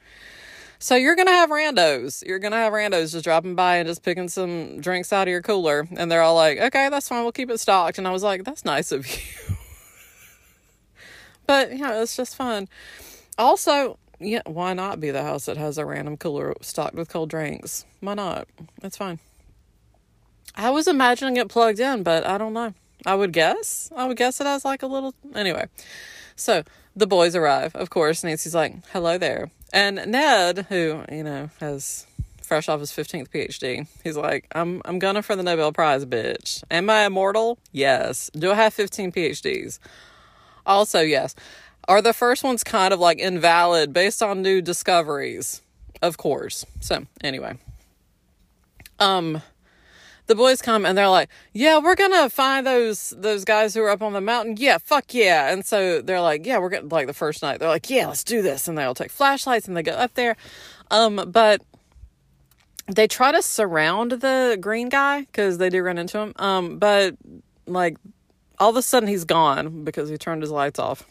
So 0.82 0.96
you're 0.96 1.16
gonna 1.16 1.30
have 1.30 1.52
randos. 1.52 2.26
You're 2.26 2.40
gonna 2.40 2.56
have 2.56 2.74
randos 2.74 3.12
just 3.12 3.24
dropping 3.24 3.54
by 3.54 3.76
and 3.76 3.88
just 3.88 4.02
picking 4.02 4.28
some 4.28 4.82
drinks 4.82 5.14
out 5.14 5.28
of 5.28 5.32
your 5.32 5.44
cooler, 5.44 5.88
and 5.96 6.12
they're 6.12 6.24
all 6.24 6.34
like, 6.34 6.58
"Okay, 6.58 6.90
that's 6.90 7.08
fine. 7.08 7.22
We'll 7.22 7.32
keep 7.32 7.52
it 7.52 7.60
stocked." 7.60 8.00
And 8.00 8.08
I 8.08 8.12
was 8.12 8.24
like, 8.24 8.46
"That's 8.46 8.66
nice 8.66 8.92
of 8.92 9.06
you." 9.48 9.56
but 11.46 11.78
yeah, 11.78 12.02
it's 12.02 12.18
just 12.18 12.36
fun. 12.36 12.68
Also, 13.38 14.00
yeah, 14.20 14.42
why 14.48 14.74
not 14.74 15.00
be 15.00 15.12
the 15.12 15.22
house 15.22 15.46
that 15.46 15.56
has 15.56 15.78
a 15.78 15.86
random 15.86 16.18
cooler 16.18 16.56
stocked 16.62 16.96
with 16.96 17.10
cold 17.10 17.30
drinks? 17.30 17.86
Why 18.00 18.16
not? 18.16 18.48
It's 18.82 18.98
fine. 18.98 19.20
I 20.56 20.72
was 20.72 20.88
imagining 20.88 21.38
it 21.38 21.48
plugged 21.48 21.80
in, 21.80 22.02
but 22.02 22.26
I 22.26 22.40
don't 22.40 22.54
know. 22.54 22.74
I 23.06 23.14
would 23.14 23.34
guess. 23.34 23.92
I 23.96 24.08
would 24.08 24.18
guess 24.18 24.42
it 24.42 24.48
has 24.48 24.66
like 24.66 24.82
a 24.82 24.88
little. 24.88 25.14
Anyway, 25.36 25.68
so 26.36 26.64
the 26.96 27.06
boys 27.06 27.36
arrive. 27.36 27.76
Of 27.76 27.92
course, 27.92 28.24
Nancy's 28.24 28.56
like, 28.56 28.84
"Hello 28.94 29.20
there." 29.20 29.52
And 29.74 30.06
Ned, 30.08 30.66
who, 30.70 31.04
you 31.12 31.24
know, 31.24 31.50
has 31.60 32.06
fresh 32.42 32.68
off 32.68 32.82
his 32.82 32.92
15th 32.92 33.30
PhD, 33.30 33.88
he's 34.04 34.18
like, 34.18 34.46
I'm, 34.54 34.82
I'm 34.84 35.00
gunning 35.00 35.22
for 35.22 35.36
the 35.36 35.44
Nobel 35.44 35.72
Prize, 35.72 36.06
bitch. 36.06 36.64
Am 36.70 36.90
I 36.90 37.06
immortal? 37.06 37.58
Yes. 37.72 38.30
Do 38.38 38.52
I 38.52 38.56
have 38.56 38.74
15 38.74 39.12
PhDs? 39.12 39.80
Also, 40.66 41.00
yes. 41.00 41.36
Are 41.88 42.02
the 42.02 42.14
first 42.14 42.44
ones 42.44 42.64
kind 42.64 42.94
of 42.94 43.00
like 43.00 43.20
invalid 43.20 43.94
based 43.94 44.22
on 44.22 44.42
new 44.42 44.62
discoveries? 44.62 45.62
Of 46.02 46.18
course. 46.18 46.66
So, 46.82 47.06
anyway. 47.24 47.58
Um, 49.00 49.42
the 50.32 50.36
boys 50.36 50.62
come 50.62 50.86
and 50.86 50.98
they're 50.98 51.10
like, 51.10 51.30
"Yeah, 51.52 51.80
we're 51.80 51.96
gonna 51.96 52.30
find 52.30 52.66
those 52.66 53.14
those 53.18 53.44
guys 53.44 53.74
who 53.74 53.82
are 53.84 53.90
up 53.90 54.02
on 54.02 54.14
the 54.14 54.22
mountain. 54.22 54.56
Yeah, 54.58 54.78
fuck 54.78 55.14
yeah!" 55.14 55.52
And 55.52 55.66
so 55.66 56.02
they're 56.02 56.22
like, 56.22 56.46
"Yeah, 56.46 56.60
we're 56.60 56.70
gonna 56.70 56.88
like 56.88 57.08
the 57.08 57.14
first 57.14 57.42
night. 57.42 57.60
They're 57.60 57.70
like, 57.70 57.90
"Yeah, 57.90 58.08
let's 58.08 58.24
do 58.24 58.42
this," 58.42 58.68
and 58.68 58.78
they'll 58.78 58.96
take 58.96 59.12
flashlights 59.12 59.68
and 59.68 59.76
they 59.76 59.84
go 59.84 59.92
up 59.92 60.14
there. 60.14 60.38
Um, 60.90 61.28
but 61.28 61.62
they 62.88 63.08
try 63.08 63.32
to 63.32 63.42
surround 63.42 64.12
the 64.12 64.58
green 64.60 64.90
guy 64.90 65.22
because 65.22 65.58
they 65.58 65.70
do 65.70 65.84
run 65.84 65.98
into 65.98 66.18
him. 66.18 66.34
Um, 66.38 66.80
but 66.80 67.16
like 67.68 67.98
all 68.60 68.70
of 68.70 68.76
a 68.76 68.82
sudden 68.82 69.10
he's 69.10 69.26
gone 69.26 69.84
because 69.84 70.10
he 70.10 70.18
turned 70.18 70.42
his 70.42 70.52
lights 70.52 70.80
off. 70.80 71.04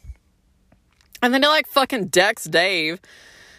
And 1.23 1.35
then 1.35 1.43
he 1.43 1.49
like 1.49 1.67
fucking 1.67 2.07
decks 2.07 2.45
Dave. 2.45 3.01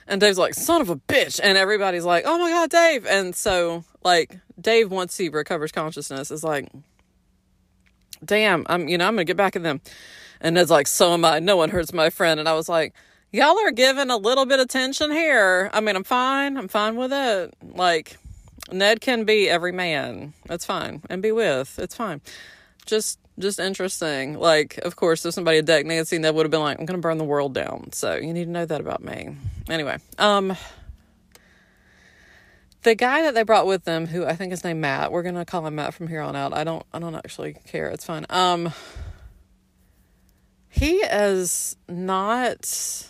And 0.08 0.20
Dave's 0.20 0.38
like, 0.38 0.54
son 0.54 0.82
of 0.82 0.90
a 0.90 0.96
bitch. 0.96 1.40
And 1.42 1.58
everybody's 1.58 2.06
like, 2.06 2.24
oh 2.26 2.38
my 2.40 2.50
God, 2.50 2.70
Dave. 2.70 3.06
And 3.06 3.36
so, 3.36 3.84
like, 4.04 4.40
Dave, 4.60 4.92
once 4.92 5.18
he 5.18 5.30
recovers 5.30 5.72
consciousness, 5.72 6.32
is 6.32 6.44
like, 6.44 6.70
damn, 8.24 8.66
I'm, 8.70 8.88
you 8.88 8.98
know, 8.98 9.08
I'm 9.08 9.18
to 9.18 9.24
get 9.24 9.38
back 9.38 9.56
at 9.56 9.64
them. 9.64 9.82
And 10.40 10.56
Ned's 10.56 10.72
like, 10.72 10.88
so 10.88 11.14
am 11.14 11.24
I. 11.24 11.40
No 11.40 11.58
one 11.58 11.70
hurts 11.70 11.94
my 11.94 12.10
friend. 12.10 12.40
And 12.40 12.50
I 12.50 12.54
was 12.54 12.68
like, 12.68 12.94
y'all 13.32 13.58
are 13.60 13.72
giving 13.72 14.10
a 14.10 14.18
little 14.18 14.46
bit 14.46 14.60
of 14.60 14.68
tension 14.68 15.12
here. 15.12 15.70
I 15.74 15.82
mean, 15.82 15.96
I'm 15.96 16.04
fine. 16.04 16.58
I'm 16.58 16.68
fine 16.68 16.96
with 16.96 17.14
it. 17.14 17.54
Like, 17.62 18.18
Ned 18.72 19.02
can 19.02 19.24
be 19.24 19.50
every 19.50 19.72
man. 19.72 20.34
That's 20.46 20.66
fine. 20.66 21.02
And 21.10 21.22
be 21.22 21.32
with. 21.32 21.78
It's 21.80 21.96
fine. 21.96 22.22
Just 22.86 23.20
just 23.40 23.60
interesting. 23.60 24.38
Like, 24.38 24.78
of 24.80 24.96
course, 24.96 25.26
if 25.26 25.34
somebody 25.34 25.58
had 25.58 25.66
decked 25.66 25.88
Nancy, 25.88 26.18
Ned 26.18 26.36
would 26.36 26.46
have 26.46 26.52
been 26.52 26.62
like, 26.62 26.80
I'm 26.80 26.86
gonna 26.86 27.00
burn 27.00 27.18
the 27.18 27.24
world 27.24 27.54
down. 27.54 27.92
So 27.92 28.16
you 28.16 28.34
need 28.34 28.46
to 28.46 28.52
know 28.52 28.66
that 28.66 28.82
about 28.82 29.04
me. 29.04 29.36
Anyway, 29.70 29.98
um 30.18 30.56
the 32.84 32.96
guy 32.96 33.22
that 33.24 33.34
they 33.36 33.44
brought 33.44 33.68
with 33.68 33.84
them, 33.84 34.08
who 34.08 34.26
I 34.26 34.36
think 34.36 34.54
is 34.54 34.64
named 34.64 34.82
Matt, 34.82 35.12
we're 35.12 35.24
gonna 35.24 35.46
call 35.46 35.66
him 35.66 35.76
Matt 35.76 35.94
from 35.94 36.08
here 36.08 36.22
on 36.22 36.36
out. 36.36 36.54
I 36.54 36.64
don't 36.64 36.86
I 36.94 37.00
don't 37.00 37.16
actually 37.16 37.56
care. 37.68 37.90
It's 37.90 38.06
fine. 38.06 38.26
Um 38.30 38.74
he 40.70 40.98
is 40.98 41.76
not 41.88 43.08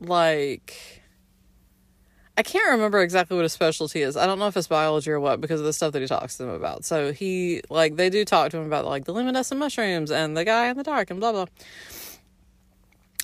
like 0.00 1.02
I 2.36 2.42
can't 2.42 2.70
remember 2.70 3.02
exactly 3.02 3.36
what 3.36 3.42
his 3.42 3.52
specialty 3.52 4.00
is. 4.00 4.16
I 4.16 4.26
don't 4.26 4.38
know 4.38 4.46
if 4.46 4.56
it's 4.56 4.66
biology 4.66 5.10
or 5.10 5.20
what 5.20 5.40
because 5.40 5.60
of 5.60 5.66
the 5.66 5.72
stuff 5.72 5.92
that 5.92 6.00
he 6.00 6.08
talks 6.08 6.38
to 6.38 6.44
them 6.44 6.54
about. 6.54 6.84
So 6.84 7.12
he 7.12 7.60
like 7.68 7.96
they 7.96 8.08
do 8.08 8.24
talk 8.24 8.50
to 8.52 8.56
him 8.56 8.66
about 8.66 8.86
like 8.86 9.04
the 9.04 9.12
luminescent 9.12 9.60
mushrooms 9.60 10.10
and 10.10 10.36
the 10.36 10.44
guy 10.44 10.68
in 10.68 10.76
the 10.76 10.82
dark 10.82 11.10
and 11.10 11.20
blah 11.20 11.32
blah 11.32 11.46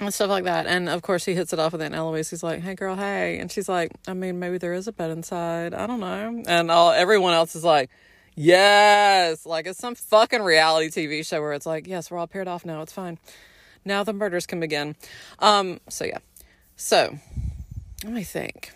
and 0.00 0.12
stuff 0.12 0.30
like 0.30 0.44
that. 0.44 0.66
And 0.66 0.88
of 0.88 1.02
course, 1.02 1.24
he 1.24 1.34
hits 1.34 1.52
it 1.52 1.58
off 1.58 1.72
with 1.72 1.82
Aunt 1.82 1.94
Eloise. 1.94 2.30
He's 2.30 2.42
like, 2.42 2.60
"Hey, 2.60 2.74
girl, 2.74 2.96
hey," 2.96 3.38
and 3.38 3.50
she's 3.50 3.68
like, 3.68 3.92
"I 4.06 4.14
mean, 4.14 4.38
maybe 4.38 4.58
there 4.58 4.72
is 4.72 4.88
a 4.88 4.92
bed 4.92 5.10
inside. 5.10 5.74
I 5.74 5.86
don't 5.86 6.00
know." 6.00 6.42
And 6.46 6.70
all 6.70 6.92
everyone 6.92 7.34
else 7.34 7.54
is 7.54 7.64
like, 7.64 7.90
"Yes!" 8.34 9.46
Like 9.46 9.66
it's 9.66 9.78
some 9.78 9.94
fucking 9.94 10.42
reality 10.42 10.88
TV 10.88 11.26
show 11.26 11.40
where 11.40 11.52
it's 11.52 11.66
like, 11.66 11.86
"Yes, 11.86 12.10
we're 12.10 12.18
all 12.18 12.26
paired 12.26 12.48
off 12.48 12.64
now. 12.64 12.82
It's 12.82 12.92
fine. 12.92 13.18
Now 13.84 14.04
the 14.04 14.12
murders 14.12 14.46
can 14.46 14.60
begin." 14.60 14.96
Um. 15.38 15.80
So 15.88 16.04
yeah. 16.04 16.18
So 16.76 17.18
let 18.04 18.12
me 18.12 18.22
think 18.22 18.72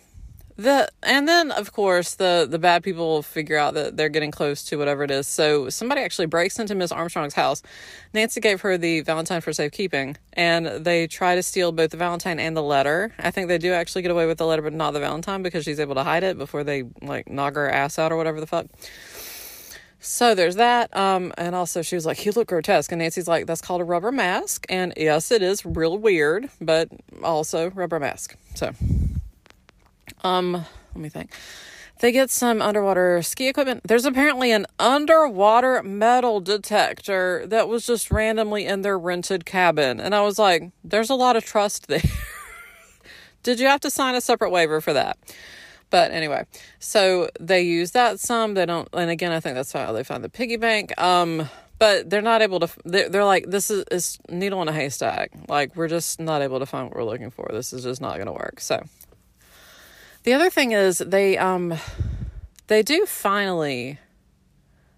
the 0.55 0.87
and 1.01 1.27
then 1.27 1.51
of 1.51 1.73
course 1.73 2.15
the 2.15 2.47
the 2.49 2.59
bad 2.59 2.83
people 2.83 3.23
figure 3.23 3.57
out 3.57 3.73
that 3.73 3.97
they're 3.97 4.09
getting 4.09 4.31
close 4.31 4.63
to 4.65 4.77
whatever 4.77 5.03
it 5.03 5.11
is. 5.11 5.27
So 5.27 5.69
somebody 5.69 6.01
actually 6.01 6.27
breaks 6.27 6.59
into 6.59 6.75
miss 6.75 6.91
armstrong's 6.91 7.33
house. 7.33 7.63
Nancy 8.13 8.39
gave 8.39 8.61
her 8.61 8.77
the 8.77 9.01
valentine 9.01 9.41
for 9.41 9.51
safekeeping 9.51 10.17
and 10.33 10.67
they 10.67 11.07
try 11.07 11.35
to 11.35 11.43
steal 11.43 11.71
both 11.71 11.91
the 11.91 11.97
valentine 11.97 12.39
and 12.39 12.55
the 12.55 12.61
letter. 12.61 13.13
I 13.17 13.31
think 13.31 13.47
they 13.47 13.57
do 13.57 13.73
actually 13.73 14.03
get 14.03 14.11
away 14.11 14.27
with 14.27 14.37
the 14.37 14.45
letter 14.45 14.61
but 14.61 14.73
not 14.73 14.91
the 14.91 14.99
valentine 14.99 15.41
because 15.41 15.63
she's 15.63 15.79
able 15.79 15.95
to 15.95 16.03
hide 16.03 16.23
it 16.23 16.37
before 16.37 16.63
they 16.63 16.83
like 17.01 17.29
knock 17.29 17.55
her 17.55 17.69
ass 17.69 17.97
out 17.97 18.11
or 18.11 18.17
whatever 18.17 18.39
the 18.39 18.47
fuck. 18.47 18.67
So 19.99 20.35
there's 20.35 20.55
that 20.57 20.95
um 20.95 21.33
and 21.35 21.55
also 21.55 21.81
she 21.81 21.95
was 21.95 22.05
like 22.05 22.23
you 22.25 22.31
look 22.31 22.49
grotesque. 22.49 22.91
And 22.91 22.99
nancy's 22.99 23.27
like 23.27 23.47
that's 23.47 23.61
called 23.61 23.81
a 23.81 23.85
rubber 23.85 24.11
mask. 24.11 24.67
And 24.69 24.93
yes 24.97 25.31
it 25.31 25.41
is 25.41 25.65
real 25.65 25.97
weird 25.97 26.51
but 26.61 26.89
also 27.23 27.71
rubber 27.71 27.99
mask. 27.99 28.35
So 28.53 28.73
um, 30.23 30.53
let 30.53 30.95
me 30.95 31.09
think. 31.09 31.31
They 31.99 32.11
get 32.11 32.29
some 32.29 32.61
underwater 32.61 33.21
ski 33.21 33.47
equipment. 33.47 33.81
There's 33.85 34.05
apparently 34.05 34.51
an 34.51 34.65
underwater 34.77 35.81
metal 35.83 36.41
detector 36.41 37.45
that 37.47 37.69
was 37.69 37.85
just 37.85 38.11
randomly 38.11 38.65
in 38.65 38.81
their 38.81 38.99
rented 38.99 39.45
cabin. 39.45 39.99
And 39.99 40.13
I 40.13 40.21
was 40.21 40.37
like, 40.37 40.71
there's 40.83 41.09
a 41.09 41.15
lot 41.15 41.35
of 41.35 41.45
trust 41.45 41.87
there. 41.87 42.01
Did 43.43 43.59
you 43.59 43.67
have 43.67 43.79
to 43.81 43.89
sign 43.89 44.15
a 44.15 44.21
separate 44.21 44.49
waiver 44.49 44.81
for 44.81 44.93
that? 44.93 45.17
But 45.89 46.11
anyway, 46.11 46.45
so 46.79 47.29
they 47.39 47.61
use 47.61 47.91
that 47.91 48.19
some. 48.19 48.55
They 48.55 48.65
don't, 48.65 48.89
and 48.93 49.11
again, 49.11 49.31
I 49.31 49.39
think 49.39 49.55
that's 49.55 49.71
how 49.71 49.91
they 49.93 50.03
find 50.03 50.23
the 50.23 50.29
piggy 50.29 50.57
bank. 50.57 50.99
Um, 50.99 51.47
but 51.77 52.09
they're 52.09 52.21
not 52.21 52.41
able 52.41 52.59
to. 52.61 52.69
They're, 52.83 53.23
like, 53.23 53.45
this 53.47 53.69
is, 53.69 53.85
is 53.91 54.17
needle 54.27 54.61
in 54.61 54.67
a 54.67 54.73
haystack. 54.73 55.31
Like 55.47 55.75
we're 55.75 55.87
just 55.87 56.19
not 56.19 56.41
able 56.41 56.59
to 56.59 56.65
find 56.65 56.85
what 56.87 56.95
we're 56.95 57.03
looking 57.03 57.29
for. 57.29 57.47
This 57.51 57.73
is 57.73 57.83
just 57.83 58.01
not 58.01 58.15
going 58.15 58.27
to 58.27 58.33
work. 58.33 58.59
So 58.59 58.83
the 60.23 60.33
other 60.33 60.49
thing 60.49 60.71
is 60.71 60.97
they 60.99 61.37
um 61.37 61.73
they 62.67 62.81
do 62.81 63.05
finally 63.05 63.99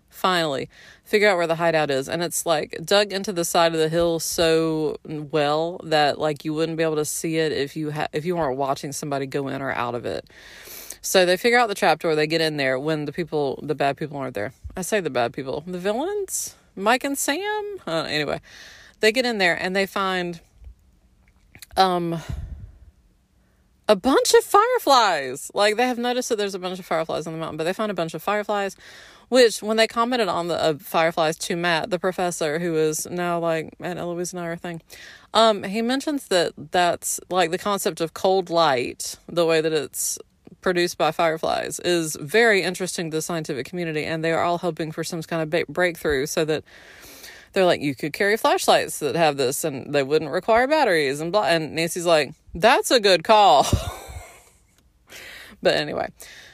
finally 0.09 0.69
figure 1.03 1.29
out 1.29 1.37
where 1.37 1.45
the 1.45 1.55
hideout 1.55 1.91
is 1.91 2.07
and 2.07 2.23
it's 2.23 2.45
like 2.45 2.79
dug 2.83 3.11
into 3.11 3.31
the 3.31 3.45
side 3.45 3.73
of 3.73 3.79
the 3.79 3.89
hill 3.89 4.19
so 4.19 4.97
well 5.05 5.79
that 5.83 6.17
like 6.17 6.45
you 6.45 6.53
wouldn't 6.53 6.77
be 6.77 6.83
able 6.83 6.95
to 6.95 7.05
see 7.05 7.37
it 7.37 7.51
if 7.51 7.75
you 7.75 7.89
had 7.89 8.09
if 8.13 8.25
you 8.25 8.35
weren't 8.35 8.57
watching 8.57 8.91
somebody 8.91 9.25
go 9.25 9.47
in 9.47 9.61
or 9.61 9.71
out 9.71 9.93
of 9.93 10.05
it. 10.05 10.25
So 11.01 11.23
they 11.23 11.37
figure 11.37 11.59
out 11.59 11.67
the 11.67 11.75
trapdoor, 11.75 12.15
they 12.15 12.25
get 12.25 12.41
in 12.41 12.57
there 12.57 12.79
when 12.79 13.05
the 13.05 13.11
people 13.11 13.59
the 13.61 13.75
bad 13.75 13.97
people 13.97 14.17
aren't 14.17 14.33
there. 14.33 14.53
I 14.75 14.81
say 14.81 14.99
the 14.99 15.11
bad 15.11 15.33
people. 15.33 15.63
The 15.67 15.77
villains? 15.77 16.55
Mike 16.75 17.03
and 17.03 17.17
Sam? 17.17 17.77
Uh, 17.85 18.05
anyway, 18.09 18.41
they 19.01 19.11
get 19.11 19.25
in 19.25 19.37
there 19.37 19.55
and 19.61 19.75
they 19.75 19.85
find 19.85 20.39
um 21.77 22.19
a 23.87 23.95
bunch 23.95 24.33
of 24.33 24.43
fireflies. 24.43 25.51
Like 25.53 25.77
they 25.77 25.87
have 25.87 25.97
noticed 25.97 26.29
that 26.29 26.37
there's 26.37 26.55
a 26.55 26.59
bunch 26.59 26.79
of 26.79 26.85
fireflies 26.85 27.27
on 27.27 27.33
the 27.33 27.39
mountain, 27.39 27.57
but 27.57 27.65
they 27.65 27.73
found 27.73 27.91
a 27.91 27.95
bunch 27.95 28.13
of 28.13 28.23
fireflies. 28.23 28.75
Which, 29.27 29.63
when 29.63 29.77
they 29.77 29.87
commented 29.87 30.27
on 30.27 30.49
the 30.49 30.61
uh, 30.61 30.75
fireflies 30.77 31.35
to 31.39 31.55
Matt, 31.55 31.89
the 31.89 31.97
professor, 31.97 32.59
who 32.59 32.75
is 32.75 33.07
now 33.09 33.39
like 33.39 33.73
Aunt 33.79 33.97
Eloise 33.97 34.33
and 34.33 34.39
I 34.39 34.45
are 34.45 34.55
thing, 34.55 34.83
um, 35.33 35.63
he 35.63 35.81
mentions 35.81 36.27
that 36.27 36.53
that's 36.71 37.19
like 37.29 37.49
the 37.49 37.57
concept 37.57 38.01
of 38.01 38.13
cold 38.13 38.51
light, 38.51 39.15
the 39.27 39.45
way 39.45 39.61
that 39.61 39.73
it's 39.73 40.19
produced 40.61 40.99
by 40.99 41.11
fireflies, 41.11 41.79
is 41.79 42.15
very 42.21 42.61
interesting 42.61 43.09
to 43.09 43.17
the 43.17 43.21
scientific 43.21 43.65
community, 43.65 44.05
and 44.05 44.23
they 44.23 44.31
are 44.31 44.43
all 44.43 44.59
hoping 44.59 44.91
for 44.91 45.03
some 45.03 45.23
kind 45.23 45.41
of 45.41 45.49
ba- 45.49 45.65
breakthrough 45.67 46.27
so 46.27 46.45
that 46.45 46.63
they're 47.55 47.65
like, 47.65 47.81
you 47.81 47.95
could 47.95 48.13
carry 48.13 48.37
flashlights 48.37 48.99
that 48.99 49.15
have 49.15 49.37
this, 49.37 49.63
and 49.63 49.93
they 49.93 50.03
wouldn't 50.03 50.29
require 50.29 50.67
batteries 50.67 51.19
and 51.21 51.31
blah. 51.31 51.45
And 51.45 51.73
Nancy's 51.73 52.05
like, 52.05 52.33
that's 52.53 52.91
a 52.91 52.99
good 52.99 53.23
call. 53.23 53.65
but 55.63 55.75
anyway, 55.75 56.09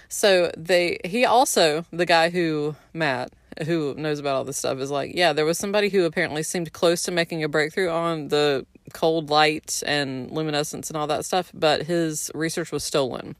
so 0.07 0.51
they 0.57 0.99
he 1.03 1.25
also 1.25 1.85
the 1.91 2.05
guy 2.05 2.29
who 2.29 2.75
Matt 2.93 3.33
who 3.65 3.93
knows 3.95 4.19
about 4.19 4.35
all 4.35 4.43
this 4.45 4.57
stuff 4.57 4.79
is 4.79 4.89
like, 4.89 5.11
yeah, 5.13 5.33
there 5.33 5.45
was 5.45 5.57
somebody 5.57 5.89
who 5.89 6.05
apparently 6.05 6.43
seemed 6.43 6.71
close 6.71 7.03
to 7.03 7.11
making 7.11 7.43
a 7.43 7.49
breakthrough 7.49 7.89
on 7.89 8.29
the 8.29 8.65
cold 8.93 9.29
light 9.29 9.83
and 9.85 10.31
luminescence 10.31 10.89
and 10.89 10.97
all 10.97 11.07
that 11.07 11.25
stuff, 11.25 11.51
but 11.53 11.83
his 11.83 12.31
research 12.33 12.71
was 12.71 12.83
stolen. 12.83 13.35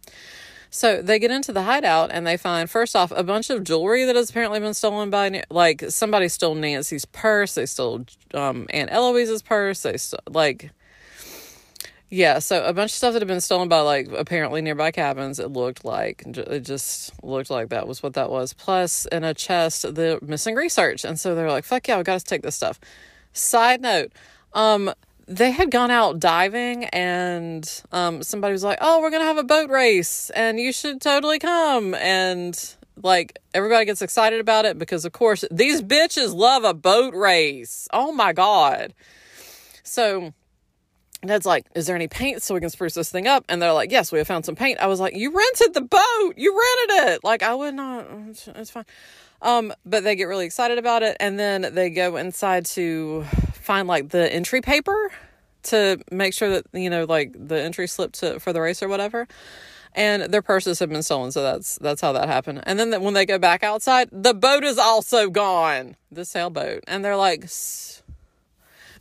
So 0.74 1.02
they 1.02 1.20
get 1.20 1.32
into 1.32 1.52
the 1.52 1.64
hideout 1.64 2.12
and 2.14 2.26
they 2.26 2.38
find 2.38 2.70
first 2.70 2.96
off 2.96 3.12
a 3.12 3.24
bunch 3.24 3.50
of 3.50 3.66
jewelry 3.66 4.06
that 4.06 4.16
has 4.16 4.30
apparently 4.30 4.62
been 4.62 4.74
stolen 4.74 5.10
by 5.10 5.44
like 5.50 5.84
somebody 5.90 6.30
stole 6.30 6.56
Nancy's 6.56 7.04
purse, 7.04 7.56
they 7.56 7.66
stole 7.66 8.06
um 8.34 8.68
Aunt 8.70 8.90
Eloise's 8.90 9.42
purse, 9.42 9.82
they 9.84 9.98
st- 9.98 10.34
like 10.34 10.72
yeah, 12.14 12.40
so 12.40 12.66
a 12.66 12.74
bunch 12.74 12.92
of 12.92 12.96
stuff 12.96 13.14
that 13.14 13.22
had 13.22 13.28
been 13.28 13.40
stolen 13.40 13.70
by 13.70 13.80
like 13.80 14.10
apparently 14.12 14.62
nearby 14.62 14.92
cabins. 14.92 15.40
It 15.40 15.50
looked 15.50 15.86
like 15.86 16.24
it 16.26 16.60
just 16.62 17.12
looked 17.24 17.50
like 17.50 17.70
that 17.70 17.88
was 17.88 18.04
what 18.04 18.16
that 18.16 18.30
was. 18.30 18.52
Plus, 18.52 19.06
in 19.06 19.24
a 19.24 19.34
chest, 19.34 19.84
the 19.84 20.20
missing 20.22 20.56
research, 20.56 21.06
and 21.06 21.18
so 21.18 21.36
they're 21.36 21.50
like, 21.50 21.64
"Fuck 21.64 21.88
yeah, 21.88 21.98
we 21.98 22.04
got 22.04 22.20
to 22.20 22.26
take 22.26 22.42
this 22.42 22.56
stuff." 22.56 22.82
Side 23.32 23.80
note, 23.82 24.12
um, 24.54 24.94
they 25.32 25.52
had 25.52 25.72
gone 25.72 25.92
out 25.92 26.20
diving, 26.20 26.86
and 26.86 27.84
um, 27.92 28.22
somebody 28.22 28.52
was 28.52 28.64
like, 28.64 28.80
"Oh, 28.82 29.02
we're 29.02 29.12
gonna 29.12 29.24
have 29.24 29.38
a 29.38 29.44
boat 29.44 29.70
race, 29.70 30.30
and 30.32 30.60
you 30.60 30.74
should 30.74 31.02
totally 31.02 31.40
come." 31.40 31.96
And 31.96 32.76
like 33.02 33.40
everybody 33.54 33.86
gets 33.86 34.02
excited 34.02 34.40
about 34.40 34.66
it 34.66 34.78
because, 34.78 35.06
of 35.06 35.14
course, 35.14 35.46
these 35.50 35.82
bitches 35.82 36.36
love 36.36 36.64
a 36.64 36.74
boat 36.74 37.14
race. 37.14 37.88
Oh 37.94 38.12
my 38.12 38.34
god! 38.34 38.94
So 39.84 40.34
Ned's 41.24 41.46
like, 41.46 41.66
Is 41.76 41.88
there 41.88 41.96
any 41.96 42.08
paint 42.08 42.42
so 42.42 42.54
we 42.54 42.60
can 42.60 42.70
spruce 42.70 42.96
this 42.96 43.12
thing 43.12 43.28
up? 43.28 43.46
And 43.48 43.62
they're 43.62 43.74
like, 43.74 43.92
Yes, 43.92 44.12
we 44.12 44.18
have 44.18 44.28
found 44.28 44.46
some 44.46 44.56
paint. 44.56 44.80
I 44.80 44.88
was 44.88 45.00
like, 45.00 45.16
You 45.16 45.32
rented 45.36 45.74
the 45.74 45.82
boat. 45.82 46.34
You 46.36 46.60
rented 46.60 47.14
it. 47.14 47.24
Like, 47.24 47.44
I 47.44 47.54
would 47.54 47.76
not. 47.76 48.08
It's 48.56 48.72
fine. 48.72 48.86
Um, 49.42 49.74
but 49.86 50.04
they 50.04 50.16
get 50.16 50.26
really 50.26 50.46
excited 50.46 50.78
about 50.78 51.04
it. 51.04 51.18
And 51.20 51.40
then 51.40 51.74
they 51.74 51.90
go 51.90 52.18
inside 52.18 52.66
to 52.68 53.26
find 53.62 53.88
like 53.88 54.10
the 54.10 54.32
entry 54.32 54.62
paper 54.62 55.12
to 55.64 56.00
make 56.12 56.34
sure 56.34 56.50
that, 56.50 56.66
you 56.74 56.90
know, 56.90 57.06
like 57.06 57.36
the 57.38 57.62
entry 57.62 57.88
slip 57.88 58.14
to, 58.14 58.40
for 58.40 58.54
the 58.54 58.62
race 58.62 58.82
or 58.82 58.88
whatever. 58.88 59.28
And 59.94 60.24
their 60.24 60.42
purses 60.42 60.80
have 60.80 60.90
been 60.90 61.04
stolen. 61.04 61.32
So 61.32 61.44
that's, 61.44 61.78
that's 61.80 62.02
how 62.02 62.14
that 62.14 62.28
happened. 62.28 62.64
And 62.64 62.80
then 62.80 63.02
when 63.02 63.14
they 63.14 63.26
go 63.26 63.38
back 63.38 63.64
outside, 63.64 64.10
the 64.12 64.34
boat 64.34 64.64
is 64.64 64.78
also 64.78 65.30
gone, 65.30 65.96
the 66.12 66.24
sailboat. 66.24 66.84
And 66.88 67.04
they're 67.04 67.18
like, 67.18 67.42
Sss. 67.42 68.02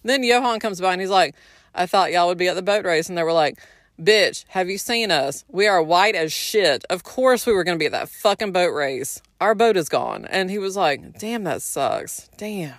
then 0.03 0.23
Johan 0.25 0.59
comes 0.59 0.81
by 0.81 0.93
and 0.93 1.01
he's 1.01 1.11
like, 1.11 1.35
I 1.75 1.87
thought 1.87 2.13
y'all 2.13 2.27
would 2.27 2.39
be 2.39 2.49
at 2.49 2.57
the 2.57 2.63
boat 2.63 2.85
race. 2.85 3.09
And 3.09 3.17
they 3.17 3.23
were 3.23 3.33
like, 3.33 3.59
Bitch, 4.01 4.47
have 4.49 4.71
you 4.71 4.79
seen 4.79 5.11
us? 5.11 5.45
We 5.49 5.67
are 5.67 5.83
white 5.83 6.15
as 6.15 6.33
shit. 6.33 6.87
Of 6.89 7.05
course 7.05 7.45
we 7.45 7.53
were 7.53 7.65
to 7.65 7.77
be 7.77 7.85
at 7.85 7.93
that 7.93 8.09
fucking 8.09 8.51
boat 8.51 8.73
race. 8.73 9.21
Our 9.43 9.55
boat 9.55 9.77
is 9.77 9.91
gone. 9.91 10.25
And 10.25 10.51
he 10.51 10.59
was 10.59 10.75
like, 10.75 11.19
Damn, 11.19 11.45
that 11.45 11.63
sucks. 11.63 12.29
Damn. 12.37 12.75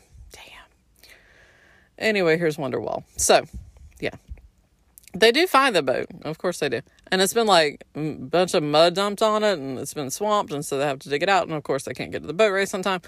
Anyway, 2.01 2.37
here's 2.37 2.57
Wonderwall. 2.57 3.03
So, 3.15 3.45
yeah. 3.99 4.15
They 5.13 5.31
do 5.31 5.45
find 5.47 5.75
the 5.75 5.83
boat. 5.83 6.07
Of 6.23 6.37
course 6.37 6.59
they 6.59 6.69
do 6.69 6.81
and 7.11 7.21
it's 7.21 7.33
been 7.33 7.45
like 7.45 7.83
a 7.93 8.13
bunch 8.13 8.53
of 8.53 8.63
mud 8.63 8.95
dumped 8.95 9.21
on 9.21 9.43
it 9.43 9.59
and 9.59 9.77
it's 9.77 9.93
been 9.93 10.09
swamped 10.09 10.53
and 10.53 10.65
so 10.65 10.77
they 10.77 10.85
have 10.85 10.99
to 10.99 11.09
dig 11.09 11.21
it 11.21 11.29
out 11.29 11.45
and 11.45 11.53
of 11.53 11.63
course 11.63 11.83
they 11.83 11.93
can't 11.93 12.11
get 12.11 12.21
to 12.21 12.27
the 12.27 12.33
boat 12.33 12.51
race 12.51 12.73
on 12.73 12.81
time 12.81 13.01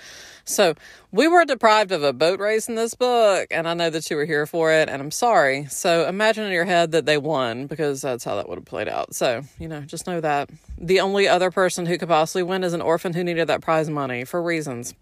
so 0.44 0.76
we 1.12 1.28
were 1.28 1.46
deprived 1.46 1.92
of 1.92 2.04
a 2.04 2.12
boat 2.12 2.40
race 2.40 2.68
in 2.68 2.76
this 2.76 2.94
book 2.94 3.48
and 3.50 3.68
i 3.68 3.74
know 3.74 3.90
that 3.90 4.10
you 4.10 4.18
were 4.18 4.26
here 4.26 4.46
for 4.46 4.72
it 4.72 4.90
and 4.90 5.02
i'm 5.02 5.12
sorry 5.12 5.66
so 5.66 6.08
imagine 6.08 6.44
in 6.44 6.52
your 6.52 6.66
head 6.66 6.92
that 6.92 7.06
they 7.06 7.18
won 7.18 7.66
because 7.66 8.02
that's 8.02 8.24
how 8.24 8.36
that 8.36 8.48
would 8.50 8.58
have 8.58 8.66
played 8.66 8.90
out 8.90 9.16
so 9.16 9.42
you 9.58 9.68
know 9.68 9.82
just 9.82 10.06
know 10.06 10.20
that 10.20 10.50
the 10.78 11.00
only 11.00 11.28
other 11.28 11.50
person 11.50 11.86
who 11.86 11.98
could 11.98 12.10
possibly 12.10 12.44
win 12.44 12.64
is 12.64 12.74
an 12.74 12.82
orphan 12.82 13.14
who 13.14 13.24
needed 13.24 13.48
that 13.48 13.62
prize 13.62 13.90
money 13.90 14.26
for 14.26 14.44
reasons 14.44 14.94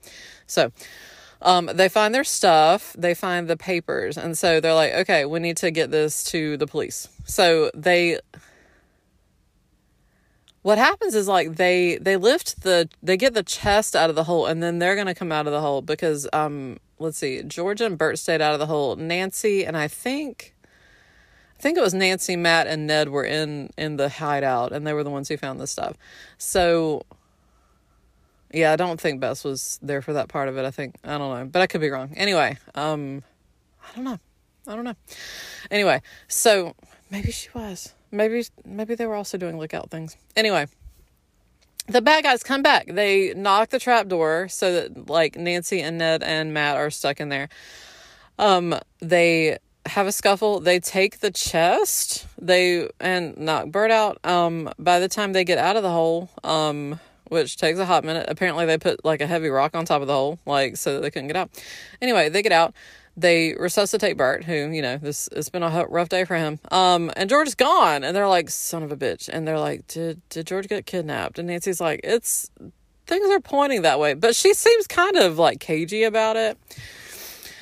so 0.46 0.72
um, 1.42 1.70
they 1.74 1.89
find 1.89 2.14
their 2.14 2.24
stuff, 2.24 2.96
they 2.98 3.14
find 3.14 3.48
the 3.48 3.58
papers, 3.58 4.18
and 4.18 4.38
so 4.38 4.60
they're 4.60 4.74
like, 4.74 4.94
okay, 4.94 5.26
we 5.26 5.39
need 5.39 5.58
to 5.58 5.72
get 5.72 5.92
this 5.92 6.24
to 6.26 6.58
the 6.58 6.68
police. 6.68 7.08
So 7.26 7.72
they 7.74 8.20
what 10.62 10.78
happens 10.78 11.16
is 11.16 11.28
like 11.28 11.56
they 11.56 11.98
they 11.98 12.18
lift 12.18 12.62
the 12.62 12.88
they 13.02 13.18
get 13.18 13.34
the 13.34 13.44
chest 13.44 13.96
out 13.96 14.12
of 14.12 14.16
the 14.16 14.26
hole 14.26 14.46
and 14.46 14.62
then 14.62 14.78
they're 14.78 14.96
gonna 14.96 15.16
come 15.16 15.32
out 15.32 15.48
of 15.48 15.54
the 15.54 15.60
hole 15.60 15.82
because 15.82 16.28
um 16.34 16.78
let's 17.00 17.18
see 17.18 17.42
Georgia 17.42 17.88
and 17.88 17.98
Burt 17.98 18.20
stayed 18.20 18.42
out 18.42 18.54
of 18.54 18.60
the 18.60 18.68
hole 18.68 18.96
Nancy 18.96 19.66
and 19.66 19.76
I 19.76 19.88
think 19.88 20.54
I 21.62 21.62
think 21.62 21.78
it 21.78 21.82
was 21.82 21.94
Nancy, 21.94 22.36
Matt, 22.36 22.66
and 22.66 22.88
Ned 22.88 23.10
were 23.10 23.24
in 23.24 23.70
in 23.78 23.98
the 23.98 24.10
hideout, 24.10 24.72
and 24.72 24.88
they 24.88 24.94
were 24.94 25.04
the 25.04 25.12
ones 25.12 25.30
who 25.30 25.38
found 25.38 25.60
the 25.60 25.68
stuff. 25.68 25.96
So, 26.39 27.04
yeah, 28.54 28.72
I 28.72 28.76
don't 28.76 28.99
think 28.99 29.20
Bess 29.20 29.43
was 29.43 29.80
there 29.82 30.02
for 30.02 30.14
that 30.14 30.28
part 30.28 30.49
of 30.49 30.58
it. 30.58 30.66
I 30.66 30.72
think 30.72 30.95
I 31.04 31.18
don't 31.18 31.39
know, 31.39 31.45
but 31.45 31.62
I 31.62 31.68
could 31.68 31.82
be 31.82 31.89
wrong. 31.89 32.14
Anyway, 32.16 32.58
um, 32.76 33.24
I 33.84 33.95
don't 33.95 34.06
know. 34.06 34.20
I 34.68 34.76
don't 34.76 34.86
know. 34.86 34.95
Anyway, 35.70 36.02
so 36.28 36.76
maybe 37.10 37.32
she 37.32 37.49
was. 37.54 37.93
Maybe 38.12 38.43
maybe 38.66 38.95
they 38.95 39.06
were 39.06 39.16
also 39.16 39.38
doing 39.38 39.58
lookout 39.58 39.89
things. 39.89 40.18
Anyway, 40.36 40.68
the 41.88 42.02
bad 42.02 42.24
guys 42.24 42.43
come 42.43 42.62
back. 42.62 42.88
They 42.88 43.34
knock 43.34 43.70
the 43.70 43.80
trap 43.80 44.08
door 44.08 44.47
so 44.49 44.74
that 44.74 45.10
like 45.10 45.36
Nancy 45.36 45.82
and 45.82 45.97
Ned 45.97 46.24
and 46.24 46.54
Matt 46.54 46.78
are 46.78 46.89
stuck 46.89 47.20
in 47.20 47.30
there. 47.30 47.49
Um, 48.38 48.76
they 48.99 49.58
have 49.86 50.08
a 50.08 50.12
scuffle. 50.12 50.60
They 50.60 50.80
take 50.80 51.20
the 51.20 51.32
chest. 51.32 52.28
They 52.39 52.89
and 52.99 53.38
knock 53.38 53.68
Burt 53.68 53.91
out. 53.91 54.24
Um, 54.26 54.72
by 54.78 54.99
the 54.99 55.08
time 55.08 55.34
they 55.34 55.43
get 55.43 55.58
out 55.58 55.76
of 55.76 55.84
the 55.84 55.91
hole, 55.91 56.30
um, 56.43 56.99
which 57.32 57.56
takes 57.56 57.80
a 57.80 57.86
hot 57.86 58.04
minute. 58.04 58.26
Apparently, 58.28 58.66
they 58.66 58.78
put 58.78 59.06
like 59.06 59.22
a 59.22 59.26
heavy 59.26 59.48
rock 59.48 59.74
on 59.74 59.86
top 59.86 60.02
of 60.02 60.08
the 60.08 60.14
hole, 60.14 60.38
like 60.46 60.76
so 60.76 60.94
that 60.94 61.00
they 61.00 61.10
couldn't 61.10 61.28
get 61.28 61.38
out. 61.38 61.50
Anyway, 62.02 62.28
they 62.28 62.42
get 62.42 62.52
out. 62.52 62.74
They 63.16 63.56
resuscitate 63.58 64.18
Burt, 64.18 64.44
who 64.44 64.54
you 64.54 64.82
know 64.82 64.98
this 64.98 65.30
it's 65.32 65.48
been 65.50 65.64
a 65.64 65.86
rough 65.88 66.10
day 66.10 66.26
for 66.26 66.36
him. 66.36 66.60
Um, 66.72 67.10
and 67.16 67.30
George 67.30 67.48
is 67.48 67.56
gone, 67.56 68.04
and 68.04 68.16
they're 68.16 68.28
like, 68.28 68.50
"Son 68.50 68.84
of 68.84 68.92
a 68.92 68.98
bitch!" 68.98 69.30
And 69.30 69.48
they're 69.48 69.60
like, 69.60 69.88
"Did 69.88 70.22
did 70.28 70.46
George 70.46 70.68
get 70.68 70.86
kidnapped?" 70.86 71.40
And 71.40 71.48
Nancy's 71.48 71.80
like, 71.80 72.02
"It's 72.04 72.52
things 73.08 73.30
are 73.30 73.40
pointing 73.40 73.84
that 73.84 73.98
way," 73.98 74.14
but 74.14 74.36
she 74.36 74.54
seems 74.54 74.86
kind 74.86 75.16
of 75.16 75.40
like 75.40 75.62
cagey 75.62 76.04
about 76.04 76.36
it. 76.36 76.58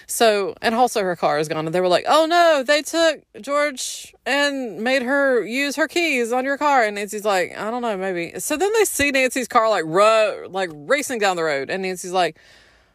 So, 0.09 0.55
and 0.61 0.73
also 0.73 1.01
her 1.01 1.15
car 1.15 1.37
is 1.37 1.47
gone. 1.47 1.65
And 1.65 1.73
they 1.73 1.81
were 1.81 1.87
like, 1.87 2.05
oh 2.07 2.25
no, 2.25 2.63
they 2.63 2.81
took 2.81 3.21
George 3.39 4.13
and 4.25 4.81
made 4.83 5.03
her 5.03 5.45
use 5.45 5.75
her 5.75 5.87
keys 5.87 6.31
on 6.31 6.45
your 6.45 6.57
car. 6.57 6.83
And 6.83 6.95
Nancy's 6.95 7.25
like, 7.25 7.55
I 7.55 7.69
don't 7.69 7.83
know, 7.83 7.95
maybe. 7.95 8.39
So 8.39 8.57
then 8.57 8.71
they 8.73 8.85
see 8.85 9.11
Nancy's 9.11 9.47
car 9.47 9.69
like, 9.69 9.85
ru- 9.85 10.47
like 10.47 10.71
racing 10.73 11.19
down 11.19 11.35
the 11.35 11.43
road. 11.43 11.69
And 11.69 11.83
Nancy's 11.83 12.11
like, 12.11 12.39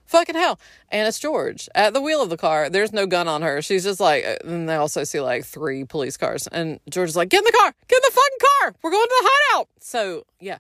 fucking 0.07 0.35
hell. 0.35 0.59
And 0.91 1.07
it's 1.07 1.19
George 1.19 1.69
at 1.75 1.95
the 1.95 2.01
wheel 2.01 2.21
of 2.21 2.31
the 2.31 2.37
car. 2.37 2.69
There's 2.69 2.93
no 2.93 3.07
gun 3.07 3.29
on 3.29 3.43
her. 3.43 3.63
She's 3.63 3.85
just 3.85 4.01
like, 4.01 4.25
uh, 4.25 4.37
and 4.45 4.69
they 4.69 4.75
also 4.75 5.05
see 5.05 5.21
like 5.21 5.45
three 5.45 5.85
police 5.85 6.17
cars. 6.17 6.47
And 6.49 6.81
George 6.91 7.11
is 7.11 7.17
like, 7.17 7.29
get 7.29 7.39
in 7.39 7.45
the 7.45 7.53
car, 7.53 7.75
get 7.89 7.99
in 7.99 8.03
the 8.09 8.13
fucking 8.13 8.39
car. 8.61 8.75
We're 8.83 8.91
going 8.91 9.07
to 9.07 9.23
the 9.23 9.31
hideout. 9.31 9.69
So 9.81 10.27
yeah, 10.41 10.59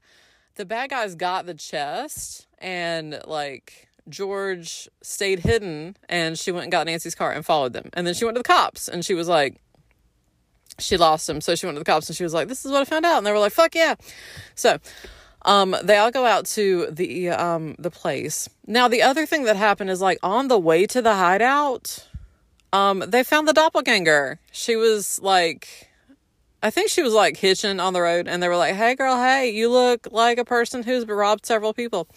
the 0.55 0.65
bad 0.65 0.91
guys 0.91 1.15
got 1.15 1.47
the 1.47 1.55
chest 1.55 2.47
and 2.59 3.21
like 3.27 3.89
George 4.09 4.89
stayed 5.03 5.41
hidden 5.41 5.97
and 6.09 6.39
she 6.39 6.53
went 6.53 6.65
and 6.65 6.73
got 6.73 6.87
Nancy's 6.87 7.15
car 7.15 7.33
and 7.33 7.45
followed 7.45 7.73
them. 7.73 7.91
And 7.93 8.07
then 8.07 8.15
she 8.15 8.25
went 8.25 8.37
to 8.37 8.41
the 8.41 8.47
cops 8.47 8.89
and 8.89 9.05
she 9.05 9.15
was 9.15 9.29
like, 9.29 9.61
she 10.79 10.97
lost 10.97 11.29
him. 11.29 11.41
So 11.41 11.55
she 11.55 11.67
went 11.67 11.77
to 11.77 11.81
the 11.81 11.85
cops 11.85 12.09
and 12.09 12.17
she 12.17 12.25
was 12.25 12.35
like, 12.35 12.49
this 12.49 12.65
is 12.65 12.73
what 12.73 12.83
I 12.83 12.85
found 12.85 13.07
out. 13.07 13.19
And 13.19 13.27
they 13.27 13.33
were 13.33 13.39
like, 13.39 13.53
fuck 13.53 13.75
yeah. 13.75 13.95
So, 14.55 14.79
um, 15.43 15.77
they 15.83 15.99
all 15.99 16.11
go 16.11 16.25
out 16.25 16.47
to 16.47 16.87
the, 16.91 17.31
um, 17.31 17.77
the 17.79 17.91
place. 17.91 18.49
Now, 18.67 18.89
the 18.89 19.03
other 19.03 19.27
thing 19.27 19.45
that 19.45 19.57
happened 19.57 19.91
is 19.91 20.01
like 20.01 20.19
on 20.23 20.49
the 20.49 20.59
way 20.59 20.87
to 20.87 21.03
the 21.03 21.15
hideout, 21.15 22.09
um, 22.73 23.05
they 23.07 23.23
found 23.23 23.47
the 23.47 23.53
doppelganger. 23.53 24.41
She 24.51 24.75
was 24.75 25.21
like, 25.21 25.91
I 26.63 26.71
think 26.71 26.89
she 26.89 27.03
was 27.03 27.13
like 27.13 27.37
hitching 27.37 27.79
on 27.79 27.93
the 27.93 28.01
road 28.01 28.27
and 28.27 28.43
they 28.43 28.49
were 28.49 28.57
like, 28.57 28.75
hey 28.75 28.95
girl, 28.95 29.17
hey, 29.17 29.51
you 29.51 29.71
look 29.71 30.09
like 30.11 30.39
a 30.39 30.45
person 30.45 30.83
who's 30.83 31.07
robbed 31.07 31.45
several 31.45 31.75
people. 31.75 32.09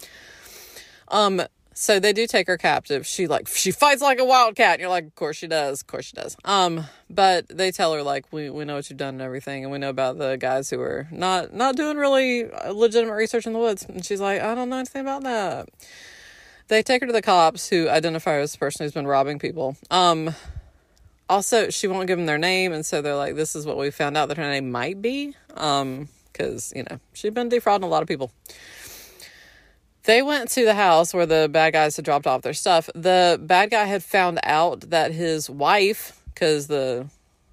Um, 1.08 1.42
so 1.80 2.00
they 2.00 2.12
do 2.12 2.26
take 2.26 2.48
her 2.48 2.58
captive. 2.58 3.06
She 3.06 3.28
like 3.28 3.46
she 3.46 3.70
fights 3.70 4.02
like 4.02 4.18
a 4.18 4.24
wildcat. 4.24 4.74
And 4.74 4.80
you're 4.80 4.90
like, 4.90 5.04
of 5.04 5.14
course 5.14 5.36
she 5.36 5.46
does, 5.46 5.82
of 5.82 5.86
course 5.86 6.06
she 6.06 6.12
does. 6.16 6.36
Um, 6.44 6.86
but 7.08 7.46
they 7.46 7.70
tell 7.70 7.92
her 7.94 8.02
like 8.02 8.32
we 8.32 8.50
we 8.50 8.64
know 8.64 8.74
what 8.74 8.90
you've 8.90 8.96
done 8.96 9.14
and 9.14 9.22
everything, 9.22 9.62
and 9.62 9.70
we 9.70 9.78
know 9.78 9.88
about 9.88 10.18
the 10.18 10.36
guys 10.36 10.70
who 10.70 10.80
are 10.80 11.06
not 11.12 11.54
not 11.54 11.76
doing 11.76 11.96
really 11.96 12.50
legitimate 12.72 13.14
research 13.14 13.46
in 13.46 13.52
the 13.52 13.60
woods. 13.60 13.84
And 13.84 14.04
she's 14.04 14.20
like, 14.20 14.40
I 14.40 14.56
don't 14.56 14.68
know 14.68 14.78
anything 14.78 15.02
about 15.02 15.22
that. 15.22 15.68
They 16.66 16.82
take 16.82 17.00
her 17.00 17.06
to 17.06 17.12
the 17.12 17.22
cops 17.22 17.68
who 17.68 17.88
identify 17.88 18.32
her 18.32 18.40
as 18.40 18.52
the 18.52 18.58
person 18.58 18.84
who's 18.84 18.92
been 18.92 19.06
robbing 19.06 19.38
people. 19.38 19.76
Um, 19.88 20.34
also 21.30 21.70
she 21.70 21.86
won't 21.86 22.08
give 22.08 22.18
them 22.18 22.26
their 22.26 22.38
name, 22.38 22.72
and 22.72 22.84
so 22.84 23.02
they're 23.02 23.14
like, 23.14 23.36
this 23.36 23.54
is 23.54 23.66
what 23.66 23.78
we 23.78 23.92
found 23.92 24.16
out 24.16 24.26
that 24.30 24.36
her 24.36 24.42
name 24.42 24.72
might 24.72 25.00
be. 25.00 25.36
Um, 25.54 26.08
because 26.32 26.72
you 26.74 26.84
know 26.90 26.98
she'd 27.12 27.34
been 27.34 27.48
defrauding 27.48 27.84
a 27.84 27.88
lot 27.88 28.02
of 28.02 28.08
people. 28.08 28.32
They 30.08 30.22
went 30.22 30.48
to 30.52 30.64
the 30.64 30.72
house 30.72 31.12
where 31.12 31.26
the 31.26 31.50
bad 31.52 31.74
guys 31.74 31.96
had 31.96 32.06
dropped 32.06 32.26
off 32.26 32.40
their 32.40 32.54
stuff. 32.54 32.88
The 32.94 33.38
bad 33.42 33.70
guy 33.70 33.84
had 33.84 34.02
found 34.02 34.40
out 34.42 34.88
that 34.88 35.12
his 35.12 35.50
wife, 35.50 36.18
because 36.32 36.66
the 36.66 37.10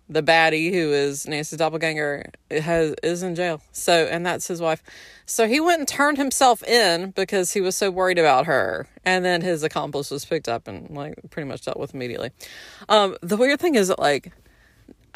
the 0.07 0.23
baddie 0.23 0.71
who 0.71 0.93
is 0.93 1.27
Nancy's 1.27 1.59
doppelganger 1.59 2.31
has 2.49 2.95
is 3.03 3.23
in 3.23 3.35
jail. 3.35 3.59
So 3.73 4.05
and 4.05 4.25
that's 4.25 4.47
his 4.47 4.61
wife. 4.61 4.81
So 5.25 5.49
he 5.49 5.59
went 5.59 5.79
and 5.79 5.87
turned 5.87 6.17
himself 6.17 6.63
in 6.63 7.11
because 7.11 7.51
he 7.51 7.59
was 7.59 7.75
so 7.75 7.91
worried 7.91 8.19
about 8.19 8.45
her. 8.45 8.87
And 9.03 9.25
then 9.25 9.41
his 9.41 9.61
accomplice 9.61 10.09
was 10.09 10.23
picked 10.23 10.47
up 10.47 10.69
and 10.69 10.89
like 10.91 11.15
pretty 11.31 11.49
much 11.49 11.65
dealt 11.65 11.77
with 11.77 11.93
immediately. 11.93 12.29
Um, 12.87 13.17
the 13.19 13.35
weird 13.35 13.59
thing 13.59 13.75
is 13.75 13.89
that 13.89 13.99
like 13.99 14.31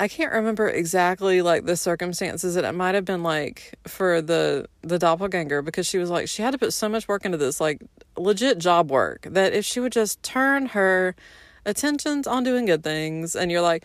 I 0.01 0.07
can't 0.07 0.31
remember 0.31 0.69
exactly 0.69 1.41
like 1.41 1.65
the 1.65 1.75
circumstances 1.75 2.55
that 2.55 2.63
it 2.63 2.71
might 2.71 2.95
have 2.95 3.03
been 3.03 3.21
like 3.21 3.75
for 3.85 4.21
the 4.21 4.67
the 4.81 4.97
doppelganger 4.97 5.61
because 5.61 5.85
she 5.85 5.97
was 5.97 6.09
like 6.09 6.29
she 6.29 6.41
had 6.41 6.51
to 6.51 6.57
put 6.57 6.71
so 6.71 6.87
much 6.87 7.09
work 7.09 7.25
into 7.25 7.37
this 7.37 7.59
like 7.59 7.81
legit 8.17 8.59
job 8.59 8.89
work 8.89 9.27
that 9.29 9.51
if 9.51 9.65
she 9.65 9.81
would 9.81 9.91
just 9.91 10.23
turn 10.23 10.67
her 10.67 11.17
attentions 11.65 12.25
on 12.27 12.45
doing 12.45 12.65
good 12.65 12.81
things 12.81 13.35
and 13.35 13.51
you're 13.51 13.61
like 13.61 13.83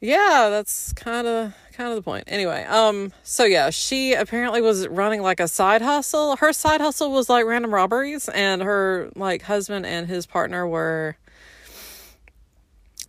yeah 0.00 0.46
that's 0.48 0.92
kind 0.92 1.26
of 1.26 1.52
kind 1.72 1.90
of 1.90 1.96
the 1.96 2.02
point. 2.02 2.22
Anyway 2.28 2.62
um 2.68 3.12
so 3.24 3.44
yeah 3.44 3.70
she 3.70 4.14
apparently 4.14 4.62
was 4.62 4.86
running 4.86 5.22
like 5.22 5.40
a 5.40 5.48
side 5.48 5.82
hustle. 5.82 6.36
Her 6.36 6.52
side 6.52 6.80
hustle 6.80 7.10
was 7.10 7.28
like 7.28 7.46
random 7.46 7.74
robberies 7.74 8.28
and 8.28 8.62
her 8.62 9.10
like 9.16 9.42
husband 9.42 9.86
and 9.86 10.06
his 10.06 10.24
partner 10.24 10.68
were 10.68 11.16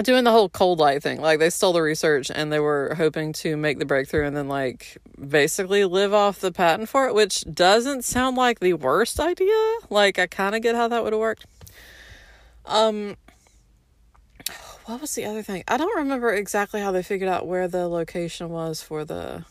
doing 0.01 0.23
the 0.23 0.31
whole 0.31 0.49
cold 0.49 0.79
light 0.79 1.03
thing. 1.03 1.21
Like 1.21 1.39
they 1.39 1.49
stole 1.49 1.73
the 1.73 1.81
research 1.81 2.31
and 2.33 2.51
they 2.51 2.59
were 2.59 2.95
hoping 2.95 3.33
to 3.33 3.55
make 3.57 3.79
the 3.79 3.85
breakthrough 3.85 4.25
and 4.25 4.35
then 4.35 4.47
like 4.47 4.97
basically 5.19 5.85
live 5.85 6.13
off 6.13 6.39
the 6.39 6.51
patent 6.51 6.89
for 6.89 7.07
it, 7.07 7.13
which 7.13 7.43
doesn't 7.51 8.03
sound 8.03 8.37
like 8.37 8.59
the 8.59 8.73
worst 8.73 9.19
idea. 9.19 9.77
Like 9.89 10.17
I 10.19 10.27
kind 10.27 10.55
of 10.55 10.61
get 10.61 10.75
how 10.75 10.87
that 10.87 11.03
would 11.03 11.13
have 11.13 11.19
worked. 11.19 11.45
Um 12.65 13.17
what 14.85 14.99
was 14.99 15.15
the 15.15 15.25
other 15.25 15.41
thing? 15.41 15.63
I 15.67 15.77
don't 15.77 15.97
remember 15.97 16.33
exactly 16.33 16.81
how 16.81 16.91
they 16.91 17.03
figured 17.03 17.29
out 17.29 17.47
where 17.47 17.69
the 17.69 17.87
location 17.87 18.49
was 18.49 18.81
for 18.81 19.05
the 19.05 19.45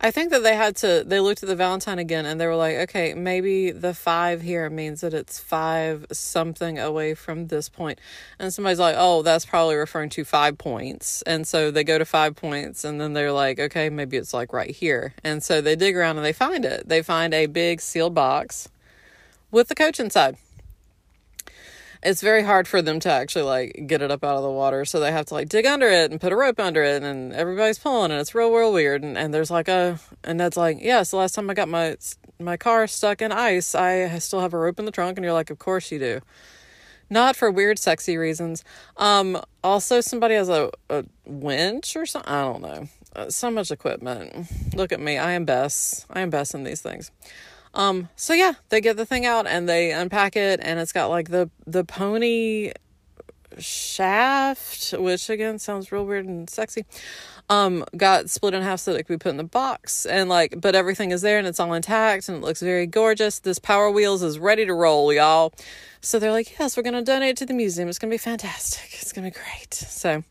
I 0.00 0.10
think 0.10 0.30
that 0.30 0.42
they 0.42 0.56
had 0.56 0.76
to, 0.76 1.04
they 1.06 1.20
looked 1.20 1.42
at 1.42 1.48
the 1.48 1.56
Valentine 1.56 1.98
again 1.98 2.26
and 2.26 2.40
they 2.40 2.46
were 2.46 2.56
like, 2.56 2.76
okay, 2.76 3.14
maybe 3.14 3.70
the 3.70 3.94
five 3.94 4.42
here 4.42 4.68
means 4.70 5.00
that 5.02 5.14
it's 5.14 5.38
five 5.38 6.06
something 6.12 6.78
away 6.78 7.14
from 7.14 7.48
this 7.48 7.68
point. 7.68 8.00
And 8.38 8.52
somebody's 8.52 8.78
like, 8.78 8.96
oh, 8.98 9.22
that's 9.22 9.44
probably 9.44 9.76
referring 9.76 10.10
to 10.10 10.24
five 10.24 10.58
points. 10.58 11.22
And 11.22 11.46
so 11.46 11.70
they 11.70 11.84
go 11.84 11.98
to 11.98 12.04
five 12.04 12.36
points 12.36 12.84
and 12.84 13.00
then 13.00 13.12
they're 13.12 13.32
like, 13.32 13.58
okay, 13.58 13.90
maybe 13.90 14.16
it's 14.16 14.34
like 14.34 14.52
right 14.52 14.70
here. 14.70 15.14
And 15.22 15.42
so 15.42 15.60
they 15.60 15.76
dig 15.76 15.96
around 15.96 16.16
and 16.16 16.24
they 16.24 16.32
find 16.32 16.64
it. 16.64 16.88
They 16.88 17.02
find 17.02 17.34
a 17.34 17.46
big 17.46 17.80
sealed 17.80 18.14
box 18.14 18.68
with 19.50 19.68
the 19.68 19.74
coach 19.74 20.00
inside 20.00 20.36
it's 22.02 22.20
very 22.20 22.42
hard 22.42 22.66
for 22.66 22.82
them 22.82 22.98
to 23.00 23.10
actually 23.10 23.44
like 23.44 23.84
get 23.86 24.02
it 24.02 24.10
up 24.10 24.24
out 24.24 24.36
of 24.36 24.42
the 24.42 24.50
water. 24.50 24.84
So 24.84 24.98
they 24.98 25.12
have 25.12 25.26
to 25.26 25.34
like 25.34 25.48
dig 25.48 25.66
under 25.66 25.88
it 25.88 26.10
and 26.10 26.20
put 26.20 26.32
a 26.32 26.36
rope 26.36 26.58
under 26.58 26.82
it 26.82 27.02
and 27.02 27.32
everybody's 27.32 27.78
pulling 27.78 28.10
and 28.10 28.20
it's 28.20 28.34
real 28.34 28.52
real 28.52 28.72
weird. 28.72 29.02
And, 29.02 29.16
and 29.16 29.32
there's 29.32 29.50
like 29.50 29.68
a 29.68 29.98
and 30.24 30.38
that's 30.40 30.56
like 30.56 30.78
yes 30.78 30.84
yeah, 30.84 31.02
the 31.10 31.16
last 31.16 31.34
time 31.34 31.48
i 31.48 31.54
got 31.54 31.68
my 31.68 31.96
my 32.40 32.56
car 32.56 32.86
stuck 32.88 33.22
in 33.22 33.30
ice 33.30 33.74
i 33.74 34.18
still 34.18 34.40
have 34.40 34.52
a 34.52 34.58
rope 34.58 34.78
in 34.80 34.84
the 34.84 34.90
trunk 34.90 35.16
and 35.16 35.24
you're 35.24 35.32
like 35.32 35.50
of 35.50 35.58
course 35.58 35.92
you 35.92 35.98
do. 35.98 36.20
Not 37.08 37.36
for 37.36 37.50
weird 37.50 37.78
sexy 37.78 38.16
reasons. 38.16 38.64
Um 38.96 39.40
also 39.62 40.00
somebody 40.00 40.34
has 40.34 40.48
a, 40.48 40.70
a 40.90 41.04
winch 41.24 41.94
or 41.94 42.06
something 42.06 42.32
i 42.32 42.42
don't 42.42 42.62
know. 42.62 42.88
Uh, 43.14 43.28
so 43.28 43.50
much 43.50 43.70
equipment. 43.70 44.46
Look 44.74 44.90
at 44.90 44.98
me. 44.98 45.18
I 45.18 45.32
am 45.32 45.44
best. 45.44 46.06
I 46.08 46.22
am 46.22 46.30
best 46.30 46.54
in 46.54 46.64
these 46.64 46.80
things 46.80 47.10
um, 47.74 48.08
so 48.16 48.34
yeah, 48.34 48.54
they 48.68 48.80
get 48.80 48.96
the 48.96 49.06
thing 49.06 49.24
out 49.24 49.46
and 49.46 49.68
they 49.68 49.92
unpack 49.92 50.36
it 50.36 50.60
and 50.62 50.78
it's 50.78 50.92
got 50.92 51.06
like 51.06 51.30
the 51.30 51.50
the 51.66 51.84
pony 51.84 52.72
shaft, 53.58 54.92
which 54.96 55.30
again 55.30 55.58
sounds 55.58 55.92
real 55.92 56.04
weird 56.04 56.26
and 56.26 56.48
sexy. 56.48 56.84
Um, 57.48 57.84
got 57.96 58.30
split 58.30 58.54
in 58.54 58.62
half 58.62 58.80
so 58.80 58.92
that 58.92 59.00
it 59.00 59.02
could 59.04 59.18
be 59.18 59.22
put 59.22 59.30
in 59.30 59.36
the 59.36 59.44
box 59.44 60.06
and 60.06 60.28
like 60.28 60.60
but 60.60 60.74
everything 60.74 61.10
is 61.10 61.22
there 61.22 61.38
and 61.38 61.46
it's 61.46 61.60
all 61.60 61.72
intact 61.74 62.28
and 62.28 62.38
it 62.38 62.44
looks 62.44 62.60
very 62.60 62.86
gorgeous. 62.86 63.38
This 63.38 63.58
Power 63.58 63.90
Wheels 63.90 64.22
is 64.22 64.38
ready 64.38 64.64
to 64.66 64.74
roll, 64.74 65.12
y'all. 65.12 65.52
So 66.00 66.18
they're 66.18 66.32
like, 66.32 66.58
Yes, 66.58 66.76
we're 66.76 66.82
gonna 66.82 67.02
donate 67.02 67.36
to 67.38 67.46
the 67.46 67.54
museum. 67.54 67.88
It's 67.88 67.98
gonna 67.98 68.10
be 68.10 68.18
fantastic. 68.18 69.00
It's 69.00 69.12
gonna 69.12 69.30
be 69.30 69.34
great. 69.34 69.74
So 69.74 70.24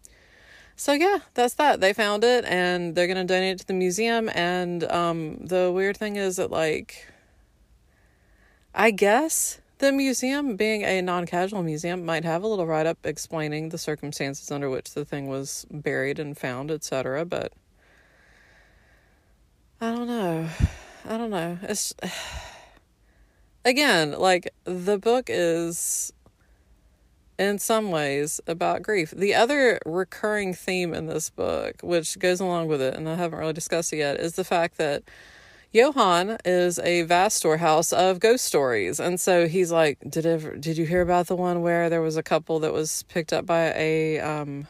so 0.75 0.93
yeah, 0.93 1.19
that's 1.35 1.55
that. 1.55 1.79
They 1.79 1.93
found 1.93 2.23
it 2.23 2.45
and 2.45 2.95
they're 2.95 3.07
gonna 3.07 3.25
donate 3.25 3.53
it 3.53 3.59
to 3.59 3.67
the 3.67 3.73
museum. 3.73 4.29
And 4.29 4.83
um, 4.85 5.37
the 5.45 5.71
weird 5.71 5.97
thing 5.97 6.15
is 6.15 6.37
that 6.37 6.49
like 6.49 7.10
I 8.73 8.91
guess 8.91 9.59
the 9.79 9.91
museum, 9.91 10.55
being 10.55 10.83
a 10.83 11.01
non 11.01 11.25
casual 11.25 11.63
museum, 11.63 12.05
might 12.05 12.23
have 12.23 12.43
a 12.43 12.47
little 12.47 12.65
write 12.65 12.85
up 12.85 12.99
explaining 13.03 13.69
the 13.69 13.77
circumstances 13.77 14.49
under 14.51 14.69
which 14.69 14.93
the 14.93 15.03
thing 15.03 15.27
was 15.27 15.65
buried 15.69 16.19
and 16.19 16.37
found, 16.37 16.71
etc. 16.71 17.25
But 17.25 17.51
I 19.81 19.95
don't 19.95 20.07
know. 20.07 20.47
I 21.05 21.17
don't 21.17 21.31
know. 21.31 21.57
It's 21.63 21.93
again, 23.65 24.11
like 24.11 24.53
the 24.63 24.97
book 24.97 25.25
is 25.27 26.13
in 27.37 27.57
some 27.57 27.89
ways 27.89 28.39
about 28.45 28.83
grief. 28.83 29.11
The 29.11 29.33
other 29.33 29.79
recurring 29.85 30.53
theme 30.53 30.93
in 30.93 31.07
this 31.07 31.31
book, 31.31 31.81
which 31.81 32.19
goes 32.19 32.39
along 32.39 32.67
with 32.67 32.81
it, 32.81 32.93
and 32.93 33.09
I 33.09 33.15
haven't 33.15 33.39
really 33.39 33.53
discussed 33.53 33.91
it 33.91 33.97
yet, 33.97 34.19
is 34.19 34.35
the 34.35 34.43
fact 34.43 34.77
that 34.77 35.03
Johann 35.73 36.37
is 36.43 36.79
a 36.79 37.03
vast 37.03 37.37
storehouse 37.37 37.93
of 37.93 38.19
ghost 38.19 38.43
stories. 38.43 38.99
And 38.99 39.21
so 39.21 39.47
he's 39.47 39.71
like, 39.71 39.99
Did 40.07 40.25
ever 40.25 40.57
did 40.57 40.77
you 40.77 40.85
hear 40.85 41.01
about 41.01 41.27
the 41.27 41.35
one 41.35 41.61
where 41.61 41.89
there 41.89 42.01
was 42.01 42.17
a 42.17 42.23
couple 42.23 42.59
that 42.59 42.73
was 42.73 43.03
picked 43.03 43.31
up 43.31 43.45
by 43.45 43.71
a 43.75 44.19
um 44.19 44.67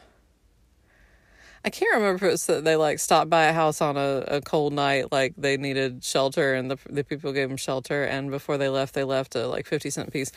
I 1.64 1.70
can't 1.70 1.94
remember 1.94 2.16
if 2.16 2.22
it 2.22 2.32
was 2.32 2.46
that 2.46 2.64
they 2.64 2.76
like 2.76 2.98
stopped 2.98 3.30
by 3.30 3.44
a 3.44 3.52
house 3.52 3.80
on 3.80 3.96
a, 3.96 4.24
a 4.26 4.40
cold 4.40 4.72
night, 4.72 5.12
like 5.12 5.34
they 5.36 5.56
needed 5.56 6.02
shelter, 6.04 6.54
and 6.54 6.70
the 6.70 6.78
the 6.90 7.04
people 7.04 7.32
gave 7.32 7.48
them 7.48 7.56
shelter. 7.56 8.04
And 8.04 8.30
before 8.30 8.58
they 8.58 8.68
left, 8.68 8.94
they 8.94 9.04
left 9.04 9.34
a 9.36 9.46
like 9.46 9.66
fifty 9.66 9.90
cent 9.90 10.12
piece. 10.12 10.32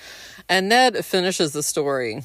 And 0.49 0.69
Ned 0.69 1.03
finishes 1.05 1.53
the 1.53 1.63
story. 1.63 2.23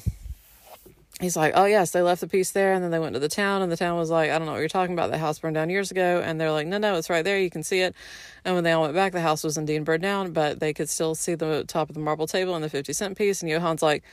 He's 1.21 1.37
like, 1.37 1.53
"Oh 1.55 1.65
yes, 1.65 1.91
they 1.91 2.01
left 2.01 2.21
the 2.21 2.27
piece 2.27 2.51
there, 2.51 2.73
and 2.73 2.83
then 2.83 2.89
they 2.89 2.99
went 2.99 3.13
to 3.13 3.19
the 3.19 3.29
town, 3.29 3.61
and 3.61 3.71
the 3.71 3.77
town 3.77 3.95
was 3.95 4.09
like, 4.09 4.31
I 4.31 4.37
don't 4.39 4.47
know 4.47 4.53
what 4.53 4.59
you're 4.59 4.67
talking 4.67 4.93
about. 4.93 5.11
The 5.11 5.19
house 5.19 5.37
burned 5.39 5.53
down 5.53 5.69
years 5.69 5.91
ago." 5.91 6.21
And 6.25 6.41
they're 6.41 6.51
like, 6.51 6.67
"No, 6.67 6.79
no, 6.79 6.95
it's 6.95 7.09
right 7.11 7.23
there. 7.23 7.39
You 7.39 7.51
can 7.51 7.61
see 7.63 7.81
it." 7.81 7.95
And 8.43 8.55
when 8.55 8.63
they 8.63 8.71
all 8.71 8.81
went 8.81 8.95
back, 8.95 9.13
the 9.13 9.21
house 9.21 9.43
was 9.43 9.55
indeed 9.55 9.85
burned 9.85 10.01
down, 10.01 10.33
but 10.33 10.59
they 10.59 10.73
could 10.73 10.89
still 10.89 11.13
see 11.13 11.35
the 11.35 11.63
top 11.67 11.89
of 11.89 11.93
the 11.95 12.01
marble 12.01 12.27
table 12.27 12.55
and 12.55 12.63
the 12.63 12.69
fifty 12.69 12.91
cent 12.93 13.17
piece. 13.17 13.41
And 13.41 13.51
Johann's 13.51 13.83
like, 13.83 14.03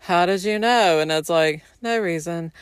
"How 0.00 0.26
did 0.26 0.44
you 0.44 0.58
know?" 0.58 1.00
And 1.00 1.08
Ned's 1.08 1.30
like, 1.30 1.62
"No 1.80 1.98
reason." 1.98 2.52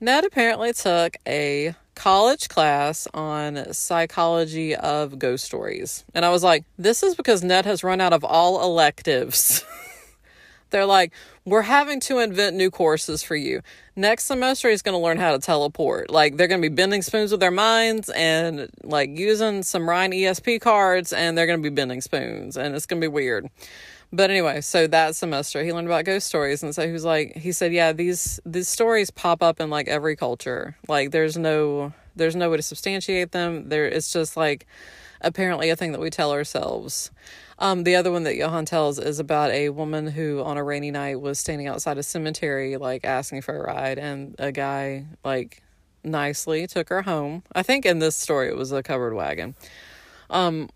Ned 0.00 0.24
apparently 0.26 0.74
took 0.74 1.16
a 1.26 1.74
college 1.94 2.50
class 2.50 3.08
on 3.14 3.72
psychology 3.72 4.76
of 4.76 5.18
ghost 5.18 5.44
stories. 5.46 6.04
And 6.14 6.24
I 6.24 6.28
was 6.30 6.44
like, 6.44 6.64
this 6.78 7.02
is 7.02 7.14
because 7.14 7.42
Ned 7.42 7.64
has 7.64 7.82
run 7.82 8.02
out 8.02 8.12
of 8.12 8.22
all 8.22 8.62
electives. 8.62 9.64
They're 10.70 10.84
like, 10.84 11.12
we're 11.46 11.62
having 11.62 12.00
to 12.00 12.18
invent 12.18 12.56
new 12.56 12.70
courses 12.70 13.22
for 13.22 13.36
you. 13.36 13.62
Next 13.94 14.24
semester, 14.24 14.68
he's 14.68 14.82
going 14.82 14.98
to 14.98 15.02
learn 15.02 15.16
how 15.16 15.30
to 15.30 15.38
teleport. 15.38 16.10
Like, 16.10 16.36
they're 16.36 16.48
going 16.48 16.60
to 16.60 16.68
be 16.68 16.74
bending 16.74 17.02
spoons 17.02 17.30
with 17.30 17.40
their 17.40 17.52
minds 17.52 18.10
and 18.10 18.68
like 18.82 19.16
using 19.16 19.62
some 19.62 19.88
Rhine 19.88 20.10
ESP 20.10 20.60
cards, 20.60 21.12
and 21.12 21.38
they're 21.38 21.46
going 21.46 21.62
to 21.62 21.70
be 21.70 21.74
bending 21.74 22.00
spoons, 22.00 22.56
and 22.56 22.74
it's 22.74 22.84
going 22.84 23.00
to 23.00 23.04
be 23.04 23.12
weird. 23.12 23.48
But 24.12 24.30
anyway, 24.30 24.60
so 24.60 24.86
that 24.88 25.16
semester 25.16 25.62
he 25.62 25.72
learned 25.72 25.88
about 25.88 26.04
ghost 26.04 26.26
stories, 26.26 26.62
and 26.62 26.74
so 26.74 26.86
he 26.86 26.92
was 26.92 27.04
like, 27.04 27.36
he 27.36 27.52
said, 27.52 27.72
yeah, 27.72 27.92
these 27.92 28.40
these 28.46 28.68
stories 28.68 29.10
pop 29.10 29.42
up 29.42 29.60
in 29.60 29.68
like 29.68 29.88
every 29.88 30.14
culture. 30.16 30.76
Like 30.88 31.10
there's 31.10 31.36
no 31.36 31.92
there's 32.14 32.36
no 32.36 32.50
way 32.50 32.56
to 32.56 32.62
substantiate 32.62 33.32
them. 33.32 33.68
There 33.68 33.84
it's 33.84 34.12
just 34.12 34.36
like 34.36 34.66
apparently 35.20 35.70
a 35.70 35.76
thing 35.76 35.92
that 35.92 36.00
we 36.00 36.10
tell 36.10 36.32
ourselves. 36.32 37.10
Um, 37.58 37.84
the 37.84 37.96
other 37.96 38.12
one 38.12 38.24
that 38.24 38.36
Johann 38.36 38.66
tells 38.66 38.98
is 38.98 39.18
about 39.18 39.50
a 39.50 39.70
woman 39.70 40.08
who 40.08 40.42
on 40.42 40.58
a 40.58 40.64
rainy 40.64 40.90
night 40.90 41.20
was 41.20 41.38
standing 41.38 41.66
outside 41.66 41.96
a 41.98 42.02
cemetery, 42.02 42.76
like 42.76 43.04
asking 43.04 43.42
for 43.42 43.56
a 43.56 43.66
ride, 43.72 43.98
and 43.98 44.34
a 44.38 44.52
guy 44.52 45.06
like 45.24 45.62
nicely 46.04 46.66
took 46.66 46.88
her 46.88 47.02
home. 47.02 47.42
I 47.54 47.62
think 47.62 47.86
in 47.86 47.98
this 47.98 48.16
story 48.16 48.48
it 48.48 48.56
was 48.56 48.72
a 48.72 48.82
covered 48.82 49.14
wagon. 49.14 49.54
Um, 50.28 50.68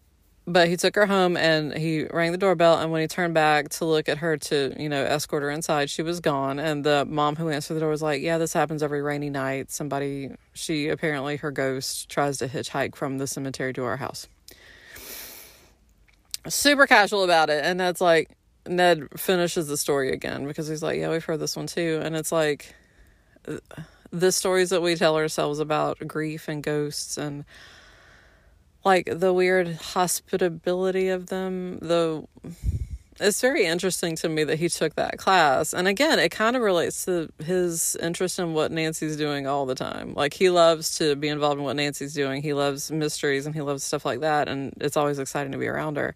but 0.52 0.68
he 0.68 0.76
took 0.76 0.94
her 0.96 1.06
home 1.06 1.36
and 1.36 1.76
he 1.76 2.04
rang 2.04 2.32
the 2.32 2.38
doorbell 2.38 2.78
and 2.78 2.90
when 2.90 3.00
he 3.00 3.06
turned 3.06 3.34
back 3.34 3.68
to 3.68 3.84
look 3.84 4.08
at 4.08 4.18
her 4.18 4.36
to 4.36 4.74
you 4.78 4.88
know 4.88 5.02
escort 5.02 5.42
her 5.42 5.50
inside 5.50 5.88
she 5.88 6.02
was 6.02 6.20
gone. 6.20 6.58
And 6.58 6.84
the 6.84 7.06
mom 7.08 7.36
who 7.36 7.48
answered 7.48 7.74
the 7.74 7.80
door 7.80 7.90
was 7.90 8.02
like 8.02 8.22
yeah 8.22 8.38
this 8.38 8.52
happens 8.52 8.82
every 8.82 9.02
rainy 9.02 9.30
night. 9.30 9.70
Somebody 9.70 10.30
she 10.52 10.88
apparently 10.88 11.36
her 11.36 11.50
ghost 11.50 12.08
tries 12.08 12.38
to 12.38 12.48
hitchhike 12.48 12.94
from 12.94 13.18
the 13.18 13.26
cemetery 13.26 13.72
to 13.74 13.84
our 13.84 13.96
house. 13.96 14.28
Super 16.48 16.86
casual 16.86 17.24
about 17.24 17.50
it. 17.50 17.64
And 17.64 17.78
that's 17.78 18.00
like 18.00 18.30
ned 18.66 19.08
finishes 19.18 19.68
the 19.68 19.76
story 19.76 20.12
again 20.12 20.46
because 20.46 20.68
he's 20.68 20.82
like 20.82 20.98
yeah 20.98 21.10
we've 21.10 21.24
heard 21.24 21.40
this 21.40 21.56
one 21.56 21.66
too. 21.66 22.00
And 22.02 22.16
it's 22.16 22.32
like 22.32 22.74
uh, 23.46 23.58
the 24.12 24.32
stories 24.32 24.70
that 24.70 24.82
we 24.82 24.96
tell 24.96 25.16
ourselves 25.16 25.60
about 25.60 25.98
grief 26.06 26.48
and 26.48 26.62
ghosts 26.62 27.16
and 27.16 27.44
like 28.84 29.08
the 29.12 29.32
weird 29.32 29.76
hospitability 29.76 31.08
of 31.08 31.26
them 31.26 31.78
the 31.80 32.24
it's 33.22 33.42
very 33.42 33.66
interesting 33.66 34.16
to 34.16 34.30
me 34.30 34.44
that 34.44 34.58
he 34.58 34.70
took 34.70 34.94
that 34.94 35.18
class. 35.18 35.74
And 35.74 35.86
again 35.86 36.18
it 36.18 36.30
kind 36.30 36.56
of 36.56 36.62
relates 36.62 37.04
to 37.04 37.28
his 37.44 37.96
interest 37.96 38.38
in 38.38 38.54
what 38.54 38.72
nancy's 38.72 39.16
doing 39.16 39.46
all 39.46 39.66
the 39.66 39.74
time. 39.74 40.14
Like 40.14 40.32
he 40.32 40.48
loves 40.48 40.96
to 40.98 41.16
be 41.16 41.28
involved 41.28 41.58
in 41.58 41.64
what 41.64 41.76
nancy's 41.76 42.14
doing. 42.14 42.42
He 42.42 42.54
loves 42.54 42.90
mysteries 42.90 43.44
and 43.44 43.54
he 43.54 43.60
loves 43.60 43.84
stuff 43.84 44.06
like 44.06 44.20
that 44.20 44.48
and 44.48 44.72
it's 44.80 44.96
always 44.96 45.18
exciting 45.18 45.52
to 45.52 45.58
be 45.58 45.66
around 45.66 45.98
her. 45.98 46.14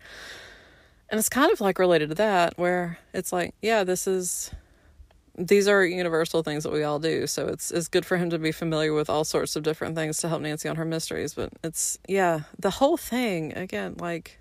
And 1.11 1.19
it's 1.19 1.29
kind 1.29 1.53
of 1.53 1.61
like 1.61 1.79
related 1.79 2.09
to 2.09 2.15
that 2.17 2.55
where 2.57 2.99
it's 3.12 3.33
like 3.33 3.55
yeah 3.61 3.85
this 3.85 4.07
is 4.07 4.51
these 5.37 5.66
are 5.66 5.85
universal 5.85 6.43
things 6.43 6.62
that 6.62 6.72
we 6.72 6.85
all 6.85 6.99
do. 6.99 7.26
So 7.26 7.47
it's 7.47 7.70
it's 7.70 7.89
good 7.89 8.07
for 8.07 8.16
him 8.16 8.30
to 8.30 8.39
be 8.39 8.53
familiar 8.53 8.93
with 8.93 9.11
all 9.11 9.24
sorts 9.24 9.57
of 9.57 9.62
different 9.62 9.97
things 9.97 10.18
to 10.18 10.28
help 10.28 10.43
Nancy 10.43 10.68
on 10.68 10.76
her 10.76 10.85
mysteries. 10.85 11.35
But 11.35 11.51
it's 11.62 11.99
yeah, 12.09 12.41
the 12.59 12.70
whole 12.70 12.97
thing 12.97 13.53
again, 13.57 13.97
like 13.99 14.39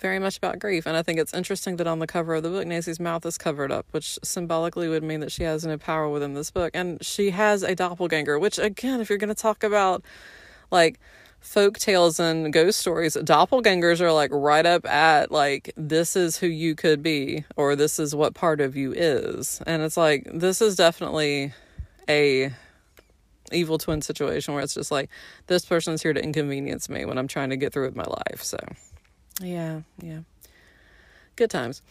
very 0.00 0.18
much 0.18 0.38
about 0.38 0.58
grief. 0.58 0.86
And 0.86 0.96
I 0.96 1.02
think 1.02 1.20
it's 1.20 1.34
interesting 1.34 1.76
that 1.76 1.86
on 1.86 1.98
the 1.98 2.06
cover 2.06 2.34
of 2.34 2.42
the 2.42 2.48
book, 2.48 2.66
Nancy's 2.66 2.98
mouth 2.98 3.24
is 3.26 3.36
covered 3.36 3.70
up, 3.70 3.86
which 3.90 4.18
symbolically 4.24 4.88
would 4.88 5.02
mean 5.02 5.20
that 5.20 5.30
she 5.30 5.42
has 5.42 5.64
no 5.64 5.76
power 5.76 6.08
within 6.08 6.34
this 6.34 6.50
book. 6.50 6.70
And 6.74 7.04
she 7.04 7.30
has 7.30 7.62
a 7.62 7.74
doppelganger, 7.74 8.38
which 8.38 8.58
again, 8.58 9.00
if 9.00 9.08
you're 9.08 9.18
gonna 9.18 9.34
talk 9.34 9.62
about 9.62 10.02
like 10.70 10.98
folk 11.40 11.78
tales 11.78 12.20
and 12.20 12.52
ghost 12.52 12.78
stories, 12.78 13.16
doppelgangers 13.16 14.00
are 14.00 14.12
like 14.12 14.30
right 14.32 14.64
up 14.64 14.86
at 14.86 15.30
like 15.32 15.72
this 15.76 16.16
is 16.16 16.36
who 16.38 16.46
you 16.46 16.74
could 16.74 17.02
be 17.02 17.44
or 17.56 17.74
this 17.74 17.98
is 17.98 18.14
what 18.14 18.34
part 18.34 18.60
of 18.60 18.76
you 18.76 18.92
is. 18.92 19.60
And 19.66 19.82
it's 19.82 19.96
like 19.96 20.28
this 20.32 20.60
is 20.60 20.76
definitely 20.76 21.52
a 22.08 22.52
evil 23.52 23.78
twin 23.78 24.00
situation 24.00 24.54
where 24.54 24.62
it's 24.62 24.74
just 24.74 24.90
like 24.90 25.10
this 25.48 25.64
person's 25.64 26.02
here 26.02 26.12
to 26.12 26.22
inconvenience 26.22 26.88
me 26.88 27.04
when 27.04 27.18
I'm 27.18 27.28
trying 27.28 27.50
to 27.50 27.56
get 27.56 27.72
through 27.72 27.86
with 27.86 27.96
my 27.96 28.04
life. 28.04 28.42
So, 28.42 28.58
yeah, 29.42 29.80
yeah. 30.00 30.20
Good 31.36 31.50
times 31.50 31.82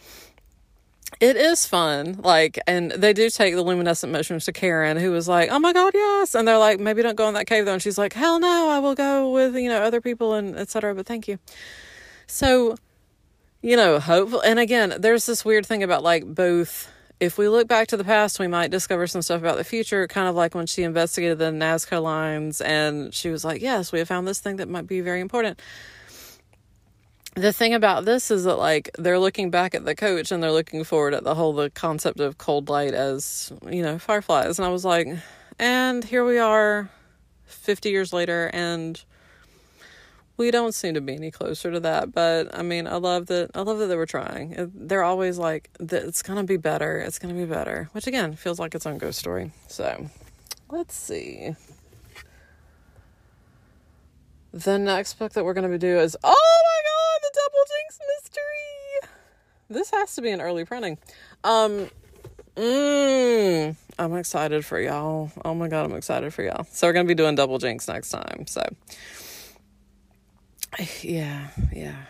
it 1.18 1.36
is 1.36 1.66
fun. 1.66 2.20
Like, 2.22 2.58
and 2.66 2.92
they 2.92 3.12
do 3.12 3.28
take 3.30 3.54
the 3.54 3.62
luminescent 3.62 4.12
mushrooms 4.12 4.44
to 4.44 4.52
Karen, 4.52 4.96
who 4.96 5.10
was 5.10 5.28
like, 5.28 5.50
"Oh 5.50 5.58
my 5.58 5.72
god, 5.72 5.92
yes!" 5.94 6.34
And 6.34 6.46
they're 6.46 6.58
like, 6.58 6.78
"Maybe 6.78 7.02
don't 7.02 7.16
go 7.16 7.28
in 7.28 7.34
that 7.34 7.46
cave 7.46 7.64
though." 7.64 7.72
And 7.72 7.82
she's 7.82 7.98
like, 7.98 8.12
"Hell 8.12 8.38
no, 8.38 8.68
I 8.70 8.78
will 8.78 8.94
go 8.94 9.30
with 9.30 9.54
you 9.56 9.68
know 9.68 9.82
other 9.82 10.00
people 10.00 10.34
and 10.34 10.56
etc." 10.56 10.94
But 10.94 11.06
thank 11.06 11.26
you. 11.28 11.38
So, 12.26 12.76
you 13.62 13.76
know, 13.76 13.98
hopeful. 13.98 14.40
And 14.40 14.58
again, 14.58 14.94
there's 14.98 15.26
this 15.26 15.44
weird 15.44 15.66
thing 15.66 15.82
about 15.82 16.02
like 16.02 16.24
both. 16.26 16.90
If 17.18 17.36
we 17.36 17.48
look 17.48 17.68
back 17.68 17.88
to 17.88 17.98
the 17.98 18.04
past, 18.04 18.38
we 18.38 18.46
might 18.46 18.70
discover 18.70 19.06
some 19.06 19.20
stuff 19.20 19.42
about 19.42 19.58
the 19.58 19.64
future, 19.64 20.06
kind 20.06 20.26
of 20.26 20.34
like 20.34 20.54
when 20.54 20.66
she 20.66 20.84
investigated 20.84 21.38
the 21.38 21.50
Nazca 21.50 22.02
lines 22.02 22.62
and 22.62 23.12
she 23.12 23.28
was 23.28 23.44
like, 23.44 23.60
Yes, 23.60 23.92
we 23.92 23.98
have 23.98 24.08
found 24.08 24.26
this 24.26 24.38
thing 24.40 24.56
that 24.56 24.70
might 24.70 24.86
be 24.86 25.02
very 25.02 25.20
important 25.20 25.60
the 27.34 27.52
thing 27.52 27.74
about 27.74 28.04
this 28.04 28.30
is 28.30 28.44
that 28.44 28.56
like 28.56 28.90
they're 28.98 29.18
looking 29.18 29.50
back 29.50 29.74
at 29.74 29.84
the 29.84 29.94
coach 29.94 30.32
and 30.32 30.42
they're 30.42 30.52
looking 30.52 30.82
forward 30.84 31.14
at 31.14 31.24
the 31.24 31.34
whole 31.34 31.52
the 31.52 31.70
concept 31.70 32.20
of 32.20 32.38
cold 32.38 32.68
light 32.68 32.92
as 32.92 33.52
you 33.68 33.82
know 33.82 33.98
fireflies. 33.98 34.58
And 34.58 34.66
i 34.66 34.68
was 34.70 34.84
like 34.84 35.06
and 35.58 36.02
here 36.02 36.24
we 36.24 36.38
are 36.38 36.90
50 37.44 37.90
years 37.90 38.12
later 38.12 38.50
and 38.52 39.02
we 40.36 40.50
don't 40.50 40.74
seem 40.74 40.94
to 40.94 41.02
be 41.02 41.14
any 41.14 41.30
closer 41.30 41.70
to 41.70 41.80
that. 41.80 42.12
But 42.12 42.56
i 42.58 42.62
mean 42.62 42.86
i 42.86 42.96
love 42.96 43.26
that 43.26 43.50
i 43.54 43.60
love 43.60 43.78
that 43.78 43.86
they 43.86 43.96
were 43.96 44.06
trying. 44.06 44.72
They're 44.74 45.04
always 45.04 45.38
like 45.38 45.70
it's 45.78 46.22
gonna 46.22 46.44
be 46.44 46.56
better 46.56 46.98
it's 46.98 47.18
gonna 47.18 47.34
be 47.34 47.44
better 47.44 47.88
which 47.92 48.06
again 48.06 48.34
feels 48.34 48.58
like 48.58 48.74
its 48.74 48.86
own 48.86 48.98
ghost 48.98 49.18
story. 49.20 49.52
So 49.68 50.10
let's 50.68 50.96
see. 50.96 51.54
The 54.52 54.78
next 54.78 55.14
book 55.14 55.32
that 55.34 55.44
we're 55.44 55.54
to 55.54 55.78
do 55.78 56.00
is 56.00 56.16
oh 56.24 56.28
my 56.28 56.82
god 56.82 56.89
the 57.22 57.30
double 57.34 57.64
jinx 57.68 57.98
mystery. 58.16 59.10
This 59.68 59.90
has 59.90 60.14
to 60.16 60.22
be 60.22 60.30
an 60.30 60.40
early 60.40 60.64
printing. 60.64 60.98
Um 61.44 61.88
mm, 62.56 63.76
i'm 63.98 64.16
excited 64.16 64.64
for 64.64 64.80
y'all. 64.80 65.30
Oh 65.44 65.54
my 65.54 65.68
god 65.68 65.86
i'm 65.86 65.96
excited 65.96 66.32
for 66.34 66.42
y'all. 66.42 66.64
So 66.64 66.88
we're 66.88 66.92
to 66.94 67.04
be 67.04 67.14
doing 67.14 67.34
double 67.34 67.58
jinx 67.58 67.88
next 67.88 68.10
time 68.10 68.46
so. 68.46 68.62
Yeah 71.02 71.48
yeah. 71.72 72.04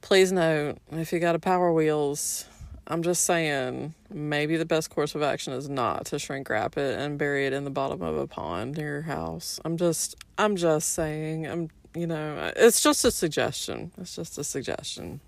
Please 0.00 0.32
note 0.32 0.78
if 0.90 1.12
you 1.12 1.20
got 1.20 1.34
a 1.34 1.38
power 1.38 1.72
wheels 1.72 2.46
I'm 2.90 3.04
just 3.04 3.22
saying, 3.22 3.94
maybe 4.12 4.56
the 4.56 4.64
best 4.64 4.90
course 4.90 5.14
of 5.14 5.22
action 5.22 5.52
is 5.52 5.68
not 5.68 6.06
to 6.06 6.18
shrink 6.18 6.50
wrap 6.50 6.76
it 6.76 6.98
and 6.98 7.16
bury 7.16 7.46
it 7.46 7.52
in 7.52 7.62
the 7.62 7.70
bottom 7.70 8.02
of 8.02 8.16
a 8.16 8.26
pond 8.26 8.76
near 8.76 8.94
your 8.94 9.02
house. 9.02 9.60
I'm 9.64 9.76
just, 9.76 10.16
I'm 10.36 10.56
just 10.56 10.92
saying, 10.92 11.46
I'm, 11.46 11.70
you 11.94 12.06
know, 12.06 12.36
uh, 12.36 12.52
it's 12.56 12.82
just 12.82 13.04
a 13.04 13.10
suggestion. 13.10 13.92
It's 13.98 14.16
just 14.16 14.38
a 14.38 14.44
suggestion. 14.44 15.20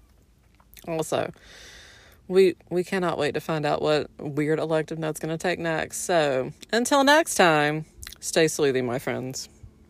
Also, 0.86 1.32
we 2.28 2.56
we 2.70 2.84
cannot 2.84 3.18
wait 3.18 3.34
to 3.34 3.40
find 3.40 3.66
out 3.66 3.82
what 3.82 4.10
weird 4.18 4.58
elective 4.58 4.98
note's 4.98 5.20
going 5.20 5.36
to 5.36 5.42
take 5.42 5.58
next. 5.58 6.00
So, 6.00 6.52
until 6.72 7.04
next 7.04 7.34
time, 7.34 7.84
stay 8.20 8.46
sleuthy, 8.46 8.84
my 8.84 8.98
friends. 8.98 9.48